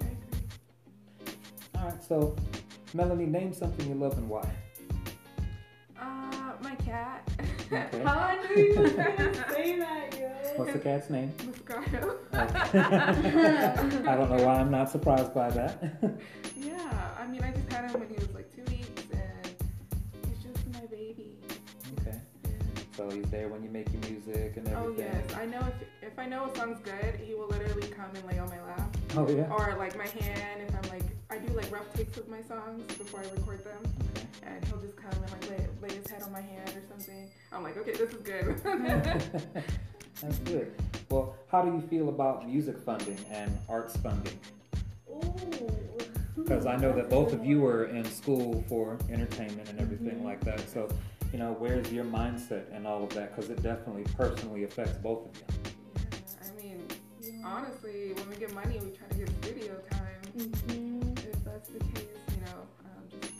I 0.01 0.05
agree. 0.05 1.31
All 1.75 1.85
right. 1.85 2.03
So, 2.03 2.35
Melanie, 2.93 3.25
name 3.25 3.53
something 3.53 3.87
you 3.87 3.95
love 3.95 4.17
and 4.17 4.29
why. 4.29 4.49
Uh, 5.99 6.53
my 6.61 6.75
cat. 6.75 7.27
Okay. 7.71 8.01
How 8.05 8.13
I 8.13 8.47
knew 8.47 8.63
you 8.63 8.79
was 8.79 8.91
gonna 8.91 9.33
say 9.51 9.79
that, 9.79 10.17
yo. 10.17 10.27
What's 10.55 10.73
the 10.73 10.79
cat's 10.79 11.09
name? 11.09 11.33
Moscato. 11.37 12.17
I 14.07 14.15
don't 14.15 14.29
know 14.29 14.45
why 14.45 14.59
I'm 14.59 14.71
not 14.71 14.89
surprised 14.89 15.33
by 15.33 15.49
that. 15.51 15.83
yeah, 16.55 17.09
I 17.19 17.27
mean, 17.27 17.43
I 17.43 17.51
just 17.51 17.71
had 17.71 17.91
him 17.91 17.99
when 17.99 18.09
he 18.09 18.15
was 18.15 18.33
like 18.33 18.55
two 18.55 18.63
weeks, 18.71 18.96
So 22.97 23.07
he's 23.11 23.29
there 23.29 23.47
when 23.47 23.61
you 23.63 23.69
make 23.69 23.93
your 23.93 24.01
music 24.09 24.57
and 24.57 24.67
Oh 24.69 24.89
everything. 24.89 25.05
yes, 25.05 25.37
I 25.37 25.45
know 25.45 25.59
if 25.59 26.09
if 26.11 26.17
I 26.17 26.25
know 26.25 26.49
a 26.49 26.55
song's 26.55 26.79
good, 26.79 27.19
he 27.23 27.35
will 27.35 27.47
literally 27.47 27.87
come 27.89 28.09
and 28.15 28.25
lay 28.25 28.39
on 28.39 28.49
my 28.49 28.59
lap, 28.63 28.97
Oh 29.15 29.29
yeah. 29.29 29.53
or 29.53 29.75
like 29.77 29.95
my 29.95 30.07
hand 30.07 30.63
if 30.67 30.73
I'm 30.73 30.89
like 30.89 31.03
I 31.29 31.37
do 31.37 31.53
like 31.53 31.71
rough 31.71 31.93
takes 31.93 32.17
of 32.17 32.27
my 32.27 32.41
songs 32.41 32.91
before 32.97 33.19
I 33.19 33.29
record 33.37 33.63
them, 33.63 33.77
Okay. 34.15 34.25
and 34.47 34.65
he'll 34.65 34.81
just 34.81 34.95
come 34.95 35.11
and 35.11 35.31
like 35.31 35.47
lay, 35.47 35.89
lay 35.89 35.95
his 35.95 36.09
head 36.09 36.23
on 36.23 36.31
my 36.31 36.41
hand 36.41 36.69
or 36.69 36.81
something. 36.89 37.29
I'm 37.51 37.61
like, 37.61 37.77
okay, 37.77 37.91
this 37.91 38.09
is 38.09 38.21
good. 38.23 38.59
That's 40.21 40.39
good. 40.39 40.73
Well, 41.09 41.35
how 41.51 41.61
do 41.61 41.71
you 41.73 41.81
feel 41.81 42.09
about 42.09 42.47
music 42.47 42.79
funding 42.79 43.19
and 43.29 43.55
arts 43.69 43.95
funding? 43.97 44.39
Because 46.35 46.65
I 46.65 46.75
know 46.77 46.93
that 46.93 47.11
both 47.11 47.31
of 47.33 47.45
you 47.45 47.61
were 47.61 47.85
in 47.85 48.05
school 48.05 48.63
for 48.67 48.97
entertainment 49.11 49.69
and 49.69 49.79
everything 49.79 50.15
mm-hmm. 50.15 50.25
like 50.25 50.43
that. 50.45 50.67
So, 50.69 50.89
you 51.31 51.39
know, 51.39 51.55
where's 51.57 51.91
your 51.91 52.05
mindset 52.05 52.73
and 52.75 52.87
all 52.87 53.03
of 53.03 53.13
that? 53.13 53.35
Because 53.35 53.49
it 53.49 53.61
definitely 53.61 54.05
personally 54.15 54.63
affects 54.63 54.97
both 54.97 55.25
of 55.25 55.35
you. 55.35 55.71
Yeah, 55.95 56.47
I 56.47 56.61
mean, 56.61 57.43
honestly, 57.43 58.13
when 58.13 58.29
we 58.29 58.35
get 58.37 58.53
money, 58.53 58.79
we 58.79 58.91
try 58.91 59.07
to 59.09 59.15
get 59.15 59.29
studio 59.43 59.75
time. 59.89 60.21
Mhm. 60.37 61.17
If 61.19 61.43
that's 61.43 61.69
the 61.69 61.79
case, 61.79 62.07
you 62.35 62.41
know, 62.45 62.61
um, 62.85 63.19
just, 63.19 63.33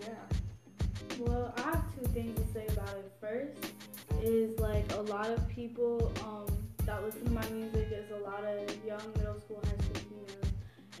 yeah. 0.00 1.18
Well, 1.18 1.52
I 1.56 1.60
have 1.62 1.84
two 1.94 2.06
things 2.12 2.38
to 2.38 2.46
say 2.52 2.66
about 2.68 2.96
it. 2.96 3.12
First 3.20 3.72
is 4.22 4.58
like 4.60 4.90
a 4.92 5.00
lot 5.02 5.30
of 5.30 5.48
people 5.48 6.12
um, 6.24 6.46
that 6.84 7.02
listen 7.02 7.24
to 7.24 7.30
my 7.32 7.48
music 7.50 7.88
is 7.90 8.10
a 8.10 8.18
lot 8.18 8.44
of 8.44 8.84
young 8.84 9.02
middle 9.16 9.40
school, 9.40 9.60
high 9.64 9.84
school 9.84 10.02
females. 10.10 10.52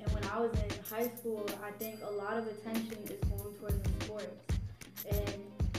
And 0.02 0.12
when 0.12 0.24
I 0.24 0.40
was 0.40 0.52
in 0.52 0.70
high 0.90 1.08
school, 1.16 1.46
I 1.64 1.70
think 1.72 2.00
a 2.02 2.10
lot 2.10 2.36
of 2.36 2.46
attention 2.46 2.98
is 3.04 3.18
going 3.30 3.54
towards 3.54 3.78
the 3.82 4.04
sports. 4.04 4.46
And 5.10 5.34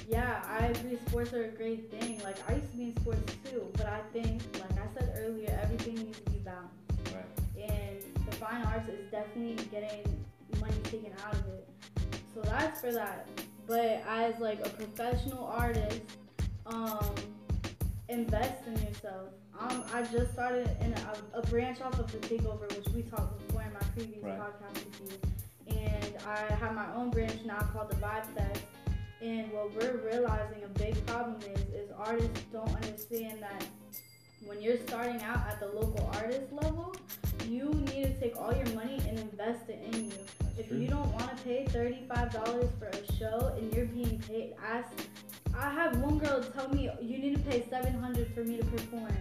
yeah, 0.09 0.43
I 0.47 0.67
agree, 0.67 0.97
sports 1.07 1.33
are 1.33 1.45
a 1.45 1.49
great 1.49 1.89
thing. 1.91 2.21
Like 2.23 2.37
I 2.49 2.55
used 2.55 2.71
to 2.71 2.77
be 2.77 2.83
in 2.85 2.95
sports 2.97 3.33
too, 3.49 3.67
but 3.73 3.85
I 3.87 4.01
think, 4.11 4.41
like 4.59 4.71
I 4.73 4.87
said 4.99 5.13
earlier, 5.19 5.57
everything 5.61 5.95
needs 5.95 6.19
to 6.19 6.31
be 6.31 6.37
balanced 6.39 6.73
Right. 7.13 7.69
and 7.71 8.25
the 8.29 8.35
fine 8.37 8.63
arts 8.65 8.87
is 8.89 9.09
definitely 9.11 9.63
getting 9.71 10.01
money 10.59 10.75
taken 10.83 11.11
out 11.25 11.33
of 11.33 11.47
it. 11.47 11.67
So 12.33 12.41
that's 12.41 12.81
for 12.81 12.91
that. 12.91 13.27
But 13.67 14.03
as 14.07 14.39
like 14.39 14.65
a 14.65 14.69
professional 14.69 15.45
artist, 15.45 16.01
um, 16.65 16.99
invest 18.09 18.65
in 18.67 18.73
yourself. 18.87 19.29
Um, 19.57 19.83
I 19.93 20.03
just 20.03 20.33
started 20.33 20.69
in 20.81 20.93
a, 20.93 21.39
a 21.39 21.41
branch 21.47 21.79
off 21.81 21.97
of 21.99 22.11
the 22.11 22.17
takeover, 22.19 22.67
which 22.75 22.93
we 22.93 23.03
talked 23.03 23.47
before 23.47 23.61
in 23.63 23.71
my 23.73 23.79
previous 23.95 24.23
Right. 24.23 24.39
podcast 24.39 24.73
with 24.85 25.01
you, 25.69 25.75
and 25.77 26.13
I 26.27 26.53
have 26.55 26.73
my 26.73 26.93
own 26.95 27.09
branch 27.11 27.39
now 27.45 27.59
called 27.71 27.89
the 27.89 27.95
Vibe 27.97 28.25
Fest. 28.35 28.61
And 29.23 29.49
what 29.53 29.73
we're 29.73 30.01
realizing 30.05 30.63
a 30.65 30.79
big 30.79 31.05
problem 31.05 31.37
is, 31.55 31.61
is 31.73 31.89
artists 31.97 32.41
don't 32.51 32.69
understand 32.75 33.41
that 33.41 33.65
when 34.45 34.61
you're 34.61 34.77
starting 34.85 35.21
out 35.21 35.47
at 35.49 35.61
the 35.61 35.67
local 35.67 36.11
artist 36.15 36.51
level, 36.51 36.93
you 37.47 37.69
need 37.69 38.03
to 38.03 38.19
take 38.19 38.35
all 38.35 38.53
your 38.53 38.67
money 38.75 38.99
and 39.07 39.17
invest 39.17 39.69
it 39.69 39.81
in 39.93 40.05
you. 40.05 40.11
That's 40.41 40.59
If 40.59 40.67
true. 40.67 40.77
you 40.79 40.87
don't 40.89 41.09
want 41.13 41.29
to 41.29 41.43
pay 41.43 41.65
$35 41.69 42.77
for 42.77 42.87
a 42.87 43.13
show 43.13 43.53
and 43.57 43.73
you're 43.73 43.85
being 43.85 44.19
paid, 44.27 44.55
ask. 44.61 44.89
I 45.57 45.69
have 45.69 45.97
one 46.01 46.17
girl 46.17 46.43
tell 46.43 46.67
me 46.69 46.89
you 47.01 47.17
need 47.17 47.35
to 47.35 47.41
pay 47.49 47.65
700 47.69 48.33
for 48.33 48.43
me 48.43 48.57
to 48.57 48.65
perform, 48.65 49.15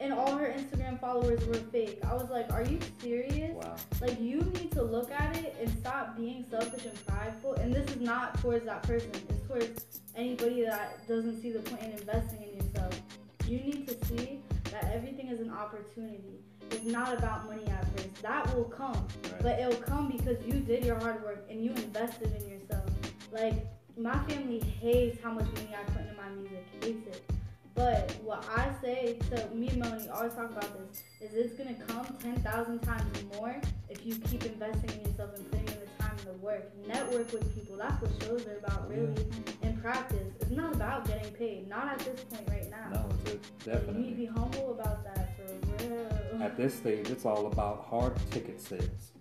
and 0.00 0.12
all 0.12 0.36
her 0.36 0.46
Instagram 0.48 1.00
followers 1.00 1.44
were 1.46 1.54
fake. 1.54 2.00
I 2.04 2.14
was 2.14 2.28
like, 2.30 2.52
are 2.52 2.62
you 2.64 2.78
serious? 3.00 3.52
Wow. 3.54 3.76
Like 4.00 4.20
you 4.20 4.40
need 4.40 4.70
to 4.72 4.82
look 4.82 5.10
at 5.10 5.36
it 5.36 5.56
and 5.60 5.70
stop 5.78 6.16
being 6.16 6.44
selfish 6.50 6.84
and 6.84 7.06
prideful. 7.06 7.54
And 7.54 7.72
this 7.72 7.88
is 7.90 8.00
not 8.00 8.38
towards 8.40 8.64
that 8.66 8.82
person. 8.82 9.10
It's 9.28 9.46
towards 9.48 10.00
anybody 10.14 10.64
that 10.64 11.06
doesn't 11.08 11.40
see 11.40 11.50
the 11.52 11.60
point 11.60 11.82
in 11.82 11.90
investing 11.92 12.42
in 12.42 12.56
yourself. 12.56 13.00
You 13.46 13.58
need 13.60 13.88
to 13.88 14.04
see 14.06 14.40
that 14.70 14.90
everything 14.92 15.28
is 15.28 15.40
an 15.40 15.50
opportunity. 15.50 16.40
It's 16.70 16.84
not 16.84 17.16
about 17.16 17.46
money 17.46 17.64
at 17.68 17.86
first. 17.96 18.22
That 18.22 18.54
will 18.54 18.64
come, 18.64 18.92
Right. 18.94 19.42
but 19.42 19.60
it'll 19.60 19.80
come 19.80 20.10
because 20.10 20.44
you 20.44 20.54
did 20.54 20.84
your 20.84 20.98
hard 20.98 21.22
work 21.22 21.46
and 21.48 21.62
you 21.64 21.70
invested 21.70 22.34
in 22.34 22.48
yourself. 22.50 22.84
Like 23.32 23.66
my 23.96 24.18
family 24.24 24.58
hates 24.60 25.22
how 25.22 25.32
much 25.32 25.46
money 25.54 25.74
I 25.78 25.84
put 25.90 26.02
into 26.02 26.14
my 26.14 26.28
music. 26.30 26.64
Hates 26.82 27.06
it. 27.16 27.30
But 27.76 28.10
what 28.24 28.42
I 28.56 28.70
say 28.82 29.18
to 29.30 29.54
me 29.54 29.68
and 29.68 29.78
Melanie 29.78 30.08
always 30.08 30.32
talk 30.32 30.50
about 30.50 30.70
this 30.90 31.02
is 31.20 31.34
it's 31.34 31.54
gonna 31.54 31.74
come 31.74 32.06
ten 32.18 32.36
thousand 32.42 32.80
times 32.80 33.24
more 33.36 33.54
if 33.90 34.04
you 34.04 34.14
keep 34.16 34.44
investing 34.46 34.90
in 34.98 35.10
yourself 35.10 35.36
and 35.36 35.50
putting 35.50 35.68
in 35.68 35.80
the 35.80 36.02
time 36.02 36.16
and 36.18 36.26
the 36.26 36.32
work. 36.44 36.72
Network 36.86 37.30
with 37.32 37.54
people. 37.54 37.76
That's 37.76 38.00
what 38.00 38.10
shows 38.22 38.46
are 38.46 38.56
about, 38.56 38.88
really. 38.88 39.26
In 39.62 39.78
practice, 39.78 40.32
it's 40.40 40.50
not 40.50 40.74
about 40.74 41.06
getting 41.06 41.30
paid. 41.34 41.68
Not 41.68 41.88
at 41.88 41.98
this 41.98 42.24
point 42.24 42.48
right 42.48 42.70
now. 42.70 42.88
No, 42.90 43.08
it's 43.26 43.66
a, 43.66 43.92
You 43.92 43.98
need 43.98 44.10
to 44.10 44.16
be 44.16 44.26
humble 44.26 44.72
about 44.72 45.04
that 45.04 45.36
for 45.36 45.84
real. 45.84 46.42
At 46.42 46.56
this 46.56 46.74
stage, 46.74 47.10
it's 47.10 47.26
all 47.26 47.46
about 47.46 47.84
hard 47.90 48.14
ticket 48.30 48.58
sales. 48.58 49.12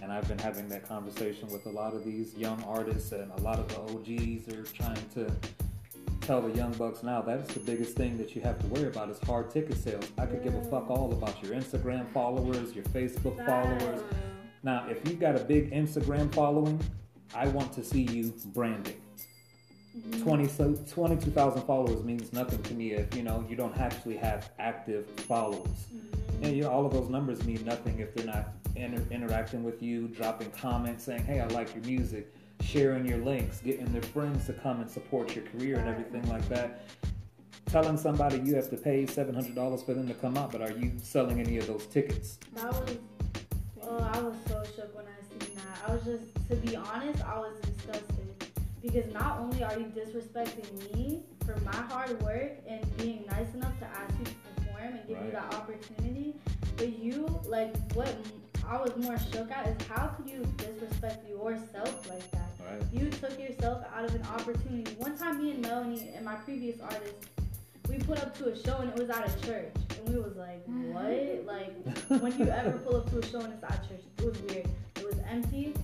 And 0.00 0.10
I've 0.10 0.26
been 0.28 0.38
having 0.38 0.68
that 0.70 0.88
conversation 0.88 1.48
with 1.48 1.66
a 1.66 1.70
lot 1.70 1.92
of 1.92 2.04
these 2.04 2.34
young 2.34 2.62
artists, 2.64 3.12
and 3.12 3.30
a 3.32 3.40
lot 3.42 3.58
of 3.58 3.68
the 3.68 3.80
OGs 3.80 4.48
are 4.48 4.62
trying 4.72 5.08
to 5.14 5.30
tell 6.28 6.42
the 6.42 6.54
young 6.54 6.72
bucks 6.72 7.02
now 7.02 7.22
that's 7.22 7.54
the 7.54 7.60
biggest 7.60 7.94
thing 7.94 8.18
that 8.18 8.36
you 8.36 8.42
have 8.42 8.58
to 8.58 8.66
worry 8.66 8.86
about 8.86 9.08
is 9.08 9.18
hard 9.20 9.50
ticket 9.50 9.78
sales. 9.78 10.04
I 10.18 10.26
could 10.26 10.44
give 10.44 10.54
a 10.54 10.62
fuck 10.64 10.90
all 10.90 11.10
about 11.10 11.42
your 11.42 11.54
Instagram 11.54 12.06
followers, 12.12 12.74
your 12.74 12.84
Facebook 12.84 13.42
followers. 13.46 14.02
Now, 14.62 14.86
if 14.90 15.08
you've 15.08 15.18
got 15.18 15.36
a 15.36 15.38
big 15.38 15.72
Instagram 15.72 16.30
following, 16.34 16.78
I 17.34 17.48
want 17.48 17.72
to 17.72 17.82
see 17.82 18.02
you 18.02 18.34
branding. 18.48 19.00
Mm-hmm. 19.96 20.22
20, 20.22 20.48
so 20.48 20.74
22,000 20.90 21.62
followers 21.62 22.04
means 22.04 22.30
nothing 22.34 22.62
to 22.64 22.74
me 22.74 22.92
if 22.92 23.16
you 23.16 23.22
know 23.22 23.42
you 23.48 23.56
don't 23.56 23.78
actually 23.78 24.18
have 24.18 24.50
active 24.58 25.08
followers. 25.20 25.86
Mm-hmm. 25.94 26.44
And 26.44 26.56
you 26.56 26.64
know, 26.64 26.70
all 26.70 26.84
of 26.84 26.92
those 26.92 27.08
numbers 27.08 27.42
mean 27.44 27.64
nothing 27.64 28.00
if 28.00 28.14
they're 28.14 28.26
not 28.26 28.50
inter- 28.76 29.02
interacting 29.10 29.64
with 29.64 29.82
you, 29.82 30.08
dropping 30.08 30.50
comments, 30.50 31.04
saying, 31.04 31.24
"Hey, 31.24 31.40
I 31.40 31.46
like 31.46 31.74
your 31.74 31.84
music," 31.84 32.34
sharing 32.60 33.06
your 33.06 33.18
links, 33.18 33.60
getting 33.60 33.86
their 33.92 34.02
friends 34.02 34.46
to 34.46 34.52
come 34.52 34.80
and 34.80 34.90
support 34.90 35.34
your 35.34 35.44
career 35.46 35.78
and 35.78 35.88
everything 35.88 36.28
like 36.28 36.46
that. 36.48 36.82
Telling 37.66 37.96
somebody 37.96 38.38
you 38.40 38.54
have 38.56 38.70
to 38.70 38.76
pay 38.76 39.06
seven 39.06 39.34
hundred 39.34 39.54
dollars 39.54 39.82
for 39.82 39.94
them 39.94 40.08
to 40.08 40.14
come 40.14 40.36
out, 40.38 40.52
but 40.52 40.62
are 40.62 40.72
you 40.72 40.92
selling 41.02 41.38
any 41.40 41.58
of 41.58 41.66
those 41.66 41.86
tickets? 41.86 42.38
That 42.54 42.72
was, 42.72 42.96
oh, 43.82 43.98
I 44.12 44.20
was 44.20 44.34
so 44.46 44.62
shook 44.74 44.94
when 44.96 45.04
I 45.06 45.44
seen 45.44 45.54
that. 45.56 45.88
I 45.88 45.92
was 45.92 46.02
just, 46.04 46.24
to 46.48 46.56
be 46.56 46.76
honest, 46.76 47.22
I 47.24 47.38
was 47.38 47.58
disgusted. 47.60 48.14
Because 48.80 49.12
not 49.12 49.40
only 49.40 49.62
are 49.64 49.76
you 49.78 49.86
disrespecting 49.86 50.94
me 50.94 51.24
for 51.44 51.56
my 51.60 51.74
hard 51.74 52.22
work 52.22 52.52
and 52.68 52.96
being 52.96 53.24
nice 53.26 53.52
enough 53.52 53.76
to 53.80 53.86
ask 53.86 54.14
you 54.18 54.24
to 54.24 54.32
perform 54.62 54.94
and 54.94 55.08
give 55.08 55.18
you 55.24 55.30
that 55.32 55.52
opportunity, 55.52 56.36
but 56.76 56.96
you, 56.96 57.26
like, 57.44 57.76
what 57.94 58.14
I 58.66 58.80
was 58.80 58.96
more 58.96 59.18
shook 59.18 59.50
at 59.50 59.66
is 59.66 59.86
how 59.88 60.06
could 60.08 60.30
you 60.30 60.46
disrespect 60.56 61.28
yourself 61.28 62.08
like 62.08 62.30
that? 62.30 62.47
Right. 62.60 62.82
You 62.92 63.10
took 63.10 63.38
yourself 63.38 63.84
out 63.94 64.04
of 64.04 64.14
an 64.14 64.22
opportunity. 64.22 64.92
One 64.96 65.16
time, 65.16 65.42
me 65.42 65.52
and 65.52 65.62
Melanie 65.62 66.10
and 66.14 66.24
my 66.24 66.34
previous 66.36 66.80
artist, 66.80 67.14
we 67.88 67.98
put 67.98 68.20
up 68.22 68.36
to 68.38 68.48
a 68.48 68.62
show 68.62 68.78
and 68.78 68.90
it 68.90 68.96
was 68.98 69.08
at 69.10 69.26
a 69.26 69.46
church, 69.46 69.72
and 69.98 70.08
we 70.08 70.20
was 70.20 70.36
like, 70.36 70.62
"What? 70.66 71.04
Mm. 71.04 71.46
Like, 71.46 72.20
when 72.22 72.38
you 72.38 72.48
ever 72.48 72.78
pull 72.78 72.96
up 72.96 73.10
to 73.10 73.18
a 73.18 73.26
show 73.26 73.40
and 73.40 73.52
it's 73.52 73.64
at 73.64 73.88
church, 73.88 74.02
it 74.18 74.24
was 74.24 74.38
weird. 74.42 74.68
It 74.96 75.04
was 75.04 75.16
empty, 75.30 75.74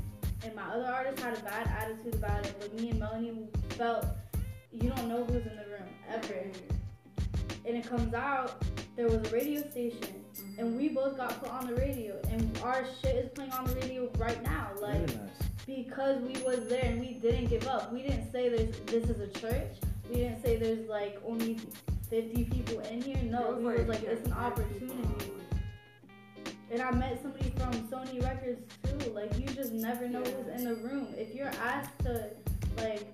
and 0.43 0.55
my 0.55 0.65
other 0.65 0.87
artist 0.87 1.23
had 1.23 1.39
a 1.39 1.41
bad 1.43 1.67
attitude 1.69 2.15
about 2.15 2.45
it. 2.45 2.55
But 2.61 2.75
me 2.75 2.91
and 2.91 2.99
Melanie 2.99 3.49
felt 3.71 4.07
you 4.73 4.91
don't 4.91 5.09
know 5.09 5.25
who's 5.25 5.47
in 5.47 5.57
the 5.57 5.65
room 5.71 5.89
ever. 6.09 6.51
And 7.67 7.77
it 7.77 7.89
comes 7.89 8.13
out 8.13 8.63
there 8.97 9.07
was 9.07 9.17
a 9.17 9.35
radio 9.35 9.61
station, 9.71 10.25
and 10.59 10.69
mm-hmm. 10.69 10.77
we 10.77 10.89
both 10.89 11.17
got 11.17 11.41
put 11.41 11.51
on 11.51 11.67
the 11.67 11.75
radio, 11.75 12.21
and 12.31 12.59
our 12.63 12.85
shit 13.01 13.17
is 13.17 13.31
playing 13.31 13.53
on 13.53 13.65
the 13.65 13.75
radio 13.77 14.11
right 14.19 14.41
now. 14.43 14.71
Like 14.81 15.09
Very 15.09 15.19
nice. 15.19 15.54
Because 15.67 16.21
we 16.21 16.33
was 16.43 16.67
there 16.69 16.85
and 16.85 17.01
we 17.01 17.15
didn't 17.15 17.47
give 17.47 17.67
up. 17.67 17.93
We 17.93 18.03
didn't 18.03 18.31
say 18.33 18.49
there's 18.49 18.79
this 18.87 19.09
is 19.09 19.21
a 19.21 19.29
church. 19.39 19.73
We 20.09 20.17
didn't 20.17 20.43
say 20.43 20.57
there's 20.57 20.89
like 20.89 21.21
only 21.27 21.59
50 22.11 22.45
people 22.45 22.81
in 22.81 23.03
here. 23.03 23.19
No, 23.25 23.53
It 23.53 23.59
we 23.59 23.65
was 23.65 23.89
like 23.89 24.03
it's 24.03 24.27
an 24.27 24.33
opportunity. 24.35 25.33
And 26.71 26.83
I 26.83 26.91
met 26.91 27.21
somebody 27.23 27.51
from 27.57 27.73
Sony 27.89 28.23
Records 28.23 28.61
too. 28.83 29.11
Like 29.11 29.39
you 29.39 29.47
just 29.47 29.73
never 29.73 30.09
know 30.09 30.23
who's 30.23 30.49
in 30.61 30.65
the 30.65 30.75
room. 30.77 31.09
If 31.17 31.35
you're 31.35 31.49
asked 31.63 31.99
to 32.01 32.31
like 32.79 33.07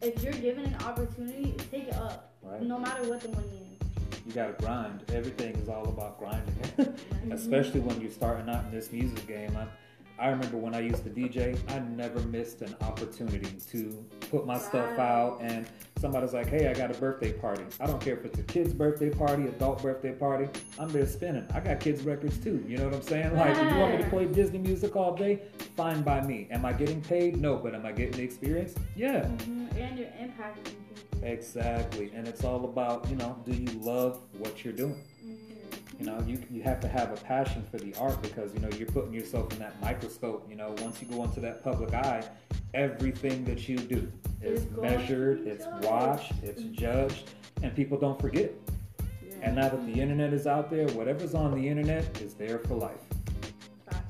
if 0.00 0.22
you're 0.22 0.32
given 0.32 0.64
an 0.64 0.74
opportunity, 0.82 1.54
take 1.70 1.88
it 1.88 1.94
up. 1.94 2.32
Right. 2.42 2.62
No 2.62 2.78
matter 2.78 3.08
what 3.08 3.20
the 3.20 3.28
money 3.28 3.78
is. 3.80 3.88
You 4.26 4.32
gotta 4.32 4.52
grind. 4.54 5.02
Everything 5.12 5.54
is 5.56 5.68
all 5.68 5.88
about 5.88 6.18
grinding. 6.18 6.54
Mm-hmm. 7.22 7.32
Especially 7.32 7.78
when 7.78 8.00
you're 8.00 8.10
starting 8.10 8.48
out 8.48 8.64
in 8.64 8.72
this 8.72 8.90
music 8.90 9.28
game. 9.28 9.56
I, 9.56 9.66
I 10.18 10.28
remember 10.28 10.56
when 10.56 10.74
I 10.74 10.80
used 10.80 11.04
to 11.04 11.10
DJ, 11.10 11.58
I 11.72 11.80
never 11.80 12.20
missed 12.20 12.62
an 12.62 12.76
opportunity 12.82 13.50
to 13.70 14.04
put 14.30 14.46
my 14.46 14.58
stuff 14.58 14.98
out 14.98 15.38
and 15.42 15.66
somebody's 15.98 16.32
like, 16.32 16.48
hey, 16.48 16.68
I 16.68 16.74
got 16.74 16.90
a 16.94 16.98
birthday 16.98 17.32
party. 17.32 17.64
I 17.80 17.86
don't 17.86 18.00
care 18.00 18.16
if 18.16 18.24
it's 18.24 18.38
a 18.38 18.42
kid's 18.42 18.72
birthday 18.72 19.10
party, 19.10 19.44
adult 19.46 19.82
birthday 19.82 20.12
party. 20.12 20.48
I'm 20.78 20.88
there 20.90 21.06
spinning. 21.06 21.46
I 21.54 21.60
got 21.60 21.80
kids' 21.80 22.02
records 22.02 22.38
too. 22.38 22.64
You 22.68 22.76
know 22.78 22.84
what 22.84 22.94
I'm 22.94 23.02
saying? 23.02 23.34
Like, 23.36 23.56
if 23.56 23.72
you 23.72 23.78
want 23.78 23.96
me 23.96 24.02
to 24.02 24.10
play 24.10 24.26
Disney 24.26 24.58
music 24.58 24.96
all 24.96 25.14
day, 25.14 25.42
fine 25.76 26.02
by 26.02 26.20
me. 26.22 26.48
Am 26.50 26.64
I 26.64 26.72
getting 26.72 27.00
paid? 27.00 27.40
No, 27.40 27.56
but 27.56 27.74
am 27.74 27.84
I 27.86 27.92
getting 27.92 28.12
the 28.12 28.22
experience? 28.22 28.74
Yeah. 28.96 29.24
Mhm. 29.24 29.76
And 29.76 29.98
you're 29.98 30.08
impacting 30.08 30.64
people. 30.64 31.22
Exactly. 31.24 32.10
And 32.14 32.26
it's 32.26 32.44
all 32.44 32.64
about, 32.64 33.08
you 33.08 33.16
know, 33.16 33.36
do 33.44 33.52
you 33.52 33.70
love 33.80 34.20
what 34.38 34.64
you're 34.64 34.74
doing? 34.74 35.00
You 36.02 36.08
know, 36.08 36.20
you, 36.26 36.42
you 36.50 36.62
have 36.64 36.80
to 36.80 36.88
have 36.88 37.12
a 37.12 37.16
passion 37.22 37.62
for 37.70 37.78
the 37.78 37.94
art 37.94 38.20
because, 38.22 38.52
you 38.52 38.58
know, 38.58 38.68
you're 38.76 38.88
putting 38.88 39.14
yourself 39.14 39.52
in 39.52 39.60
that 39.60 39.80
microscope. 39.80 40.44
You 40.50 40.56
know, 40.56 40.74
once 40.80 41.00
you 41.00 41.06
go 41.06 41.22
into 41.22 41.38
that 41.38 41.62
public 41.62 41.94
eye, 41.94 42.24
everything 42.74 43.44
that 43.44 43.68
you 43.68 43.78
do 43.78 44.10
is 44.42 44.64
It's 44.64 44.76
measured, 44.76 45.46
it's 45.46 45.64
watched, 45.86 46.32
it's 46.42 46.62
judged, 46.62 47.30
and 47.62 47.72
people 47.76 48.00
don't 48.00 48.20
forget. 48.20 48.50
Yeah. 49.00 49.34
And 49.42 49.54
now 49.54 49.68
that 49.68 49.86
the 49.86 49.92
internet 49.92 50.32
is 50.32 50.48
out 50.48 50.70
there, 50.70 50.88
whatever's 50.88 51.36
on 51.36 51.52
the 51.54 51.68
internet 51.68 52.20
is 52.20 52.34
there 52.34 52.58
for 52.58 52.74
life. 52.74 52.98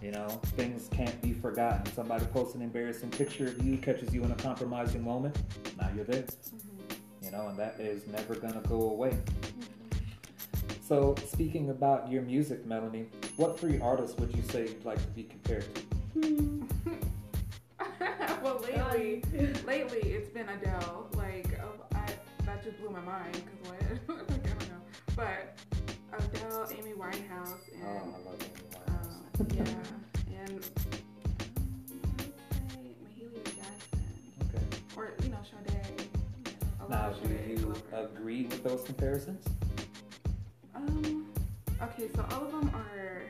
You 0.01 0.13
know, 0.13 0.29
things 0.57 0.89
can't 0.91 1.21
be 1.21 1.35
forgotten. 1.35 1.85
Somebody 1.93 2.25
posts 2.25 2.55
an 2.55 2.63
embarrassing 2.63 3.11
picture 3.11 3.49
of 3.49 3.63
you, 3.63 3.77
catches 3.77 4.15
you 4.15 4.25
in 4.25 4.31
a 4.31 4.37
compromising 4.37 5.05
moment. 5.05 5.37
Now 5.79 5.91
you're 5.95 6.07
there. 6.07 6.25
You 7.21 7.33
know, 7.33 7.49
and 7.49 7.59
that 7.59 7.79
is 7.79 8.07
never 8.07 8.35
gonna 8.35 8.63
go 8.67 8.81
away. 8.89 9.15
So, 10.93 11.15
speaking 11.27 11.71
about 11.71 12.13
your 12.13 12.21
music, 12.21 12.67
Melanie, 12.67 13.07
what 13.37 13.59
three 13.59 13.81
artists 13.81 14.15
would 14.19 14.37
you 14.37 14.43
say 14.51 14.65
you'd 14.69 14.85
like 14.85 15.01
to 15.01 15.09
be 15.13 15.23
compared 15.23 15.65
to? 15.75 16.69
well, 18.43 18.61
lately, 18.61 19.23
lately 19.67 20.01
it's 20.01 20.29
been 20.29 20.51
Adele. 20.51 21.09
Like, 21.15 21.59
oh, 21.65 21.83
I, 21.95 22.05
that 22.45 22.63
just 22.63 22.79
blew 22.79 22.91
my 22.91 23.01
mind 23.01 23.33
because 23.33 23.71
what? 23.71 24.19
like, 24.29 24.45
I 24.45 24.49
don't 24.49 24.69
know. 24.69 24.83
But 25.17 25.57
Adele, 26.13 26.69
Amy 26.79 26.93
Winehouse, 26.93 27.61
Oh, 27.83 27.89
I 27.89 28.03
and 28.03 28.25
love 28.27 28.37
Amy 28.43 28.61
um, 28.89 29.25
Winehouse. 29.41 29.57
yeah, 29.57 29.63
and 30.45 30.51
um, 30.51 30.63
I 32.05 32.23
would 32.23 32.35
say 32.61 32.93
Mahalia 33.03 33.45
Jackson 33.47 34.05
Okay. 34.43 34.65
or 34.95 35.15
you 35.23 35.31
know 35.31 35.39
Sade. 35.43 36.03
You 36.45 36.53
know, 36.81 36.87
Now, 36.91 37.09
do 37.13 37.29
Sade 37.29 37.61
you 37.61 37.75
agree 37.95 38.43
with 38.43 38.63
those 38.63 38.83
comparisons? 38.83 39.47
Um. 40.89 41.27
Okay, 41.83 42.09
so 42.15 42.25
all 42.33 42.45
of 42.47 42.53
them 42.53 42.71
are 42.75 43.23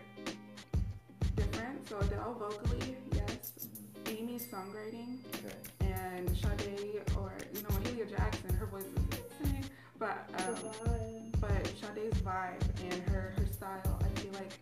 different. 1.36 1.88
So 1.88 1.98
Adele 1.98 2.34
vocally, 2.38 2.96
yes. 3.14 3.68
Amy's 4.06 4.46
songwriting, 4.46 5.18
Okay. 5.34 5.54
and 5.80 6.28
Sade 6.36 7.02
or 7.16 7.32
you 7.54 7.62
know 7.62 7.68
Mahalia 7.70 8.08
Jackson, 8.10 8.54
her 8.54 8.66
voice 8.66 8.84
is 8.84 9.18
insane. 9.40 9.64
But 9.98 10.28
um, 10.46 11.30
but 11.40 11.66
Sade's 11.80 12.20
vibe 12.20 12.60
and 12.82 13.02
her 13.10 13.32
her 13.36 13.46
style, 13.52 14.00
I 14.04 14.20
feel 14.20 14.32
like 14.32 14.52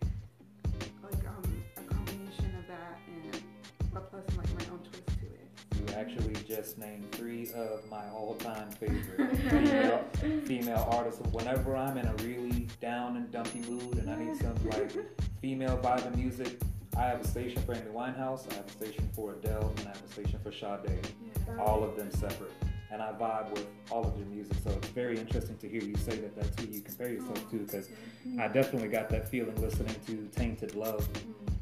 like 1.03 1.26
um 1.28 1.62
a 1.76 1.80
combination 1.93 2.55
of 2.59 2.66
that 2.68 2.99
and 3.09 3.43
a 3.97 4.01
plus 4.01 4.24
actually 5.95 6.34
just 6.47 6.78
named 6.78 7.11
three 7.12 7.51
of 7.55 7.88
my 7.91 8.09
all-time 8.11 8.70
favorite 8.72 9.36
female, 9.36 10.05
female 10.45 10.88
artists. 10.91 11.20
Whenever 11.32 11.76
I'm 11.76 11.99
in 11.99 12.07
a 12.07 12.14
really 12.22 12.68
down 12.80 13.16
and 13.16 13.30
dumpy 13.30 13.61
mood 13.61 13.99
and 13.99 14.11
I 14.11 14.16
need 14.16 14.36
some 14.36 14.55
like 14.70 14.93
female 15.41 15.78
vibe 15.82 16.07
of 16.07 16.16
music, 16.16 16.61
I 16.97 17.03
have 17.03 17.20
a 17.20 17.26
station 17.26 17.62
for 17.62 17.72
Amy 17.72 17.91
Winehouse, 17.95 18.51
I 18.51 18.55
have 18.57 18.66
a 18.66 18.70
station 18.70 19.09
for 19.14 19.32
Adele, 19.32 19.72
and 19.78 19.86
I 19.86 19.91
have 19.91 20.05
a 20.05 20.12
station 20.12 20.38
for 20.43 20.53
Sade. 20.53 20.80
Yeah. 20.88 21.62
All 21.62 21.84
of 21.84 21.97
them 21.97 22.11
separate. 22.11 22.53
And 22.93 23.01
I 23.01 23.12
vibe 23.12 23.51
with 23.53 23.66
all 23.91 24.05
of 24.05 24.16
your 24.18 24.26
music, 24.26 24.57
so 24.64 24.70
it's 24.70 24.88
very 24.88 25.16
interesting 25.18 25.57
to 25.59 25.68
hear 25.68 25.82
you 25.82 25.97
say 25.97 26.16
that 26.16 26.34
that's 26.34 26.61
who 26.61 26.72
you 26.72 26.80
compare 26.80 27.09
yourself 27.09 27.49
to, 27.51 27.59
because 27.59 27.88
I 28.38 28.49
definitely 28.49 28.88
got 28.88 29.09
that 29.11 29.28
feeling 29.28 29.55
listening 29.62 29.95
to 30.07 30.28
Tainted 30.36 30.74
Love 30.74 31.09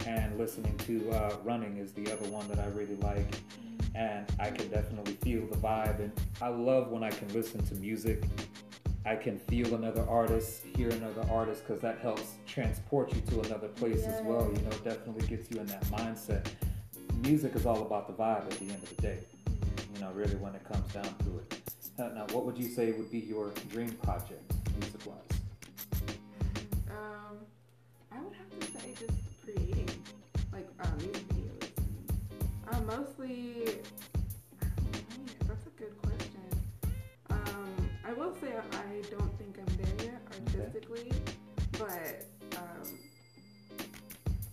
and 0.07 0.39
listening 0.39 0.75
to 0.79 1.11
uh, 1.11 1.37
Running 1.45 1.77
is 1.77 1.93
the 1.93 2.11
other 2.11 2.27
one 2.29 2.49
that 2.49 2.59
I 2.59 2.67
really 2.69 2.97
like. 2.97 3.27
And 3.95 4.27
I 4.39 4.51
can 4.51 4.69
definitely 4.69 5.15
feel 5.15 5.47
the 5.47 5.57
vibe. 5.57 5.99
And 5.99 6.13
I 6.41 6.49
love 6.49 6.89
when 6.89 7.03
I 7.03 7.11
can 7.11 7.29
listen 7.35 7.63
to 7.67 7.75
music. 7.75 8.23
I 9.05 9.17
can 9.17 9.39
feel 9.39 9.75
another 9.75 10.07
artist, 10.09 10.63
hear 10.77 10.91
another 10.91 11.27
artist, 11.31 11.67
because 11.67 11.81
that 11.83 11.99
helps 11.99 12.35
transport 12.47 13.13
you 13.15 13.21
to 13.23 13.41
another 13.41 13.69
place 13.69 14.07
as 14.07 14.23
well. 14.23 14.51
You 14.55 14.63
know, 14.63 14.71
definitely 14.85 15.27
gets 15.27 15.51
you 15.51 15.61
in 15.61 15.67
that 15.67 15.85
mindset. 15.87 16.47
Music 17.23 17.55
is 17.57 17.67
all 17.67 17.83
about 17.83 18.07
the 18.07 18.13
vibe 18.13 18.45
at 18.45 18.51
the 18.51 18.67
end 18.67 18.83
of 18.83 18.97
the 18.97 19.03
day, 19.03 19.19
you 19.99 20.05
know, 20.05 20.13
really 20.13 20.37
when 20.37 20.55
it 20.55 20.63
comes 20.65 20.93
down 20.93 21.03
to 21.03 21.39
it. 21.39 21.61
Uh, 21.99 22.09
now, 22.15 22.27
what 22.33 22.45
would 22.47 22.57
you 22.57 22.69
say 22.69 22.93
would 22.93 23.11
be 23.11 23.19
your 23.19 23.51
dream 23.69 23.91
project, 24.03 24.53
music 24.79 25.05
wise? 25.05 25.17
Um, 26.89 27.39
I 28.13 28.21
would 28.21 28.33
have 28.35 28.61
to 28.61 28.79
say 28.79 28.95
just 28.97 29.19
creating 29.43 29.89
like 30.53 30.69
uh, 30.81 30.87
music 30.99 31.29
videos. 31.31 31.71
Uh, 32.71 32.81
mostly, 32.83 33.81
I 34.63 34.67
don't 34.67 34.93
know 34.93 35.25
yet. 35.27 35.49
That's 35.49 35.67
a 35.67 35.71
good 35.71 36.01
question. 36.03 36.49
Um, 37.31 37.91
I 38.07 38.13
will 38.13 38.37
say 38.41 38.55
I 38.55 39.03
don't 39.11 39.37
think 39.39 39.59
I'm 39.59 39.77
there 39.83 40.07
yet 40.07 40.23
artistically, 40.33 41.11
but 41.73 42.25
um, 42.57 42.89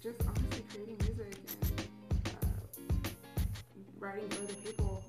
just 0.02 0.20
honestly 0.28 0.66
creating 0.74 0.98
music 1.02 1.38
and 1.70 1.90
uh, 2.30 3.10
writing 4.00 4.28
for 4.30 4.44
other 4.44 4.54
people. 4.54 5.04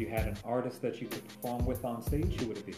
You 0.00 0.08
had 0.08 0.26
an 0.26 0.36
artist 0.44 0.80
that 0.82 1.00
you 1.00 1.06
could 1.08 1.26
perform 1.28 1.64
with 1.66 1.84
on 1.84 2.02
stage, 2.02 2.40
who 2.40 2.46
would 2.46 2.58
it 2.58 2.66
be? 2.66 2.74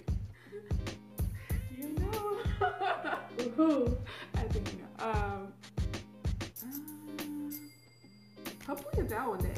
You 1.79 1.95
know. 2.01 2.39
Who? 3.57 3.97
I 4.35 4.41
think 4.43 4.73
you 4.73 4.79
know. 4.81 5.11
Um, 5.11 5.53
uh, 8.47 8.51
hopefully 8.67 9.05
Adele 9.07 9.31
one 9.31 9.39
day. 9.39 9.55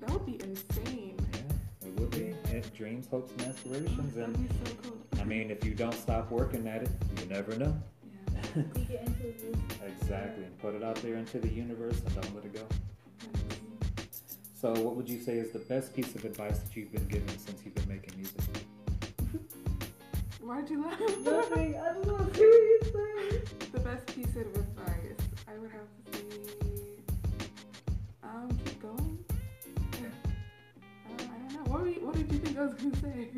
That 0.00 0.10
would 0.10 0.24
be 0.26 0.40
insane. 0.42 1.16
Yeah, 1.34 1.88
it 1.88 2.00
would 2.00 2.10
be. 2.10 2.34
It, 2.54 2.72
dreams, 2.74 3.06
hopes, 3.08 3.32
and 3.32 3.42
aspirations. 3.42 4.14
That'd 4.14 4.34
And 4.36 4.48
be 4.48 4.54
so 4.70 4.76
cool. 4.82 4.98
I 5.20 5.24
mean, 5.24 5.50
if 5.50 5.64
you 5.64 5.74
don't 5.74 5.94
stop 5.94 6.30
working 6.30 6.66
at 6.68 6.82
it, 6.82 6.90
you 7.20 7.26
never 7.26 7.56
know. 7.56 7.74
Yeah. 8.04 8.62
We 8.74 8.82
get 8.84 9.06
into 9.06 9.22
this. 9.22 9.56
exactly. 9.86 10.44
And 10.44 10.58
put 10.58 10.74
it 10.74 10.82
out 10.82 10.96
there 10.96 11.14
into 11.16 11.38
the 11.38 11.48
universe 11.48 12.00
and 12.04 12.14
don't 12.14 12.34
let 12.34 12.44
it 12.44 12.54
go. 12.54 12.66
So, 14.60 14.74
what 14.74 14.94
would 14.94 15.08
you 15.08 15.18
say 15.20 15.38
is 15.38 15.52
the 15.52 15.58
best 15.58 15.96
piece 15.96 16.14
of 16.14 16.22
advice 16.26 16.58
that 16.58 16.76
you've 16.76 16.92
been 16.92 17.08
given 17.08 17.28
since 17.38 17.62
you've 17.64 17.74
been 17.74 17.88
making 17.88 18.12
music? 18.16 18.42
Why'd 20.42 20.68
you 20.68 20.84
laugh? 20.84 21.00
Nothing. 21.24 21.76
I 21.76 21.94
just 21.94 22.06
want 22.06 22.34
to 22.34 22.38
see 22.38 22.44
what 22.44 22.60
you 22.68 22.80
say. 22.92 23.68
the 23.72 23.80
best 23.80 24.06
piece 24.08 24.36
of 24.36 24.54
advice 24.54 25.16
I 25.48 25.56
would 25.58 25.70
have 25.70 25.88
to 26.12 26.20
say, 26.20 26.58
um, 28.22 28.48
keep 28.64 28.82
going. 28.82 29.24
Uh, 29.94 30.06
I 31.08 31.16
don't 31.22 31.52
know. 31.54 31.72
What, 31.72 31.80
were 31.80 31.88
you, 31.88 32.04
what 32.04 32.14
did 32.16 32.30
you 32.30 32.38
think 32.40 32.58
I 32.58 32.66
was 32.66 32.74
gonna 32.74 32.96
say? 32.96 33.28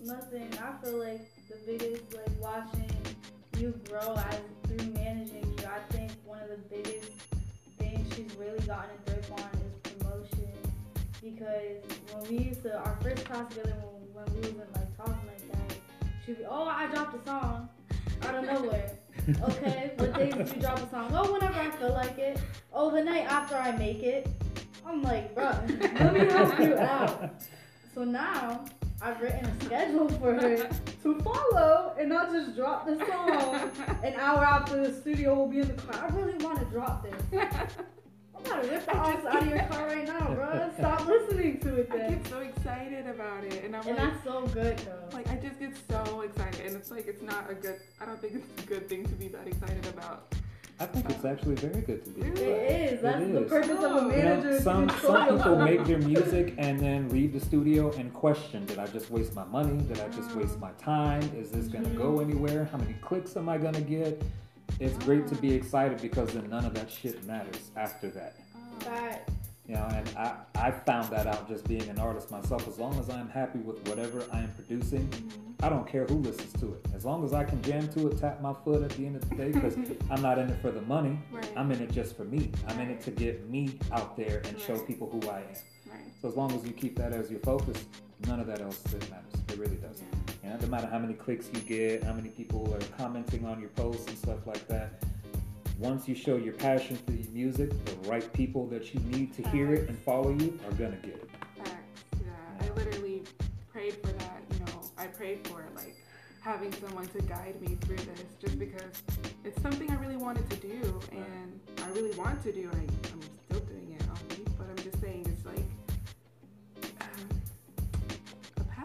Nothing. 0.04 0.48
I 0.62 0.84
feel 0.84 0.98
like 0.98 1.28
the 1.48 1.56
biggest, 1.66 2.14
like 2.14 2.40
watching 2.40 2.90
you 3.58 3.74
grow 3.88 4.14
as 4.14 4.38
through 4.68 4.92
managing 4.92 5.56
you. 5.58 5.64
I 5.66 5.92
think 5.92 6.12
one 6.24 6.38
of 6.40 6.50
the 6.50 6.58
biggest 6.70 7.10
things 7.78 8.14
she's 8.14 8.32
really 8.36 8.60
gotten 8.60 8.90
a 9.06 9.10
grip 9.10 9.24
on 9.32 9.38
is 9.38 9.73
promotion. 9.73 9.73
Because 11.24 11.80
when 12.12 12.28
we 12.28 12.44
used 12.44 12.62
to, 12.64 12.76
our 12.76 12.98
first 13.02 13.24
class 13.24 13.48
together, 13.48 13.74
when, 14.12 14.26
when 14.26 14.34
we 14.34 14.40
wasn't 14.50 14.74
like 14.74 14.94
talking 14.94 15.26
like 15.26 15.52
that, 15.52 15.76
she'd 16.26 16.36
be, 16.36 16.44
oh, 16.44 16.68
I 16.68 16.86
dropped 16.88 17.16
a 17.16 17.24
song 17.24 17.70
out 18.22 18.34
of 18.34 18.44
nowhere. 18.44 18.90
Okay, 19.42 19.92
what 19.96 20.12
days 20.12 20.34
did 20.34 20.48
you 20.54 20.60
drop 20.60 20.78
a 20.80 20.90
song? 20.90 21.10
Oh, 21.14 21.32
whenever 21.32 21.58
I 21.58 21.70
feel 21.70 21.94
like 21.94 22.18
it. 22.18 22.38
Oh, 22.74 22.90
the 22.90 23.02
night 23.02 23.24
after 23.24 23.56
I 23.56 23.72
make 23.72 24.02
it. 24.02 24.28
I'm 24.86 25.02
like, 25.02 25.34
bro, 25.34 25.46
let 25.46 26.12
me 26.12 26.26
help 26.26 26.58
you 26.58 26.76
out. 26.76 27.32
So 27.94 28.04
now 28.04 28.66
I've 29.00 29.18
written 29.22 29.46
a 29.46 29.64
schedule 29.64 30.10
for 30.10 30.34
her 30.34 30.68
to 31.04 31.20
follow 31.20 31.94
and 31.98 32.10
not 32.10 32.32
just 32.32 32.54
drop 32.54 32.84
the 32.84 32.98
song 32.98 33.70
an 34.04 34.12
hour 34.16 34.44
after 34.44 34.86
the 34.86 34.92
studio 34.92 35.34
will 35.34 35.48
be 35.48 35.60
in 35.60 35.68
the 35.68 35.82
car. 35.82 36.04
I 36.04 36.14
really 36.14 36.36
want 36.44 36.58
to 36.58 36.66
drop 36.66 37.06
this. 37.30 37.70
I'm 38.44 38.60
gonna 38.60 38.68
rip 38.72 38.86
the 38.86 38.96
odds 38.96 39.26
out 39.26 39.42
of 39.42 39.48
your 39.48 39.58
car 39.64 39.86
right 39.86 40.06
now, 40.06 40.34
bro. 40.34 40.70
Stop 40.78 41.06
listening 41.06 41.58
to 41.60 41.76
it 41.76 41.88
I 41.90 41.96
then. 41.96 42.10
get 42.18 42.26
so 42.28 42.38
excited 42.40 43.06
about 43.06 43.44
it, 43.44 43.64
and 43.64 43.74
I'm 43.76 43.86
And 43.86 43.96
like, 43.96 44.12
that's 44.12 44.24
so 44.24 44.46
good 44.48 44.78
though. 44.78 45.16
like 45.16 45.28
I 45.28 45.36
just 45.36 45.58
get 45.60 45.72
so 45.90 46.20
excited, 46.22 46.66
and 46.66 46.76
it's 46.76 46.90
like 46.90 47.06
it's 47.06 47.22
not 47.22 47.50
a 47.50 47.54
good. 47.54 47.76
I 48.00 48.06
don't 48.06 48.20
think 48.20 48.34
it's 48.34 48.62
a 48.62 48.66
good 48.66 48.88
thing 48.88 49.04
to 49.04 49.14
be 49.14 49.28
that 49.28 49.46
excited 49.46 49.86
about. 49.86 50.34
I 50.80 50.86
think 50.86 51.08
it's 51.08 51.24
actually 51.24 51.54
very 51.54 51.82
good 51.82 52.04
to 52.04 52.10
be. 52.10 52.22
Really? 52.22 52.32
excited. 52.32 52.50
It 52.50 52.92
is. 52.94 53.02
That's 53.02 53.20
the 53.20 53.42
is. 53.44 53.48
purpose 53.48 53.70
of 53.78 53.82
a 53.84 53.86
Oh. 53.86 54.00
You 54.02 54.08
manager. 54.08 54.50
know, 54.50 54.58
some 54.58 54.88
some 54.90 55.36
people 55.38 55.56
make 55.56 55.84
their 55.84 55.98
music 56.14 56.54
and 56.58 56.80
then 56.80 57.08
leave 57.10 57.32
the 57.32 57.40
studio 57.40 57.92
and 57.92 58.12
question: 58.12 58.66
Did 58.66 58.78
I 58.80 58.86
just 58.88 59.10
waste 59.10 59.34
my 59.36 59.44
money? 59.44 59.80
Did 59.84 60.00
I 60.00 60.08
just 60.08 60.34
waste 60.34 60.54
oh. 60.56 60.60
my 60.60 60.72
time? 60.72 61.22
Is 61.36 61.50
this 61.52 61.68
gonna 61.68 61.88
go 61.90 62.14
mm-hmm. 62.18 62.30
anywhere? 62.30 62.68
How 62.72 62.78
many 62.78 62.94
clicks 62.94 63.36
am 63.36 63.48
I 63.48 63.56
gonna 63.58 63.80
get? 63.80 64.20
It's 64.80 64.96
great 65.04 65.26
to 65.28 65.34
be 65.36 65.52
excited 65.52 66.00
because 66.00 66.32
then 66.32 66.48
none 66.50 66.64
of 66.64 66.74
that 66.74 66.90
shit 66.90 67.24
matters 67.24 67.70
after 67.76 68.08
that. 68.10 68.36
Fact. 68.80 69.30
You 69.66 69.76
know, 69.76 69.88
and 69.90 70.08
I, 70.18 70.34
I 70.56 70.70
found 70.70 71.10
that 71.10 71.26
out 71.26 71.48
just 71.48 71.66
being 71.66 71.88
an 71.88 71.98
artist 71.98 72.30
myself. 72.30 72.68
As 72.68 72.78
long 72.78 72.98
as 72.98 73.08
I'm 73.08 73.30
happy 73.30 73.60
with 73.60 73.88
whatever 73.88 74.22
I 74.30 74.40
am 74.40 74.52
producing, 74.52 75.08
mm-hmm. 75.08 75.64
I 75.64 75.70
don't 75.70 75.88
care 75.88 76.04
who 76.04 76.16
listens 76.16 76.52
to 76.60 76.74
it. 76.74 76.86
As 76.94 77.06
long 77.06 77.24
as 77.24 77.32
I 77.32 77.44
can 77.44 77.62
jam 77.62 77.88
to 77.94 78.08
it, 78.08 78.18
tap 78.18 78.42
my 78.42 78.52
foot 78.52 78.82
at 78.82 78.90
the 78.90 79.06
end 79.06 79.16
of 79.16 79.26
the 79.26 79.36
day, 79.36 79.52
because 79.52 79.78
I'm 80.10 80.20
not 80.20 80.38
in 80.38 80.50
it 80.50 80.60
for 80.60 80.70
the 80.70 80.82
money. 80.82 81.18
Right. 81.32 81.50
I'm 81.56 81.72
in 81.72 81.80
it 81.80 81.92
just 81.92 82.14
for 82.14 82.24
me. 82.24 82.50
I'm 82.68 82.78
in 82.78 82.90
it 82.90 83.00
to 83.02 83.10
get 83.10 83.48
me 83.48 83.78
out 83.90 84.18
there 84.18 84.42
and 84.46 84.60
show 84.60 84.78
people 84.80 85.08
who 85.08 85.30
I 85.30 85.38
am. 85.38 85.44
Right. 85.90 86.00
So 86.20 86.28
as 86.28 86.36
long 86.36 86.52
as 86.52 86.62
you 86.66 86.72
keep 86.72 86.96
that 86.98 87.14
as 87.14 87.30
your 87.30 87.40
focus, 87.40 87.86
none 88.26 88.40
of 88.40 88.46
that 88.46 88.60
else 88.60 88.82
it 88.92 89.08
matters. 89.10 89.32
It 89.48 89.58
really 89.58 89.76
does. 89.76 90.02
Yeah. 90.02 90.32
You 90.42 90.50
know, 90.50 90.56
no 90.62 90.66
matter 90.68 90.86
how 90.86 90.98
many 90.98 91.14
clicks 91.14 91.48
you 91.52 91.60
get, 91.60 92.02
how 92.02 92.12
many 92.12 92.28
people 92.28 92.72
are 92.74 92.96
commenting 92.98 93.44
on 93.46 93.60
your 93.60 93.70
posts 93.70 94.06
and 94.08 94.18
stuff 94.18 94.46
like 94.46 94.66
that. 94.68 95.02
once 95.78 96.08
you 96.08 96.14
show 96.14 96.36
your 96.36 96.54
passion 96.54 96.96
for 97.04 97.12
your 97.12 97.30
music, 97.32 97.70
the 97.84 98.08
right 98.08 98.32
people 98.32 98.66
that 98.68 98.94
you 98.94 99.00
need 99.00 99.34
to 99.34 99.42
hear 99.48 99.72
it 99.74 99.88
and 99.88 99.98
follow 99.98 100.30
you 100.30 100.58
are 100.66 100.72
gonna 100.72 100.96
get 100.96 101.14
it. 101.14 101.30
Facts. 101.58 102.04
Yeah, 102.20 102.30
I 102.66 102.72
literally 102.74 103.22
prayed 103.72 103.94
for 103.94 104.12
that. 104.12 104.42
You 104.52 104.60
know, 104.66 104.82
I 104.96 105.06
prayed 105.06 105.46
for 105.48 105.64
like 105.74 105.96
having 106.40 106.72
someone 106.74 107.06
to 107.08 107.20
guide 107.22 107.60
me 107.60 107.76
through 107.82 107.96
this, 107.96 108.24
just 108.40 108.58
because 108.58 109.02
it's 109.44 109.60
something 109.62 109.90
I 109.90 109.94
really 109.96 110.16
wanted 110.16 110.48
to 110.50 110.56
do, 110.56 111.00
and 111.10 111.60
I 111.82 111.88
really 111.88 112.16
want 112.16 112.42
to 112.44 112.52
do. 112.52 112.70
I, 112.72 112.76
I'm 112.76 113.20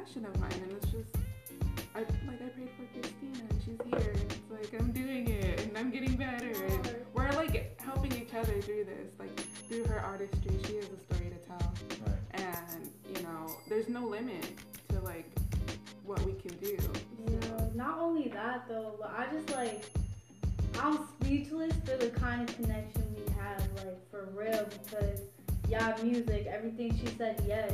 passion 0.10 0.26
of 0.26 0.40
mine, 0.40 0.52
and 0.64 0.72
it's 0.72 0.92
just 0.92 1.16
I 1.96 2.00
like 2.00 2.42
I 2.42 2.50
prayed 2.50 2.70
for 2.78 3.00
Christina, 3.00 3.46
and 3.50 3.62
she's 3.64 3.78
here. 3.86 4.12
And 4.12 4.22
it's 4.32 4.52
like 4.72 4.82
I'm 4.82 4.92
doing 4.92 5.28
it, 5.30 5.62
and 5.62 5.78
I'm 5.78 5.92
getting 5.92 6.16
better, 6.16 6.48
and 6.48 6.96
we're 7.14 7.32
like 7.34 7.80
helping 7.80 8.14
each 8.14 8.34
other 8.34 8.60
through 8.62 8.86
this, 8.86 9.12
like 9.20 9.40
through 9.68 9.86
her 9.86 10.00
artistry. 10.00 10.58
She 10.66 10.76
has 10.78 10.86
a 10.86 11.14
story 11.14 11.30
to 11.32 11.48
tell 11.48 11.74
Right. 12.06 12.44
and 12.44 12.90
you 13.16 13.22
know 13.24 13.52
there's 13.68 13.90
no 13.90 14.06
limit 14.06 14.46
to 14.90 15.00
like 15.02 15.30
what 16.06 16.22
we 16.22 16.34
can 16.34 16.58
do 16.58 16.78
Yeah, 17.28 17.68
not 17.76 18.00
only 18.00 18.30
that 18.30 18.68
though, 18.68 18.96
but 19.00 19.14
I 19.16 19.28
just 19.32 19.50
like 19.52 19.84
I'm 20.80 21.00
speechless 21.20 21.74
for 21.86 21.98
the 21.98 22.10
kind 22.10 22.50
of 22.50 22.56
connection 22.56 23.04
we 23.16 23.32
have, 23.34 23.62
like 23.76 24.10
for 24.10 24.30
real, 24.34 24.68
because 24.84 25.22
yeah, 25.68 25.96
music, 26.02 26.48
everything 26.48 26.98
she 26.98 27.08
said, 27.16 27.44
yes. 27.48 27.72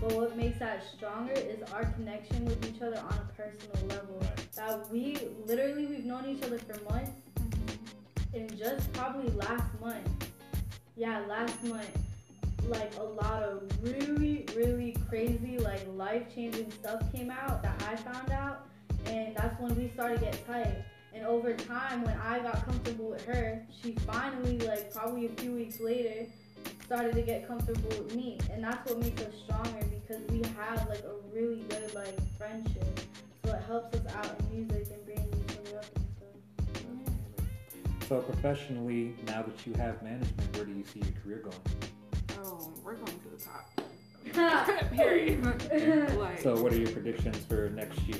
But 0.00 0.12
what 0.12 0.36
makes 0.36 0.58
that 0.58 0.84
stronger 0.96 1.32
is 1.32 1.62
our 1.72 1.84
connection 1.84 2.44
with 2.44 2.64
each 2.68 2.82
other 2.82 2.98
on 2.98 3.18
a 3.18 3.32
personal 3.32 3.88
level. 3.88 4.18
Right. 4.20 4.52
That 4.52 4.90
we 4.90 5.16
literally 5.46 5.86
we've 5.86 6.04
known 6.04 6.26
each 6.26 6.42
other 6.42 6.58
for 6.58 6.78
months, 6.92 7.10
mm-hmm. 7.40 8.36
and 8.36 8.58
just 8.58 8.92
probably 8.92 9.30
last 9.32 9.64
month, 9.80 10.06
yeah, 10.96 11.20
last 11.28 11.62
month, 11.64 11.90
like 12.68 12.92
a 12.98 13.02
lot 13.02 13.42
of 13.42 13.62
really, 13.82 14.46
really 14.54 14.96
crazy, 15.08 15.58
like 15.58 15.86
life 15.94 16.24
changing 16.34 16.70
stuff 16.70 17.00
came 17.12 17.30
out 17.30 17.62
that 17.62 17.82
I 17.88 17.96
found 17.96 18.30
out, 18.30 18.66
and 19.06 19.34
that's 19.36 19.58
when 19.60 19.74
we 19.76 19.90
started 19.94 20.18
to 20.18 20.24
get 20.26 20.46
tight. 20.46 20.84
And 21.14 21.24
over 21.24 21.54
time, 21.54 22.02
when 22.04 22.18
I 22.18 22.40
got 22.40 22.64
comfortable 22.66 23.10
with 23.10 23.24
her, 23.24 23.62
she 23.82 23.92
finally, 23.92 24.58
like 24.58 24.92
probably 24.92 25.26
a 25.26 25.30
few 25.30 25.52
weeks 25.52 25.80
later, 25.80 26.26
started 26.84 27.14
to 27.14 27.22
get 27.22 27.46
comfortable 27.46 27.88
with 27.88 28.14
me, 28.14 28.38
and 28.52 28.62
that's 28.62 28.90
what 28.90 29.00
makes 29.00 29.22
us 29.22 29.32
stronger 29.44 29.86
because 29.86 30.22
we 30.30 30.42
have 30.56 30.88
like 30.88 31.04
a 31.04 31.14
really 31.34 31.62
good 31.68 31.94
like 31.94 32.16
friendship. 32.38 33.00
So 33.44 33.52
it 33.52 33.62
helps 33.66 33.96
us 33.96 34.14
out 34.14 34.34
in 34.40 34.56
music 34.56 34.88
and 34.92 35.04
bringing 35.04 35.28
each 35.28 35.56
other 35.58 35.78
up 35.78 35.86
and 35.96 36.06
stuff. 37.98 38.08
So 38.08 38.20
professionally, 38.20 39.14
now 39.26 39.42
that 39.42 39.66
you 39.66 39.74
have 39.74 40.02
management, 40.02 40.56
where 40.56 40.64
do 40.64 40.72
you 40.72 40.84
see 40.84 41.00
your 41.00 41.12
career 41.22 41.38
going? 41.38 41.90
oh 42.38 42.72
we're 42.84 42.94
going 42.94 43.06
to 43.06 43.28
the 43.36 43.42
top 43.42 44.90
period 44.92 45.44
like 46.18 46.40
So 46.40 46.60
what 46.60 46.72
are 46.72 46.78
your 46.78 46.90
predictions 46.90 47.38
for 47.38 47.70
next 47.70 47.98
year? 48.00 48.18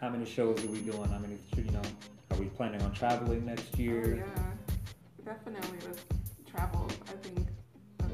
How 0.00 0.08
many 0.10 0.24
shows 0.24 0.62
are 0.64 0.68
we 0.68 0.80
doing? 0.80 1.08
How 1.08 1.18
many, 1.18 1.38
you 1.56 1.70
know, 1.70 1.82
are 2.30 2.36
we 2.36 2.46
planning 2.46 2.82
on 2.82 2.92
traveling 2.92 3.46
next 3.46 3.68
oh, 3.74 3.80
year? 3.80 4.16
yeah 4.16 4.42
definitely 5.24 5.78
let's 5.86 6.04
travel 6.50 6.86
i 7.08 7.12
think 7.26 7.38
that's 7.38 7.43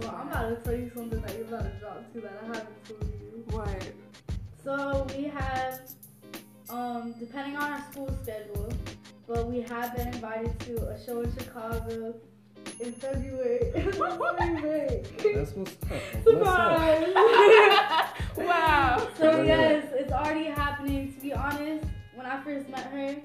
Well, 0.01 0.17
I'm 0.17 0.29
about 0.29 0.49
to 0.49 0.57
tell 0.65 0.75
you 0.75 0.91
something 0.95 1.21
that 1.21 1.35
you're 1.37 1.47
about 1.47 1.65
to 1.65 1.79
drop 1.79 2.13
too 2.13 2.21
that 2.21 2.41
I 2.43 2.47
haven't 2.47 2.85
told 2.87 3.05
you. 3.05 3.45
what 3.51 3.93
So 4.65 5.07
we 5.17 5.25
have, 5.25 5.81
um, 6.69 7.15
depending 7.19 7.57
on 7.57 7.73
our 7.73 7.85
school 7.91 8.11
schedule, 8.23 8.73
but 9.27 9.47
we 9.47 9.61
have 9.63 9.97
been 9.97 10.09
invited 10.09 10.59
to 10.61 10.89
a 10.89 11.05
show 11.05 11.21
in 11.21 11.33
Chicago 11.37 12.15
in 12.81 12.93
February. 12.93 13.71
February. 13.75 15.03
That's 15.35 15.53
what's 15.53 15.73
up. 15.73 15.91
What's 16.25 16.49
up? 16.49 17.13
Surprise! 17.15 17.15
wow 18.37 18.91
so 19.21 19.43
yes, 19.43 19.87
it's 19.93 20.13
already 20.13 20.47
happening. 20.47 21.13
To 21.13 21.21
be 21.21 21.33
honest, 21.33 21.85
when 22.15 22.27
I 22.27 22.43
first 22.43 22.69
met 22.69 22.87
her, 22.87 23.17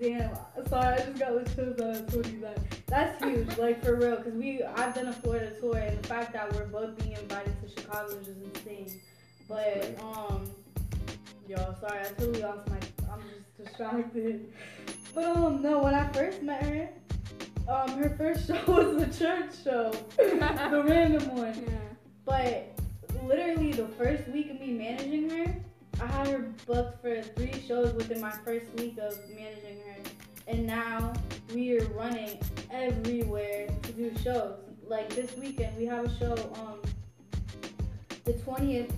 damn, 0.00 0.30
sorry, 0.68 0.94
I 0.94 0.98
just 0.98 1.18
got 1.18 1.44
the 1.44 1.54
chills 1.54 2.12
told 2.12 2.26
you 2.26 2.40
that. 2.40 2.58
That's 2.86 3.22
huge, 3.24 3.56
like 3.58 3.82
for 3.84 3.96
real, 3.96 4.16
because 4.16 4.34
we 4.34 4.62
I've 4.62 4.94
done 4.94 5.08
a 5.08 5.12
Florida 5.12 5.50
tour, 5.60 5.76
and 5.76 5.98
the 6.02 6.08
fact 6.08 6.32
that 6.32 6.52
we're 6.54 6.66
both 6.66 6.98
being 6.98 7.12
invited 7.12 7.54
to 7.62 7.80
Chicago 7.80 8.16
is 8.16 8.26
just 8.26 8.40
insane. 8.40 9.00
But 9.48 9.98
um, 10.02 10.50
yo, 11.48 11.56
sorry, 11.80 12.00
I 12.00 12.04
totally 12.18 12.42
lost 12.42 12.68
my. 12.68 12.76
I'm 13.12 13.20
just 13.22 13.56
distracted. 13.64 14.52
But 15.14 15.24
um, 15.36 15.62
no, 15.62 15.78
when 15.82 15.94
I 15.94 16.08
first 16.12 16.42
met 16.42 16.62
her, 16.62 16.88
um, 17.68 17.90
her 17.98 18.14
first 18.16 18.46
show 18.48 18.62
was 18.66 18.96
the 18.96 19.18
church 19.18 19.50
show, 19.64 19.92
the 20.16 20.84
random 20.86 21.36
one. 21.36 21.54
yeah 21.66 21.78
But 22.24 22.78
literally 23.24 23.72
the 23.72 23.88
first 23.88 24.28
week 24.28 24.50
of 24.50 24.60
me 24.60 24.72
managing 24.72 25.30
her, 25.30 25.56
I 26.00 26.06
had 26.06 26.28
her 26.28 26.52
booked 26.66 27.00
for 27.00 27.22
three 27.22 27.54
shows 27.66 27.94
within 27.94 28.20
my 28.20 28.32
first 28.44 28.66
week 28.76 28.98
of 28.98 29.18
managing 29.30 29.78
her. 29.85 29.85
And 30.46 30.66
now 30.66 31.12
we 31.54 31.78
are 31.78 31.84
running 31.86 32.38
everywhere 32.70 33.68
to 33.82 33.92
do 33.92 34.12
shows. 34.22 34.54
Like 34.86 35.08
this 35.14 35.36
weekend 35.36 35.76
we 35.76 35.84
have 35.86 36.04
a 36.04 36.18
show 36.18 36.34
on 36.54 36.78
the 38.24 38.32
20th 38.34 38.92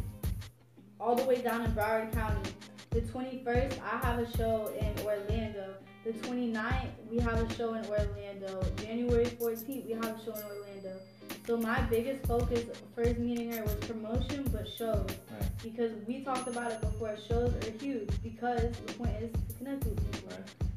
all 1.01 1.15
the 1.15 1.25
way 1.25 1.41
down 1.41 1.65
in 1.65 1.73
Broward 1.73 2.13
County. 2.13 2.51
The 2.91 3.01
21st 3.03 3.81
I 3.83 3.97
have 4.07 4.19
a 4.19 4.37
show 4.37 4.73
in 4.79 4.93
Orlando. 5.07 5.75
The 6.05 6.13
29th 6.13 6.89
we 7.11 7.19
have 7.21 7.51
a 7.51 7.55
show 7.55 7.75
in 7.75 7.85
Orlando. 7.87 8.63
January 8.77 9.27
14th 9.27 9.87
we 9.87 9.93
have 9.93 10.05
a 10.05 10.25
show 10.25 10.35
in 10.35 10.43
Orlando. 10.43 11.01
So 11.47 11.57
my 11.57 11.81
biggest 11.83 12.27
focus 12.27 12.65
first 12.95 13.19
meeting 13.19 13.51
her 13.53 13.63
was 13.63 13.75
promotion, 13.77 14.45
but 14.53 14.69
shows 14.69 15.07
Right. 15.31 15.51
because 15.63 15.93
we 16.07 16.23
talked 16.23 16.47
about 16.49 16.73
it 16.73 16.81
before. 16.83 17.17
Shows 17.27 17.55
are 17.67 17.71
huge 17.83 18.11
because 18.23 18.77
the 18.87 18.93
point 18.95 19.15
is 19.23 19.33
to 19.33 19.55
connect 19.57 19.85
with 19.85 20.13
people. 20.13 20.29
Right. 20.31 20.69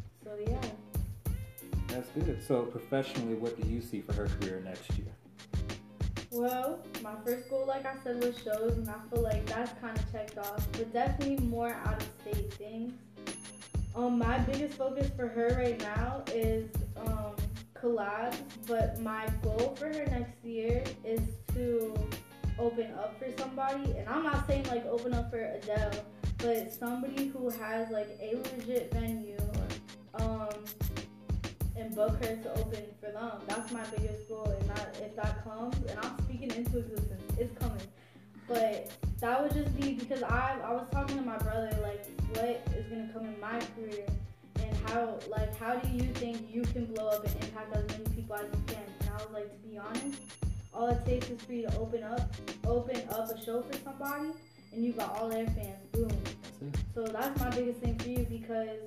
That's 1.87 2.09
good. 2.09 2.41
So 2.47 2.63
professionally, 2.63 3.35
what 3.35 3.61
do 3.61 3.67
you 3.67 3.81
see 3.81 4.01
for 4.01 4.13
her 4.13 4.27
career 4.27 4.61
next 4.63 4.89
year? 4.97 5.07
well, 6.31 6.79
my 7.03 7.13
first 7.25 7.49
goal, 7.49 7.65
like 7.67 7.85
I 7.85 7.95
said, 8.03 8.23
was 8.23 8.37
shows, 8.41 8.77
and 8.77 8.89
I 8.89 8.95
feel 9.13 9.21
like 9.21 9.45
that's 9.45 9.77
kind 9.81 9.97
of 9.97 10.11
checked 10.11 10.37
off. 10.37 10.65
But 10.71 10.93
definitely 10.93 11.45
more 11.45 11.75
out 11.85 12.01
of 12.01 12.09
state 12.21 12.53
things. 12.53 12.93
Um, 13.93 14.17
my 14.17 14.39
biggest 14.39 14.77
focus 14.77 15.11
for 15.15 15.27
her 15.27 15.53
right 15.57 15.79
now 15.81 16.23
is 16.33 16.69
um 16.95 17.35
collabs, 17.75 18.37
but 18.65 18.99
my 19.01 19.27
goal 19.41 19.75
for 19.77 19.87
her 19.87 20.05
next 20.05 20.43
year 20.45 20.83
is 21.03 21.19
to 21.53 21.93
open 22.57 22.93
up 22.93 23.19
for 23.19 23.27
somebody, 23.37 23.91
and 23.97 24.07
I'm 24.07 24.23
not 24.23 24.47
saying 24.47 24.65
like 24.67 24.85
open 24.85 25.13
up 25.13 25.29
for 25.29 25.41
Adele, 25.41 26.05
but 26.37 26.71
somebody 26.71 27.27
who 27.27 27.49
has 27.49 27.89
like 27.89 28.17
a 28.21 28.37
legit 28.37 28.93
venue, 28.93 29.37
um, 30.15 30.49
and 31.75 31.95
book 31.95 32.23
her 32.23 32.35
to 32.35 32.59
open 32.59 32.83
for 32.99 33.11
them. 33.11 33.31
That's 33.47 33.71
my 33.71 33.83
biggest 33.95 34.27
goal, 34.29 34.55
and 34.59 34.69
that 34.69 34.95
if 35.01 35.15
that 35.15 35.43
comes, 35.43 35.75
and 35.89 35.99
I'm 35.99 36.17
speaking 36.23 36.51
into 36.51 36.79
existence, 36.79 37.23
it's 37.37 37.57
coming. 37.59 37.81
But 38.47 38.91
that 39.21 39.41
would 39.41 39.53
just 39.53 39.75
be 39.79 39.93
because 39.93 40.23
I 40.23 40.57
I 40.63 40.73
was 40.73 40.87
talking 40.91 41.17
to 41.17 41.23
my 41.23 41.37
brother 41.37 41.69
like 41.81 42.05
what 42.35 42.67
is 42.75 42.85
gonna 42.87 43.09
come 43.13 43.25
in 43.25 43.39
my 43.39 43.59
career 43.75 44.05
and 44.59 44.77
how 44.87 45.19
like 45.29 45.55
how 45.57 45.75
do 45.75 45.89
you 45.89 46.03
think 46.13 46.53
you 46.53 46.63
can 46.63 46.85
blow 46.85 47.07
up 47.07 47.25
and 47.25 47.35
impact 47.43 47.75
as 47.75 47.87
many 47.89 48.03
people 48.15 48.35
as 48.35 48.45
you 48.45 48.61
can? 48.67 48.83
And 48.99 49.09
I 49.09 49.13
was 49.13 49.31
like 49.31 49.51
to 49.51 49.67
be 49.67 49.77
honest, 49.77 50.19
all 50.73 50.87
it 50.87 51.05
takes 51.05 51.29
is 51.29 51.41
for 51.41 51.53
you 51.53 51.67
to 51.67 51.77
open 51.77 52.03
up 52.03 52.33
open 52.65 53.01
up 53.09 53.29
a 53.29 53.45
show 53.45 53.61
for 53.61 53.77
somebody 53.83 54.31
and 54.73 54.83
you 54.83 54.93
got 54.93 55.17
all 55.17 55.29
their 55.29 55.45
fans. 55.47 55.85
Boom. 55.91 56.11
So 56.93 57.03
that's 57.03 57.39
my 57.39 57.49
biggest 57.51 57.79
thing 57.79 57.97
for 57.99 58.09
you 58.09 58.25
because 58.29 58.79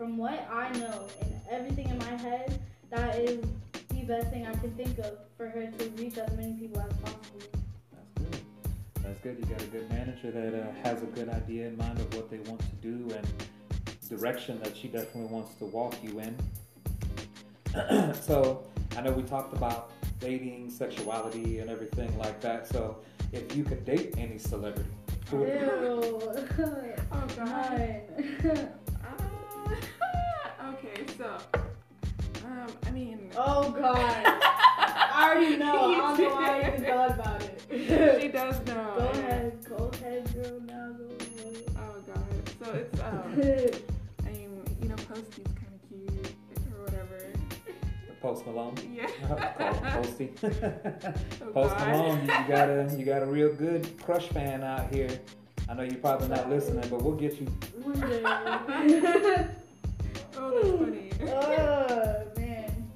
from 0.00 0.16
what 0.16 0.48
I 0.50 0.72
know 0.78 1.08
and 1.20 1.38
everything 1.50 1.90
in 1.90 1.98
my 1.98 2.16
head, 2.16 2.58
that 2.88 3.16
is 3.16 3.44
the 3.90 4.00
best 4.04 4.30
thing 4.30 4.46
I 4.46 4.52
can 4.52 4.70
think 4.70 4.98
of 4.98 5.18
for 5.36 5.46
her 5.46 5.66
to 5.66 5.88
reach 5.90 6.16
as 6.16 6.34
many 6.38 6.54
people 6.54 6.80
as 6.80 6.90
possible. 7.00 7.40
That's 7.92 8.08
good. 8.14 8.40
That's 9.02 9.20
good. 9.20 9.36
You 9.38 9.44
got 9.44 9.62
a 9.62 9.66
good 9.66 9.90
manager 9.90 10.30
that 10.30 10.54
uh, 10.54 10.72
has 10.84 11.02
a 11.02 11.06
good 11.06 11.28
idea 11.28 11.66
in 11.66 11.76
mind 11.76 11.98
of 11.98 12.14
what 12.16 12.30
they 12.30 12.38
want 12.38 12.60
to 12.60 12.76
do 12.80 13.14
and 13.14 13.26
direction 14.08 14.58
that 14.62 14.74
she 14.74 14.88
definitely 14.88 15.30
wants 15.30 15.54
to 15.56 15.66
walk 15.66 15.94
you 16.02 16.18
in. 16.18 18.14
so 18.22 18.64
I 18.96 19.02
know 19.02 19.12
we 19.12 19.22
talked 19.22 19.54
about 19.54 19.92
dating, 20.18 20.70
sexuality, 20.70 21.58
and 21.58 21.68
everything 21.68 22.16
like 22.16 22.40
that. 22.40 22.66
So 22.66 22.96
if 23.32 23.54
you 23.54 23.64
could 23.64 23.84
date 23.84 24.14
any 24.16 24.38
celebrity, 24.38 24.88
who 25.28 25.40
would 25.40 25.48
it 25.50 25.60
be? 25.60 25.66
Ew. 25.66 26.96
oh 27.12 27.26
god 27.36 28.70
None. 31.20 31.38
So 31.52 31.60
um 32.46 32.66
i 32.86 32.90
mean 32.90 33.30
oh 33.36 33.70
god. 33.70 34.24
I 35.12 35.30
already 35.30 35.56
know. 35.58 35.92
I 35.92 35.96
don't 35.96 36.18
know 36.18 36.34
why 36.34 36.62
I 36.62 36.68
even 36.68 36.84
thought 36.84 37.10
about 37.10 37.42
it. 37.42 37.62
she 38.22 38.28
does 38.28 38.66
know 38.66 38.94
Go 38.96 39.08
ahead. 39.20 39.64
Go 39.68 39.90
ahead, 39.92 40.32
girl. 40.32 40.60
Now 40.60 40.92
go 40.92 41.08
oh 41.76 42.00
god 42.06 42.50
so 42.64 42.72
it's 42.72 43.00
um 43.00 43.32
i 44.26 44.30
mean 44.30 44.62
you 44.80 44.88
know 44.88 44.96
posty's 44.96 45.44
kind 45.44 45.74
of 45.74 45.88
cute 45.88 46.34
or 46.74 46.84
whatever 46.84 47.32
Post 48.22 48.46
Malone. 48.46 48.74
Yeah. 48.90 49.06
Call 49.26 49.72
him 49.72 49.82
Posty. 49.92 50.30
Oh, 50.42 51.50
Post 51.52 51.76
God. 51.76 51.88
Malone, 51.88 52.20
you 52.20 52.48
got 52.48 52.68
a 52.68 52.94
you 52.96 53.04
got 53.04 53.22
a 53.22 53.26
real 53.26 53.52
good 53.52 53.98
crush 54.02 54.26
fan 54.28 54.62
out 54.62 54.92
here. 54.94 55.20
I 55.68 55.74
know 55.74 55.82
you're 55.82 55.94
probably 55.96 56.28
not 56.28 56.48
listening, 56.48 56.86
but 56.90 57.02
we'll 57.02 57.14
get 57.14 57.40
you. 57.40 57.46
One 60.34 60.92
day. 60.92 61.10
Oh, 61.22 61.28
that's 61.28 61.28
funny. 61.98 62.32
oh 62.36 62.40
man. 62.40 62.90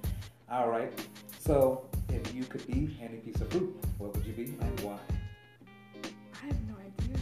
All 0.51 0.68
right. 0.68 0.93
So, 1.39 1.85
if 2.09 2.35
you 2.35 2.45
could 2.45 2.66
be 2.66 2.97
any 3.03 3.18
piece 3.18 3.41
of 3.41 3.49
fruit, 3.51 3.74
what 3.99 4.14
would 4.14 4.24
you 4.24 4.32
be 4.32 4.45
and 4.61 4.80
why? 4.80 4.99
I 6.43 6.47
have 6.47 6.61
no 6.68 6.74
idea. 6.76 7.18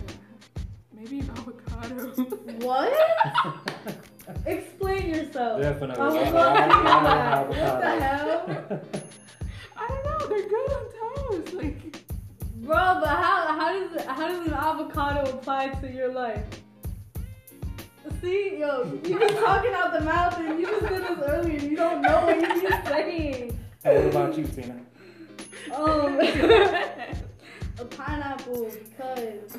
Maybe 0.95 1.21
an 1.21 1.31
avocado. 1.31 2.13
What? 2.63 2.93
Explain 4.47 5.09
yourself. 5.15 5.61
Definitely. 5.61 5.97
I 5.97 6.09
would 6.09 6.33
Why- 6.33 6.33
love 6.33 7.49
to 7.49 7.55
hear 7.55 7.65
why 7.65 7.99
that. 7.99 8.47
What 8.47 8.61
the 8.61 8.71
hell? 8.71 8.81
I 9.77 9.89
don't 9.89 10.05
know. 10.05 10.27
They're 10.29 10.49
good 10.49 10.71
on 10.71 10.85
toast. 11.43 11.55
Like, 11.55 11.97
Bro, 12.59 12.77
but 13.01 13.09
how 13.09 13.59
how 13.59 13.73
does 13.73 14.05
how 14.05 14.29
does 14.29 14.47
an 14.47 14.53
avocado 14.55 15.23
apply 15.33 15.69
to 15.81 15.91
your 15.91 16.13
life? 16.13 16.45
See, 18.21 18.59
yo, 18.59 18.85
you 19.05 19.19
be 19.19 19.27
talking 19.29 19.73
out 19.75 19.93
the 19.93 20.01
mouth 20.01 20.37
and 20.39 20.59
you 20.59 20.67
just 20.67 20.89
did 20.89 21.03
this 21.03 21.19
earlier. 21.25 21.59
You 21.59 21.77
don't 21.77 22.03
know 22.03 22.27
what 22.27 22.41
you 22.41 22.61
be 22.61 22.89
saying. 22.89 23.59
Hey, 23.85 24.05
what 24.05 24.07
about 24.07 24.39
you, 24.39 24.45
Tina? 24.45 24.81
Um, 25.73 26.19
a 27.79 27.85
pineapple 27.85 28.71
because 28.71 29.57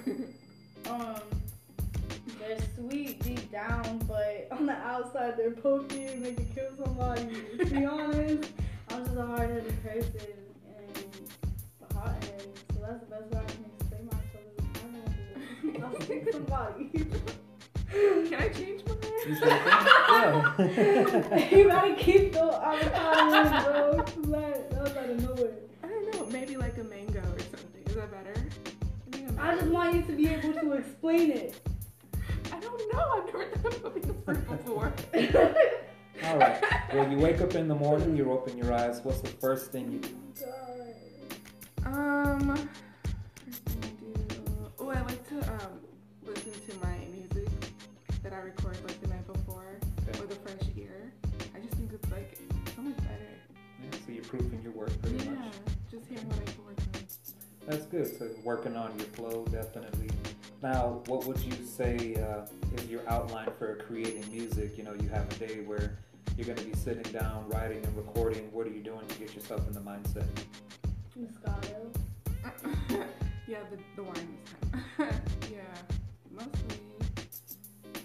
um 0.89 1.21
they're 2.39 2.57
sweet 2.75 3.21
deep 3.23 3.49
down, 3.51 3.99
but 4.07 4.49
on 4.51 4.65
the 4.65 4.73
outside 4.73 5.37
they're 5.37 5.51
pokey 5.51 6.05
and 6.05 6.25
they 6.25 6.33
can 6.33 6.45
kill 6.53 6.69
somebody. 6.83 7.27
To 7.57 7.65
be 7.65 7.85
honest, 7.85 8.51
I'm 8.89 9.05
just 9.05 9.17
a 9.17 9.25
hard-headed 9.25 9.83
person 9.83 10.33
and 10.77 11.05
a 11.89 11.93
hothead, 11.93 12.47
so 12.73 12.79
that's 12.81 12.99
the 12.99 13.05
best 13.05 13.31
way 13.31 13.39
I 13.39 13.45
can 13.45 13.65
explain 13.79 14.05
myself 14.05 14.45
as 14.59 14.65
a 14.65 15.71
pineapple. 15.71 15.95
I'll 15.95 16.01
stick 16.01 16.29
somebody. 16.33 17.05
Can 17.93 18.33
I 18.33 18.49
change 18.49 18.83
my 18.87 18.95
You 19.27 19.35
said 19.35 19.49
that? 19.49 20.55
Yeah. 20.59 21.49
you 21.55 21.67
gotta 21.67 21.95
keep 21.95 22.33
the 22.33 22.43
avocado 22.43 23.41
in, 23.41 23.63
bro. 23.63 24.03
That, 24.31 24.71
that 24.71 24.81
was 24.81 24.97
out 24.97 25.09
of 25.09 25.23
nowhere. 25.23 25.53
I 25.83 25.87
don't 25.87 26.13
know. 26.13 26.25
Maybe 26.27 26.57
like 26.57 26.77
a 26.79 26.83
mango 26.83 27.19
or 27.19 27.39
something. 27.39 27.83
Is 27.85 27.95
that 27.95 28.11
better? 28.11 28.33
I, 28.33 29.15
think 29.15 29.37
a 29.37 29.41
I 29.41 29.55
just 29.55 29.67
want 29.67 29.95
you 29.95 30.01
to 30.01 30.11
be 30.13 30.27
able 30.27 30.53
to 30.53 30.71
explain 30.73 31.31
it. 31.31 31.59
I 32.51 32.59
don't 32.59 32.93
know. 32.93 33.03
I've 33.15 33.25
never 33.27 33.45
done 33.55 33.81
something 33.81 34.23
fruit 34.25 34.49
before. 34.49 34.93
All 36.25 36.37
right. 36.37 36.63
When 36.93 37.11
you 37.11 37.17
wake 37.17 37.41
up 37.41 37.53
in 37.53 37.67
the 37.67 37.75
morning, 37.75 38.15
you 38.17 38.31
open 38.31 38.57
your 38.57 38.73
eyes. 38.73 39.01
What's 39.03 39.21
the 39.21 39.29
first 39.29 39.71
thing 39.71 39.91
you 39.91 39.99
do? 39.99 40.22
Work 54.75 55.01
pretty 55.01 55.23
yeah, 55.23 55.31
much. 55.31 55.53
just 55.91 56.05
hearing 56.07 56.27
what 56.29 56.39
I 56.39 56.51
can 56.51 56.65
work 56.65 56.77
on. 56.79 57.01
That's 57.67 57.85
good. 57.85 58.17
So 58.19 58.29
working 58.43 58.75
on 58.75 58.97
your 58.97 59.07
flow, 59.07 59.45
definitely. 59.45 60.09
Now, 60.61 61.01
what 61.07 61.25
would 61.25 61.39
you 61.39 61.53
say 61.65 62.15
uh, 62.15 62.45
is 62.77 62.87
your 62.89 63.01
outline 63.07 63.49
for 63.57 63.75
creating 63.87 64.25
music? 64.31 64.77
You 64.77 64.83
know, 64.83 64.93
you 64.93 65.09
have 65.09 65.29
a 65.31 65.35
day 65.35 65.61
where 65.65 65.97
you're 66.37 66.47
going 66.47 66.57
to 66.57 66.65
be 66.65 66.75
sitting 66.75 67.11
down, 67.11 67.47
writing 67.49 67.83
and 67.85 67.95
recording. 67.95 68.51
What 68.51 68.67
are 68.67 68.71
you 68.71 68.81
doing 68.81 69.05
to 69.07 69.19
get 69.19 69.35
yourself 69.35 69.67
in 69.67 69.73
the 69.73 69.81
mindset? 69.81 70.25
Moscato. 71.19 71.95
yeah, 73.47 73.59
the 73.69 73.77
the 73.95 74.03
wine 74.03 74.13
this 74.15 74.51
time. 74.97 75.21
yeah, 75.51 75.59
mostly. 76.31 76.79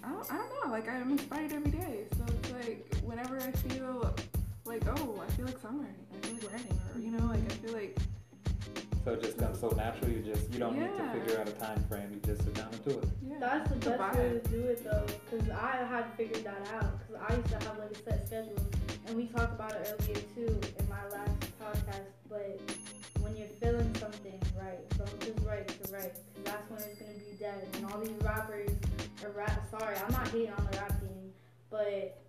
I 0.03 0.09
don't, 0.09 0.31
I 0.31 0.37
don't 0.37 0.65
know. 0.65 0.71
Like 0.71 0.87
I'm 0.87 1.11
inspired 1.11 1.53
every 1.53 1.71
day, 1.71 2.05
so 2.17 2.25
it's 2.27 2.51
like 2.51 2.95
whenever 3.03 3.37
I 3.37 3.51
feel 3.51 4.13
like 4.65 4.83
oh 4.87 5.23
I 5.25 5.31
feel 5.31 5.45
like 5.45 5.59
songwriting, 5.61 6.05
I 6.29 6.39
feel 6.39 6.49
like 6.51 7.03
you 7.03 7.11
know 7.11 7.25
like 7.25 7.39
I 7.51 7.55
feel 7.55 7.73
like 7.73 7.97
So 9.05 9.13
it 9.13 9.21
just 9.23 9.37
comes 9.37 9.59
so 9.59 9.69
natural. 9.69 10.11
You 10.11 10.21
just 10.21 10.51
you 10.51 10.59
don't 10.59 10.77
need 10.77 10.95
to 10.97 11.03
figure 11.19 11.39
out 11.39 11.47
a 11.47 11.51
time 11.53 11.83
frame. 11.89 12.11
You 12.13 12.19
just 12.25 12.43
sit 12.43 12.53
down 12.55 12.69
and 12.71 12.83
do 12.85 12.91
it. 12.99 13.05
yeah. 13.27 13.35
That's 13.39 13.69
the 13.69 13.75
it's 13.77 13.87
a 13.87 13.89
best 13.91 14.17
way 14.17 14.29
to 14.29 14.39
do 14.49 14.61
it 14.63 14.83
though, 14.83 15.05
because 15.29 15.49
I 15.49 15.75
had 15.89 16.05
figured 16.17 16.43
that 16.43 16.61
out. 16.75 16.99
Because 16.99 17.21
I 17.27 17.35
used 17.35 17.49
to 17.49 17.55
have 17.67 17.77
like 17.79 17.91
a 17.91 17.95
set 18.03 18.27
schedule, 18.27 18.61
and 19.07 19.15
we 19.15 19.25
talked 19.27 19.53
about 19.55 19.71
it 19.73 19.87
earlier 19.99 20.21
too 20.35 20.59
in 20.79 20.89
my 20.89 21.03
last 21.09 21.39
podcast. 21.61 22.11
But 22.29 22.59
when 23.21 23.35
you're 23.37 23.47
feeling 23.61 23.93
something, 23.95 24.39
right, 24.59 24.81
don't 24.97 25.19
just 25.21 25.39
write 25.47 25.67
to 25.67 25.93
write, 25.93 26.13
because 26.13 26.43
that's 26.43 26.69
when 26.69 26.79
it's 26.81 26.99
gonna 26.99 27.13
be 27.13 27.35
dead. 27.39 27.67
And 27.73 27.85
all 27.91 27.99
these 27.99 28.11
rappers 28.21 28.69
are 29.23 29.31
rap. 29.31 29.63
Sorry, 29.71 29.95
I'm 29.97 30.11
not 30.11 30.27
hating 30.27 30.51
on 30.53 30.67
the 30.69 30.77
rap 30.77 30.99
game, 31.01 31.31
but 31.71 32.21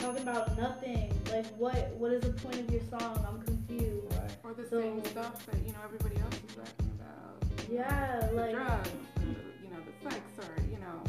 talking 0.00 0.22
about 0.22 0.56
nothing. 0.58 1.12
Like 1.30 1.46
what? 1.56 1.90
What 1.96 2.12
is 2.12 2.22
the 2.22 2.30
point 2.32 2.56
of 2.60 2.70
your 2.70 2.80
song? 2.90 3.24
I'm 3.28 3.40
confused. 3.42 4.12
Right. 4.12 4.30
Or 4.44 4.54
the 4.54 4.68
So- 4.68 4.80
same 4.80 5.04
stuff 5.04 5.46
that 5.46 5.56
you 5.66 5.72
know 5.72 5.78
everybody 5.84 6.16
else 6.20 6.34
is 6.48 6.56
rapping 6.56 6.90
about. 6.98 7.70
Yeah, 7.70 8.26
the 8.30 8.34
like 8.36 8.52
drugs, 8.52 8.88
the, 9.16 9.22
you 9.22 9.70
know 9.70 9.78
the 9.86 10.10
sex, 10.10 10.20
or 10.38 10.62
you 10.64 10.78
know, 10.78 11.02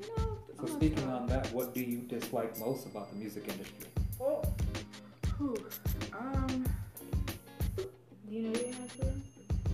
you 0.00 0.06
know. 0.16 0.38
all 0.58 0.66
So 0.68 0.74
speaking 0.76 0.98
stuff. 0.98 1.20
on 1.20 1.26
that, 1.28 1.52
what 1.52 1.74
do 1.74 1.80
you 1.80 1.98
dislike 1.98 2.58
most 2.58 2.86
about 2.86 3.10
the 3.10 3.16
music 3.16 3.46
industry? 3.48 3.86
oh, 4.20 4.42
Whew. 5.38 5.56
Um, 6.12 6.64
do 7.76 7.84
you 8.34 8.42
know 8.42 8.58
your 8.58 8.66
answer? 8.68 9.12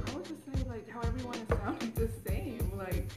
I 0.06 0.14
would 0.14 0.24
just 0.24 0.44
say 0.46 0.68
like 0.68 0.88
how 0.88 1.00
everyone 1.00 1.34
is 1.36 1.48
sounding 1.58 1.92
the 1.94 2.08
same. 2.28 2.70
Like 2.76 3.08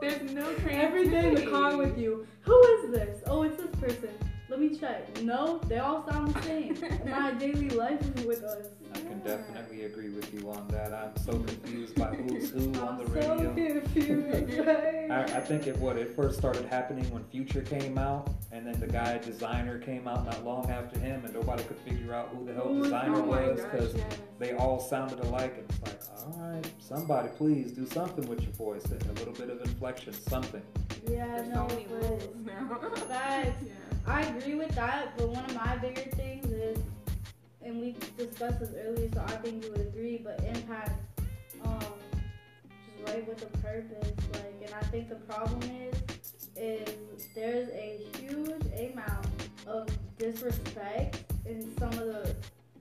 there's 0.00 0.30
no 0.32 0.44
creativity. 0.54 0.74
Every 0.86 1.08
day 1.08 1.28
in 1.28 1.34
the 1.34 1.46
car 1.50 1.76
with 1.76 1.98
you. 1.98 2.26
Who 2.42 2.60
is 2.66 2.90
this? 2.92 3.22
Oh, 3.26 3.42
it's 3.42 3.56
this 3.62 3.74
person. 3.80 4.10
Let 4.52 4.60
me 4.60 4.68
check. 4.68 5.22
No, 5.22 5.58
they 5.66 5.78
all 5.78 6.06
sound 6.10 6.34
the 6.34 6.42
same. 6.42 6.76
My 7.06 7.32
daily 7.32 7.70
life 7.70 8.02
is 8.18 8.26
with 8.26 8.44
us. 8.44 8.66
I 8.94 8.98
can 8.98 9.18
definitely 9.20 9.84
agree 9.84 10.10
with 10.10 10.30
you 10.34 10.50
on 10.50 10.68
that. 10.68 10.92
I'm 10.92 11.16
so 11.24 11.32
confused 11.38 11.94
by 11.94 12.08
who's 12.08 12.50
who 12.54 12.66
on 12.78 12.98
the 12.98 13.04
I'm 13.04 13.22
so 13.22 13.34
radio. 13.34 13.80
confused. 13.80 14.58
right? 14.66 15.10
I, 15.10 15.22
I 15.22 15.40
think 15.40 15.66
it 15.66 15.78
what 15.78 15.96
it 15.96 16.14
first 16.14 16.36
started 16.38 16.66
happening 16.66 17.10
when 17.14 17.24
Future 17.24 17.62
came 17.62 17.96
out, 17.96 18.28
and 18.52 18.66
then 18.66 18.78
the 18.78 18.86
guy 18.88 19.18
Desiigner 19.24 19.82
came 19.82 20.06
out 20.06 20.26
not 20.26 20.44
long 20.44 20.70
after 20.70 20.98
him, 20.98 21.24
and 21.24 21.32
nobody 21.32 21.62
could 21.62 21.78
figure 21.78 22.12
out 22.12 22.28
who 22.28 22.44
the 22.44 22.52
hell 22.52 22.64
oh 22.66 22.74
Who 22.74 22.80
was 22.80 22.90
Desiigner 22.90 23.16
Oh 23.16 23.22
was 23.22 23.60
because 23.62 23.94
yes. 23.94 24.18
they 24.38 24.52
all 24.52 24.78
sounded 24.78 25.18
alike. 25.20 25.54
And 25.56 25.64
it's 25.70 25.80
like, 25.80 26.26
all 26.26 26.38
right, 26.42 26.66
somebody 26.78 27.30
please 27.38 27.72
do 27.72 27.86
something 27.86 28.28
with 28.28 28.42
your 28.42 28.52
voice, 28.52 28.84
and 28.84 29.02
a 29.02 29.12
little 29.12 29.32
bit 29.32 29.48
of 29.48 29.62
inflection, 29.62 30.12
something. 30.12 30.60
yeah, 31.10 31.36
There's 31.36 31.48
no, 31.48 31.66
so 31.66 31.74
many 31.74 31.86
but 31.88 32.02
rules 32.02 32.34
now. 32.44 32.78
Facts. 33.08 33.64
yeah. 33.66 33.72
I 34.06 34.22
agree 34.22 34.54
with 34.54 34.74
that, 34.74 35.16
but 35.16 35.28
one 35.28 35.44
of 35.44 35.54
my 35.54 35.76
bigger 35.76 36.10
things 36.16 36.46
is, 36.46 36.78
and 37.64 37.80
we 37.80 37.94
discussed 38.16 38.60
this 38.60 38.70
earlier, 38.84 39.08
so 39.14 39.22
I 39.26 39.36
think 39.36 39.64
you 39.64 39.70
would 39.70 39.80
agree, 39.80 40.18
but 40.22 40.42
impact, 40.44 40.90
um, 41.64 41.78
just 41.80 43.08
write 43.08 43.28
with 43.28 43.42
a 43.42 43.58
purpose, 43.58 44.12
like, 44.34 44.54
and 44.64 44.74
I 44.74 44.82
think 44.86 45.08
the 45.08 45.14
problem 45.16 45.62
is, 45.62 45.96
is 46.56 47.28
there's 47.34 47.68
a 47.70 48.00
huge 48.18 48.50
amount 48.92 49.26
of 49.66 49.88
disrespect 50.18 51.22
in 51.46 51.72
some 51.78 51.90
of 51.90 51.98
the, 52.06 52.36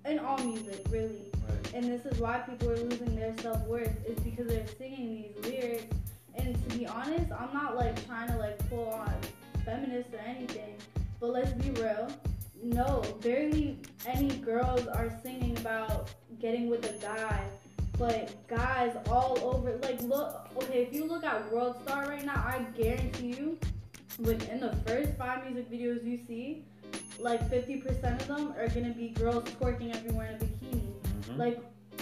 in 0.05 0.19
all 0.19 0.37
music, 0.39 0.83
really, 0.89 1.31
Right. 1.47 1.73
and 1.75 1.85
this 1.85 2.05
is 2.05 2.19
why 2.19 2.39
people 2.39 2.69
are 2.71 2.77
losing 2.77 3.15
their 3.15 3.35
self 3.39 3.61
worth 3.67 3.95
is 4.05 4.19
because 4.19 4.47
they're 4.47 4.67
singing 4.77 5.15
these 5.33 5.45
lyrics. 5.51 5.95
And 6.35 6.69
to 6.69 6.77
be 6.77 6.85
honest, 6.87 7.31
I'm 7.31 7.53
not 7.53 7.75
like 7.75 8.05
trying 8.07 8.29
to 8.29 8.37
like 8.37 8.57
pull 8.69 8.89
on 8.89 9.13
feminists 9.65 10.13
or 10.13 10.19
anything, 10.19 10.75
but 11.21 11.29
let's 11.29 11.51
be 11.53 11.69
real. 11.79 12.07
No, 12.63 13.01
barely 13.21 13.79
any 14.05 14.29
girls 14.37 14.87
are 14.87 15.11
singing 15.23 15.55
about 15.57 16.09
getting 16.39 16.69
with 16.69 16.83
a 16.89 16.93
guy, 17.01 17.43
but 17.97 18.47
guys 18.47 18.95
all 19.09 19.37
over. 19.41 19.77
Like, 19.83 20.01
look, 20.01 20.47
okay, 20.57 20.81
if 20.81 20.93
you 20.93 21.05
look 21.05 21.23
at 21.23 21.51
World 21.51 21.77
Star 21.83 22.07
right 22.07 22.25
now, 22.25 22.35
I 22.35 22.65
guarantee 22.75 23.35
you, 23.37 23.57
within 24.19 24.59
the 24.59 24.75
first 24.87 25.15
five 25.17 25.45
music 25.45 25.71
videos 25.71 26.03
you 26.03 26.19
see, 26.27 26.65
like 27.19 27.47
50% 27.49 28.21
of 28.21 28.27
them 28.27 28.53
are 28.57 28.67
gonna 28.67 28.93
be 28.93 29.09
girls 29.09 29.43
twerking 29.43 29.95
everywhere 29.95 30.27
in 30.27 30.35
a 30.35 30.39
bikini. 30.39 30.91
Mhm. 31.01 31.37
Like, 31.37 31.59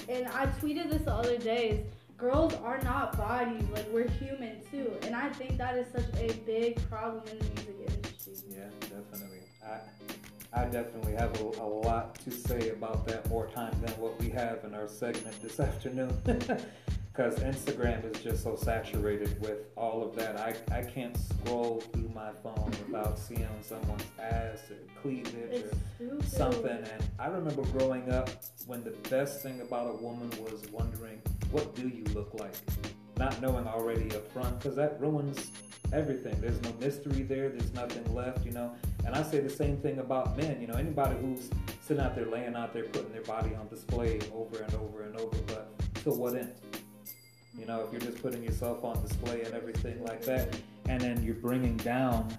and 0.08 0.28
I 0.28 0.48
tweeted 0.62 0.90
this 0.90 1.04
the 1.04 1.14
other 1.14 1.38
days. 1.38 1.86
Girls 2.18 2.54
are 2.56 2.82
not 2.84 3.18
bodies. 3.18 3.64
Like, 3.72 3.88
we're 3.94 4.10
human 4.10 4.62
too. 4.72 4.92
And 5.04 5.16
I 5.16 5.30
think 5.30 5.58
that 5.58 5.78
is 5.78 5.88
such 5.92 6.08
a 6.20 6.34
big 6.46 6.76
problem 6.90 7.24
in 7.28 7.40
the 7.40 7.46
music 7.46 7.76
industry. 7.80 7.99
Yeah, 8.50 8.70
definitely. 8.82 9.40
I 9.66 9.80
I 10.52 10.66
definitely 10.66 11.14
have 11.14 11.40
a, 11.42 11.44
a 11.62 11.70
lot 11.86 12.16
to 12.22 12.32
say 12.32 12.70
about 12.70 13.06
that 13.08 13.30
more 13.30 13.48
time 13.48 13.74
than 13.82 13.92
what 14.02 14.20
we 14.20 14.30
have 14.30 14.64
in 14.64 14.74
our 14.74 14.88
segment 14.88 15.40
this 15.42 15.60
afternoon. 15.70 16.16
because 17.20 17.36
Instagram 17.40 18.10
is 18.10 18.24
just 18.24 18.44
so 18.44 18.56
saturated 18.56 19.42
with 19.42 19.58
all 19.76 20.02
of 20.02 20.16
that. 20.16 20.38
I, 20.38 20.56
I 20.74 20.84
can't 20.84 21.18
scroll 21.18 21.82
through 21.92 22.10
my 22.16 22.32
phone 22.42 22.72
without 22.88 23.20
seeing 23.20 23.46
someone's 23.62 24.06
ass 24.18 24.72
or 24.72 24.78
cleavage 25.02 25.66
or 26.00 26.24
something. 26.26 26.70
And 26.70 27.04
I 27.20 27.28
remember 27.28 27.64
growing 27.78 28.10
up 28.10 28.30
when 28.68 28.86
the 28.86 28.92
best 29.10 29.44
thing 29.44 29.60
about 29.60 29.90
a 29.90 29.98
woman 30.02 30.30
was 30.42 30.64
wondering, 30.72 31.22
what 31.52 31.76
do 31.76 31.90
you 31.90 32.06
look 32.14 32.34
like? 32.36 32.56
Not 33.20 33.40
knowing 33.42 33.68
already 33.68 34.10
up 34.16 34.32
front, 34.32 34.58
because 34.58 34.78
that 34.78 35.00
ruins 35.00 35.52
everything. 35.92 36.40
There's 36.40 36.62
no 36.62 36.72
mystery 36.80 37.24
there, 37.24 37.50
there's 37.50 37.74
nothing 37.74 38.16
left, 38.16 38.46
you 38.46 38.54
know. 38.54 38.74
And 39.06 39.14
I 39.14 39.24
say 39.24 39.42
the 39.42 39.50
same 39.50 39.76
thing 39.78 40.00
about 40.00 40.38
men, 40.38 40.62
you 40.62 40.68
know, 40.68 40.76
anybody 40.76 41.18
who's 41.20 41.50
sitting 41.82 42.02
out 42.02 42.16
there, 42.16 42.26
laying 42.26 42.56
out 42.56 42.74
there, 42.74 42.86
putting 42.86 43.12
their 43.12 43.24
body 43.24 43.56
on 43.56 43.68
display 43.68 44.22
over 44.34 44.60
and 44.60 44.74
over 44.76 45.04
and 45.04 45.18
over, 45.18 45.38
but 45.48 45.70
to 46.04 46.12
what 46.12 46.36
end? 46.36 46.54
You 47.58 47.66
know, 47.66 47.84
if 47.86 47.92
you're 47.92 48.00
just 48.00 48.22
putting 48.22 48.42
yourself 48.42 48.86
on 48.86 49.02
display 49.02 49.42
and 49.42 49.54
everything 49.54 50.02
like 50.06 50.22
that, 50.24 50.58
and 50.88 51.02
then 51.02 51.22
you're 51.22 51.36
bringing 51.36 51.76
down 51.78 52.38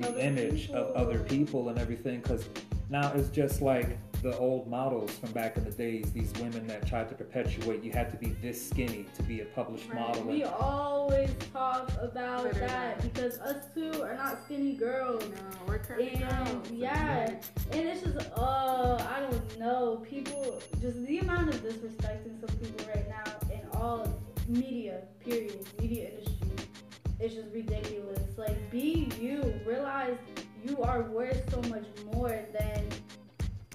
the 0.00 0.08
Other 0.08 0.20
image 0.20 0.70
of 0.70 0.94
other 0.96 1.18
people 1.18 1.68
and 1.68 1.78
everything, 1.78 2.20
because 2.20 2.48
now 2.88 3.12
it's 3.14 3.28
just 3.28 3.60
like 3.60 3.98
the 4.22 4.36
old 4.38 4.66
models 4.68 5.10
from 5.12 5.30
back 5.32 5.56
in 5.56 5.64
the 5.64 5.70
days. 5.70 6.10
These 6.12 6.32
women 6.40 6.66
that 6.66 6.86
tried 6.86 7.08
to 7.10 7.14
perpetuate 7.14 7.82
you 7.84 7.92
had 7.92 8.10
to 8.10 8.16
be 8.16 8.30
this 8.42 8.68
skinny 8.70 9.06
to 9.14 9.22
be 9.22 9.40
a 9.40 9.44
published 9.46 9.88
Right. 9.88 9.98
model. 10.00 10.24
We 10.24 10.44
always 10.44 11.30
talk 11.52 11.90
about 12.00 12.44
Literally. 12.44 12.66
that 12.66 13.02
because 13.02 13.38
us 13.38 13.64
two 13.74 14.02
are 14.02 14.14
not 14.16 14.38
skinny 14.44 14.74
girls. 14.74 15.22
No, 15.28 15.36
we're 15.66 15.78
curvy 15.78 16.20
And 16.20 16.46
girls. 16.62 16.70
yeah, 16.72 17.30
and 17.72 17.88
it's 17.88 18.02
just, 18.02 18.30
uh, 18.36 18.96
I 19.16 19.20
don't 19.20 19.58
know. 19.58 20.02
People, 20.08 20.60
just 20.80 21.04
the 21.06 21.18
amount 21.18 21.50
of 21.54 21.60
disrespecting 21.62 22.40
some 22.40 22.56
people 22.58 22.86
right 22.94 23.08
now 23.08 23.32
in 23.52 23.60
all 23.74 24.06
media, 24.48 25.02
period, 25.20 25.64
media 25.80 26.08
industry, 26.10 26.34
it's 27.20 27.34
just 27.34 27.48
ridiculous. 27.52 28.20
Like, 28.36 28.70
be 28.70 29.10
you. 29.20 29.42
Realize 29.66 30.16
you 30.64 30.78
are 30.82 31.02
worth 31.02 31.48
so 31.50 31.60
much 31.68 31.84
more 32.14 32.38
than 32.58 32.84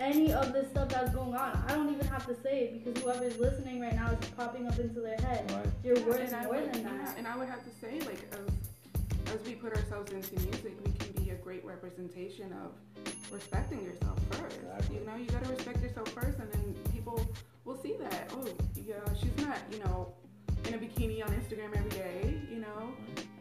any 0.01 0.33
of 0.33 0.51
this 0.53 0.69
stuff 0.71 0.89
that's 0.89 1.13
going 1.13 1.35
on. 1.35 1.63
I 1.67 1.73
don't 1.73 1.91
even 1.93 2.07
have 2.07 2.25
to 2.27 2.35
say 2.41 2.63
it 2.65 2.83
because 2.83 3.01
whoever's 3.03 3.37
listening 3.39 3.79
right 3.79 3.95
now 3.95 4.09
is 4.11 4.29
popping 4.31 4.67
up 4.67 4.77
into 4.79 4.99
their 4.99 5.17
head. 5.17 5.49
Right. 5.51 5.65
You're 5.83 5.97
Yeah, 5.99 6.05
worth 6.05 6.33
and 6.33 6.45
more 6.45 6.55
would, 6.55 6.73
than 6.73 6.81
yeah, 6.81 7.05
that. 7.05 7.17
and 7.17 7.27
I 7.27 7.37
would 7.37 7.47
have 7.47 7.63
to 7.63 7.69
say, 7.79 7.99
like, 8.01 8.27
as, 8.33 9.33
as 9.35 9.45
we 9.45 9.53
put 9.53 9.73
ourselves 9.73 10.11
into 10.11 10.33
music, 10.41 10.73
we 10.85 10.91
can 10.93 11.23
be 11.23 11.29
a 11.29 11.35
great 11.35 11.63
representation 11.63 12.51
of 12.53 12.71
respecting 13.31 13.83
yourself 13.83 14.19
first. 14.31 14.57
Exactly. 14.57 14.97
You 14.97 15.05
know, 15.05 15.15
you 15.15 15.25
gotta 15.27 15.49
respect 15.49 15.81
yourself 15.81 16.09
first, 16.09 16.39
and 16.39 16.51
then 16.51 16.75
people 16.91 17.19
will 17.65 17.77
see 17.81 17.95
that. 17.99 18.31
Oh, 18.33 18.45
yeah, 18.75 18.95
she's 19.19 19.37
not, 19.45 19.57
you 19.71 19.79
know, 19.79 20.13
in 20.67 20.73
a 20.73 20.77
bikini 20.77 21.23
on 21.25 21.31
Instagram 21.31 21.75
every 21.77 21.89
day. 21.91 22.35
You 22.51 22.57
know, 22.59 22.91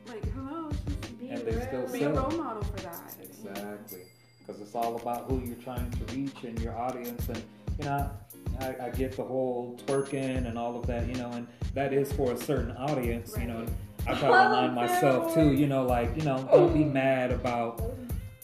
like, 0.07 0.25
hello, 0.35 0.71
she's 1.07 1.11
Be 1.17 1.29
And 1.31 1.43
they 1.47 1.53
still 1.67 1.81
real. 1.83 1.93
be 1.93 2.03
a 2.05 2.13
role 2.13 2.31
model 2.33 2.63
for 2.63 2.81
that. 2.81 3.15
Exactly, 3.23 4.03
because 4.51 4.67
it's 4.67 4.75
all 4.75 4.97
about 4.97 5.31
who 5.31 5.41
you're 5.45 5.57
trying 5.57 5.91
to 5.91 6.15
reach 6.15 6.43
and 6.43 6.59
your 6.61 6.77
audience, 6.77 7.29
and 7.29 7.43
you 7.79 7.85
know, 7.85 8.11
I, 8.61 8.87
I 8.87 8.91
get 8.91 9.17
the 9.17 9.23
whole 9.23 9.79
twerking 9.87 10.47
and 10.47 10.59
all 10.59 10.77
of 10.77 10.87
that, 10.87 11.07
you 11.07 11.15
know, 11.15 11.31
and 11.31 11.47
that 11.75 11.93
is 11.93 12.13
for 12.13 12.33
a 12.33 12.37
certain 12.37 12.73
audience, 12.73 13.35
you 13.39 13.47
know. 13.47 13.65
I 14.07 14.15
try 14.15 14.21
to 14.21 14.27
remind 14.49 14.75
myself 14.75 15.35
too, 15.35 15.53
you 15.53 15.67
know, 15.67 15.85
like 15.85 16.15
you 16.17 16.23
know, 16.23 16.49
don't 16.51 16.75
be 16.75 16.85
oh. 16.85 16.89
mad 16.89 17.31
about 17.31 17.83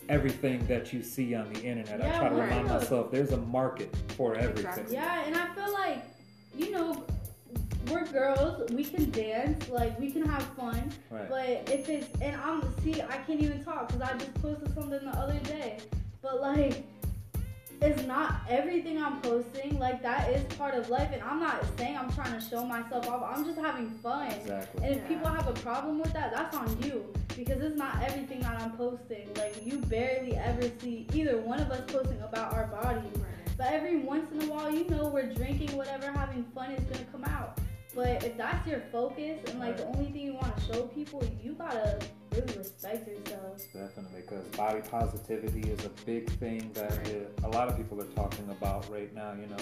everything 0.09 0.65
that 0.69 0.93
you 0.93 1.03
see 1.03 1.35
on 1.35 1.53
the 1.53 1.63
internet. 1.63 2.01
I 2.01 2.17
try 2.19 2.29
to 2.29 2.35
right. 2.37 2.49
remind 2.49 2.69
myself 2.69 3.11
there's 3.11 3.33
a 3.33 3.39
market 3.39 3.95
for 4.17 4.37
everything. 4.37 4.87
Yeah, 4.89 5.25
and 5.27 5.35
I 5.35 5.53
feel 5.55 5.73
like, 5.73 6.05
you 6.55 6.71
know, 6.71 7.05
we're 7.91 8.07
girls, 8.07 8.71
we 8.71 8.85
can 8.85 9.11
dance, 9.11 9.69
like 9.69 9.99
we 9.99 10.11
can 10.11 10.25
have 10.27 10.43
fun. 10.55 10.91
Right. 11.11 11.29
But 11.29 11.71
if 11.73 11.89
it's 11.89 12.09
and 12.21 12.37
I'm 12.41 12.63
see, 12.83 13.01
I 13.03 13.17
can't 13.27 13.41
even 13.41 13.63
talk 13.65 13.89
because 13.89 14.03
I 14.03 14.17
just 14.19 14.35
posted 14.43 14.75
something 14.75 15.01
the 15.05 15.17
other 15.19 15.39
day. 15.41 15.79
But 16.23 16.41
like, 16.41 16.85
it's 17.83 18.03
not 18.07 18.41
everything 18.49 19.03
I'm 19.03 19.21
posting. 19.21 19.79
Like 19.79 20.03
that 20.03 20.31
is 20.31 20.43
part 20.57 20.75
of 20.75 20.89
life, 20.89 21.11
and 21.13 21.23
I'm 21.23 21.41
not 21.41 21.63
saying 21.79 21.97
I'm 21.97 22.11
trying 22.13 22.33
to 22.33 22.41
show 22.41 22.65
myself 22.65 23.09
off. 23.09 23.23
I'm 23.37 23.45
just 23.45 23.59
having 23.59 23.91
fun. 23.91 24.29
Exactly. 24.33 24.85
And 24.85 24.97
if 24.97 25.03
Yeah. 25.03 25.09
people 25.09 25.29
have 25.29 25.47
a 25.47 25.53
problem 25.61 25.99
with 25.99 26.13
that, 26.15 26.33
that's 26.35 26.57
on 26.57 26.83
you 26.83 27.05
because 27.37 27.61
it's 27.63 27.77
not 27.77 28.03
everything 28.03 28.41
that 28.41 28.61
I'm 28.61 28.73
posting. 28.73 29.29
Like 29.37 29.65
you 29.65 29.79
barely 29.79 30.37
ever 30.37 30.63
see 30.81 31.07
either 31.13 31.39
one 31.39 31.61
of 31.61 31.71
us 31.71 31.83
posting 31.93 32.21
about 32.23 32.53
our 32.55 32.67
bodies. 32.67 33.03
Right. 33.17 33.25
But 33.59 33.67
every 33.69 33.99
once 33.99 34.31
in 34.33 34.43
a 34.49 34.53
while, 34.53 34.71
you 34.71 34.87
know, 34.89 35.09
we're 35.09 35.33
drinking, 35.33 35.77
whatever, 35.77 36.11
having 36.13 36.45
fun 36.55 36.73
is 36.73 36.85
gonna 36.85 37.05
come 37.13 37.25
out. 37.25 37.59
But 37.97 38.23
if 38.23 38.37
that's 38.37 38.69
your 38.69 38.83
focus 38.93 39.41
and 39.49 39.59
like 39.59 39.79
the 39.79 39.87
only 39.87 40.13
thing 40.13 40.21
you 40.21 40.35
want 40.35 40.55
to 40.55 40.63
show 40.65 40.83
people, 40.83 41.25
you 41.43 41.55
gotta 41.55 41.99
really 42.31 42.59
respect 42.59 43.09
yourself. 43.09 43.63
Definitely, 43.73 44.21
because 44.21 44.47
body 44.49 44.83
positivity 44.91 45.71
is 45.71 45.83
a 45.87 45.89
big 46.05 46.29
thing 46.39 46.71
that 46.75 46.93
uh, 46.93 47.49
a 47.49 47.51
lot 47.51 47.69
of 47.69 47.77
people 47.79 47.99
are 47.99 48.13
talking 48.15 48.47
about 48.51 48.87
right 48.93 49.13
now. 49.15 49.33
You 49.33 49.47
know, 49.47 49.57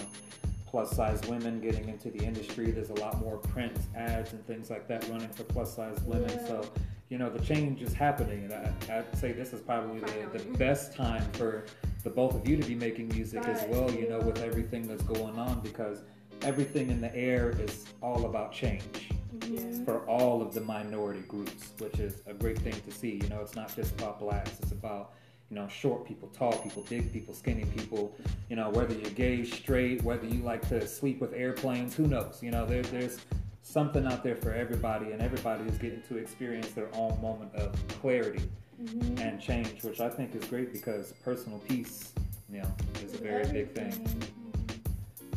plus 0.67 0.91
size 0.91 1.21
women 1.29 1.61
getting 1.61 1.89
into 1.89 2.11
the 2.11 2.25
industry. 2.25 2.73
There's 2.73 2.91
a 2.91 2.95
lot 2.95 3.21
more 3.21 3.37
print 3.37 3.79
ads 3.95 4.33
and 4.33 4.45
things 4.49 4.69
like 4.69 4.89
that 4.89 5.09
running 5.09 5.29
for 5.29 5.45
plus 5.45 5.77
size 5.77 6.01
women. 6.01 6.29
Yeah. 6.31 6.49
So, 6.49 6.69
you 7.11 7.19
know, 7.19 7.31
the 7.31 7.39
change 7.45 7.83
is 7.83 7.93
happening. 7.93 8.51
And 8.51 8.53
I, 8.53 8.99
I'd 8.99 9.17
say 9.17 9.31
this 9.31 9.53
is 9.53 9.61
probably 9.61 10.01
the, 10.01 10.39
the 10.39 10.45
best 10.59 10.93
time 10.93 11.23
for 11.35 11.67
the 12.03 12.11
both 12.11 12.35
of 12.35 12.49
you 12.49 12.57
to 12.57 12.67
be 12.67 12.75
making 12.75 13.07
music 13.11 13.47
as 13.47 13.65
well, 13.69 13.89
you 13.93 14.09
know, 14.09 14.19
with 14.19 14.43
everything 14.43 14.89
that's 14.89 15.05
going 15.05 15.39
on 15.39 15.61
because 15.61 16.03
everything 16.45 16.91
in 16.91 17.01
the 17.01 17.15
air 17.17 17.51
is 17.59 17.85
all 18.03 18.27
about 18.27 18.53
change 18.53 19.11
Yeah. 19.49 19.85
for 19.85 20.01
all 20.07 20.43
of 20.43 20.55
the 20.55 20.61
minority 20.61 21.21
groups, 21.27 21.73
which 21.79 21.99
is 21.99 22.23
a 22.27 22.35
great 22.35 22.59
thing 22.59 22.75
to 22.75 22.91
see. 22.91 23.19
You 23.23 23.29
know, 23.29 23.41
it's 23.41 23.57
not 23.57 23.75
just 23.75 23.93
about 23.95 24.21
blacks, 24.21 24.53
it's 24.63 24.73
about, 24.73 25.13
you 25.51 25.57
know, 25.57 25.67
short 25.69 26.07
people, 26.07 26.29
tall 26.29 26.53
people, 26.59 26.85
big 26.89 27.13
people, 27.13 27.35
skinny 27.35 27.65
people, 27.65 28.15
you 28.49 28.57
know, 28.57 28.71
whether 28.71 28.95
you're 28.95 29.11
gay, 29.13 29.45
straight, 29.45 30.03
whether 30.03 30.27
you 30.27 30.43
like 30.43 30.67
to 30.69 30.87
sleep 30.87 31.21
with 31.21 31.33
airplanes, 31.33 31.95
who 31.97 32.07
knows? 32.07 32.39
You 32.43 32.51
know, 32.51 32.65
there, 32.67 32.83
there's 32.83 33.19
something 33.63 34.07
out 34.07 34.23
there 34.23 34.37
for 34.37 34.53
everybody, 34.53 35.13
and 35.13 35.23
everybody 35.23 35.65
is 35.65 35.79
getting 35.79 36.03
to 36.03 36.19
experience 36.19 36.71
their 36.73 36.89
own 36.95 37.21
moment 37.23 37.55
of 37.55 37.73
clarity 38.01 38.43
Mhm. 38.83 39.21
and 39.21 39.41
change, 39.41 39.83
which 39.83 40.01
I 40.01 40.11
think 40.11 40.35
is 40.35 40.45
great 40.45 40.73
because 40.73 41.13
personal 41.25 41.59
peace, 41.61 42.13
you 42.51 42.59
know, 42.61 42.69
is 43.03 43.15
a 43.15 43.19
very 43.19 43.51
big 43.51 43.73
thing. 43.73 44.07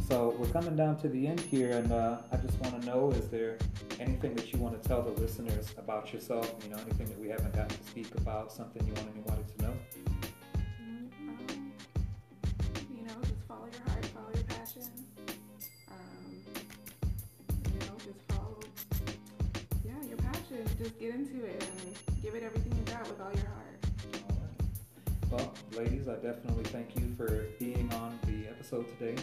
So 0.08 0.34
we're 0.40 0.48
coming 0.48 0.78
down 0.78 0.96
to 1.00 1.10
the 1.10 1.28
end 1.28 1.42
here, 1.42 1.72
and 1.72 1.92
uh, 1.92 2.20
I 2.32 2.38
just 2.38 2.58
want 2.60 2.80
to 2.80 2.88
know: 2.88 3.12
is 3.12 3.28
there 3.28 3.58
anything 4.00 4.36
that 4.36 4.54
you 4.54 4.60
want 4.60 4.82
to 4.82 4.88
tell 4.88 5.02
the 5.02 5.12
listeners 5.20 5.76
about 5.78 6.14
yourself? 6.14 6.56
You 6.64 6.70
know, 6.70 6.78
anything 6.78 7.08
that 7.08 7.20
we 7.20 7.28
haven't 7.28 7.54
gotten 7.54 7.78
to 7.78 7.84
speak 7.84 8.16
about, 8.16 8.54
something 8.54 8.88
you 8.88 8.94
want 8.94 9.10
anybody 9.14 9.44
to 9.58 9.64
know? 9.64 9.74
Um, 10.80 11.10
you 12.90 13.04
know, 13.04 13.16
just 13.22 13.44
follow 13.50 13.68
your 13.70 13.82
heart, 13.90 14.06
follow 14.06 14.30
your 14.34 14.46
passion. 14.46 14.84
Um, 15.92 16.42
you 17.74 17.80
know, 17.82 17.98
just 17.98 18.22
follow, 18.30 18.60
yeah, 19.84 20.08
your 20.08 20.18
passion. 20.20 20.64
Just 20.82 20.98
get 21.02 21.16
into 21.16 21.44
it 21.44 21.68
and 21.84 22.24
give 22.24 22.34
it 22.34 22.44
everything 22.44 22.72
you 22.78 22.94
got 22.94 23.06
with 23.10 23.20
all 23.20 23.34
your 23.34 23.48
heart. 23.48 23.68
Well, 25.30 25.54
ladies, 25.74 26.08
I 26.08 26.14
definitely 26.16 26.64
thank 26.64 26.96
you 26.96 27.14
for 27.18 27.48
being 27.60 27.92
on 27.96 28.18
the 28.26 28.48
episode 28.48 28.88
today. 28.98 29.22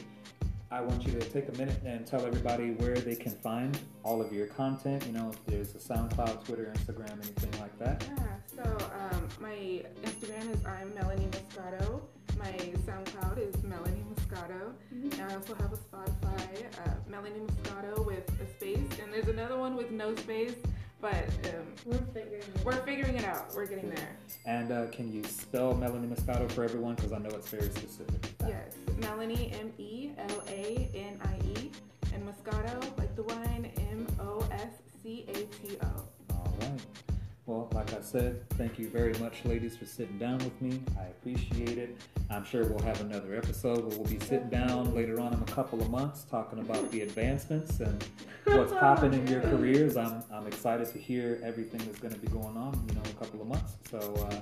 I 0.75 0.81
want 0.81 1.07
you 1.07 1.13
to 1.13 1.21
take 1.21 1.49
a 1.49 1.53
minute 1.53 1.81
and 1.85 2.05
tell 2.05 2.27
everybody 2.27 2.73
where 2.73 2.97
they 2.97 3.15
can 3.15 3.31
find 3.31 3.79
all 4.03 4.21
of 4.21 4.33
your 4.33 4.49
content. 4.49 5.07
You 5.07 5.13
know, 5.13 5.31
if 5.31 5.47
there's 5.47 5.73
a 5.77 5.79
SoundCloud, 5.79 6.45
Twitter, 6.45 6.73
Instagram, 6.75 7.13
anything 7.13 7.61
like 7.61 7.79
that. 7.79 8.05
Yeah, 8.19 8.27
so 8.57 8.91
um, 8.99 9.29
my 9.39 9.55
Instagram 10.03 10.53
is 10.53 10.67
I'm 10.67 10.93
Melanie 10.93 11.29
Moscato. 11.29 12.01
My 12.37 12.51
SoundCloud 12.89 13.39
is 13.39 13.63
Melanie 13.63 14.05
Moscato. 14.17 14.73
And 14.91 15.15
I 15.21 15.37
also 15.37 15.55
have 15.55 15.73
a 15.73 15.77
Spotify, 15.77 16.65
uh, 16.85 16.91
Melanie 17.09 17.39
Moscato 17.39 18.05
with 18.05 18.29
a 18.41 18.47
space. 18.59 18.99
And 19.01 19.13
there's 19.13 19.29
another 19.29 19.57
one 19.57 19.77
with 19.77 19.93
no 19.93 20.17
space, 20.17 20.57
but 21.05 21.29
um, 21.55 21.67
We're 21.85 21.99
figuring 22.15 22.41
it. 22.41 22.65
we're 22.65 22.87
figuring 22.87 23.17
it 23.17 23.25
out. 23.25 23.55
We're 23.55 23.67
getting 23.67 23.91
there. 23.91 24.17
And 24.47 24.73
uh, 24.73 24.87
can 24.87 25.13
you 25.13 25.23
spell 25.25 25.75
Melanie 25.75 26.09
Moscato 26.09 26.51
for 26.51 26.65
everyone? 26.65 26.95
Because 26.95 27.13
I 27.13 27.19
know 27.19 27.29
it's 27.29 27.49
very 27.51 27.69
specific. 27.71 28.33
Yes, 28.49 28.77
Melanie 28.97 29.53
M 29.61 29.71
E 29.77 30.13
L 30.17 30.43
A 30.49 30.89
N 30.95 31.21
I 31.23 31.61
E, 31.61 31.71
and 32.15 32.27
Moscato, 32.27 32.81
like 32.99 33.15
the 33.17 33.23
wine, 33.25 33.71
M 33.91 34.07
O 34.19 34.47
S 34.51 34.81
C 35.03 35.27
A 35.29 35.35
T 35.35 35.77
O. 35.83 35.87
All 36.31 36.57
right. 36.59 36.81
Well, 37.47 37.69
like 37.75 37.93
I 37.93 38.01
said, 38.01 38.49
thank 38.51 38.79
you 38.79 38.89
very 38.89 39.13
much, 39.19 39.45
ladies, 39.45 39.77
for 39.77 39.85
sitting 39.85 40.17
down 40.17 40.39
with 40.39 40.63
me. 40.63 40.81
I 40.99 41.05
appreciate 41.05 41.77
it. 41.77 41.95
I'm 42.31 42.43
sure 42.43 42.65
we'll 42.65 42.83
have 42.85 43.03
another 43.03 43.37
episode 43.37 43.85
where 43.85 43.99
we'll 43.99 44.09
be 44.09 44.19
sitting 44.21 44.49
down 44.49 44.95
later 44.95 45.21
on 45.21 45.35
in 45.35 45.41
a 45.41 45.53
couple 45.53 45.83
of 45.83 45.91
months 45.91 46.25
talking 46.25 46.59
about 46.61 46.91
the 46.91 47.03
advancements 47.03 47.81
and 47.81 48.03
what's 48.45 48.73
popping 48.81 49.13
in 49.13 49.27
your 49.27 49.43
careers. 49.43 49.99
I'm, 49.99 50.23
I'm 50.33 50.47
excited 50.47 50.91
to 50.93 50.99
hear 50.99 51.39
everything 51.45 51.83
that's 51.85 51.99
going 51.99 52.15
to 52.15 52.21
be 52.21 52.29
going 52.29 52.57
on, 52.57 52.83
you 52.89 52.95
know, 52.95 53.03
in 53.03 53.11
a 53.11 53.15
couple 53.15 53.43
of 53.43 53.47
months. 53.47 53.75
So, 53.91 53.99
uh, 54.31 54.41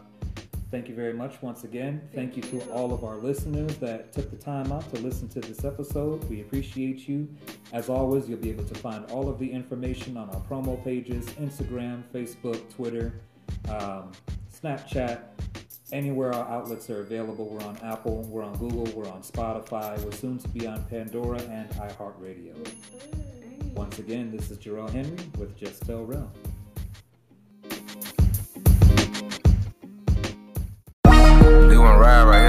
Thank 0.72 0.88
you 0.88 0.94
very 0.94 1.12
much 1.12 1.42
once 1.42 1.64
again. 1.64 2.00
Thank, 2.14 2.32
Thank 2.32 2.52
you 2.52 2.60
to 2.60 2.72
all 2.72 2.94
of 2.94 3.04
our 3.04 3.16
listeners 3.16 3.76
that 3.76 4.10
took 4.10 4.30
the 4.30 4.38
time 4.38 4.72
out 4.72 4.90
to 4.94 5.00
listen 5.02 5.28
to 5.28 5.40
this 5.40 5.66
episode. 5.66 6.24
We 6.30 6.40
appreciate 6.40 7.06
you. 7.06 7.28
As 7.74 7.90
always, 7.90 8.26
you'll 8.26 8.38
be 8.38 8.48
able 8.48 8.64
to 8.64 8.74
find 8.76 9.04
all 9.10 9.28
of 9.28 9.38
the 9.38 9.52
information 9.52 10.16
on 10.16 10.30
our 10.30 10.40
promo 10.40 10.82
pages 10.82 11.26
Instagram, 11.32 12.04
Facebook, 12.14 12.74
Twitter, 12.74 13.20
um, 13.68 14.12
Snapchat, 14.50 15.20
anywhere 15.92 16.34
our 16.34 16.48
outlets 16.48 16.88
are 16.88 17.00
available. 17.00 17.50
We're 17.50 17.66
on 17.66 17.76
Apple, 17.82 18.22
we're 18.22 18.42
on 18.42 18.56
Google, 18.56 18.86
we're 18.94 19.10
on 19.10 19.20
Spotify, 19.20 20.02
we're 20.02 20.12
soon 20.12 20.38
to 20.38 20.48
be 20.48 20.66
on 20.66 20.82
Pandora 20.84 21.42
and 21.42 21.68
iHeartRadio. 21.72 22.56
Once 23.74 23.98
again, 23.98 24.34
this 24.34 24.50
is 24.50 24.56
Jarrell 24.56 24.90
Henry 24.90 25.18
with 25.36 25.54
Just 25.54 25.84
Tell 25.84 26.06
Realm. 26.06 26.30
you 31.82 31.88
ride 31.88 32.22
right. 32.24 32.41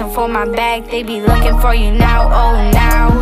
searching 0.00 0.14
for 0.14 0.28
my 0.28 0.44
bag. 0.46 0.86
They 0.90 1.02
be 1.02 1.20
looking 1.20 1.58
for 1.60 1.74
you 1.74 1.92
now, 1.92 2.28
oh 2.28 2.70
now. 2.70 3.19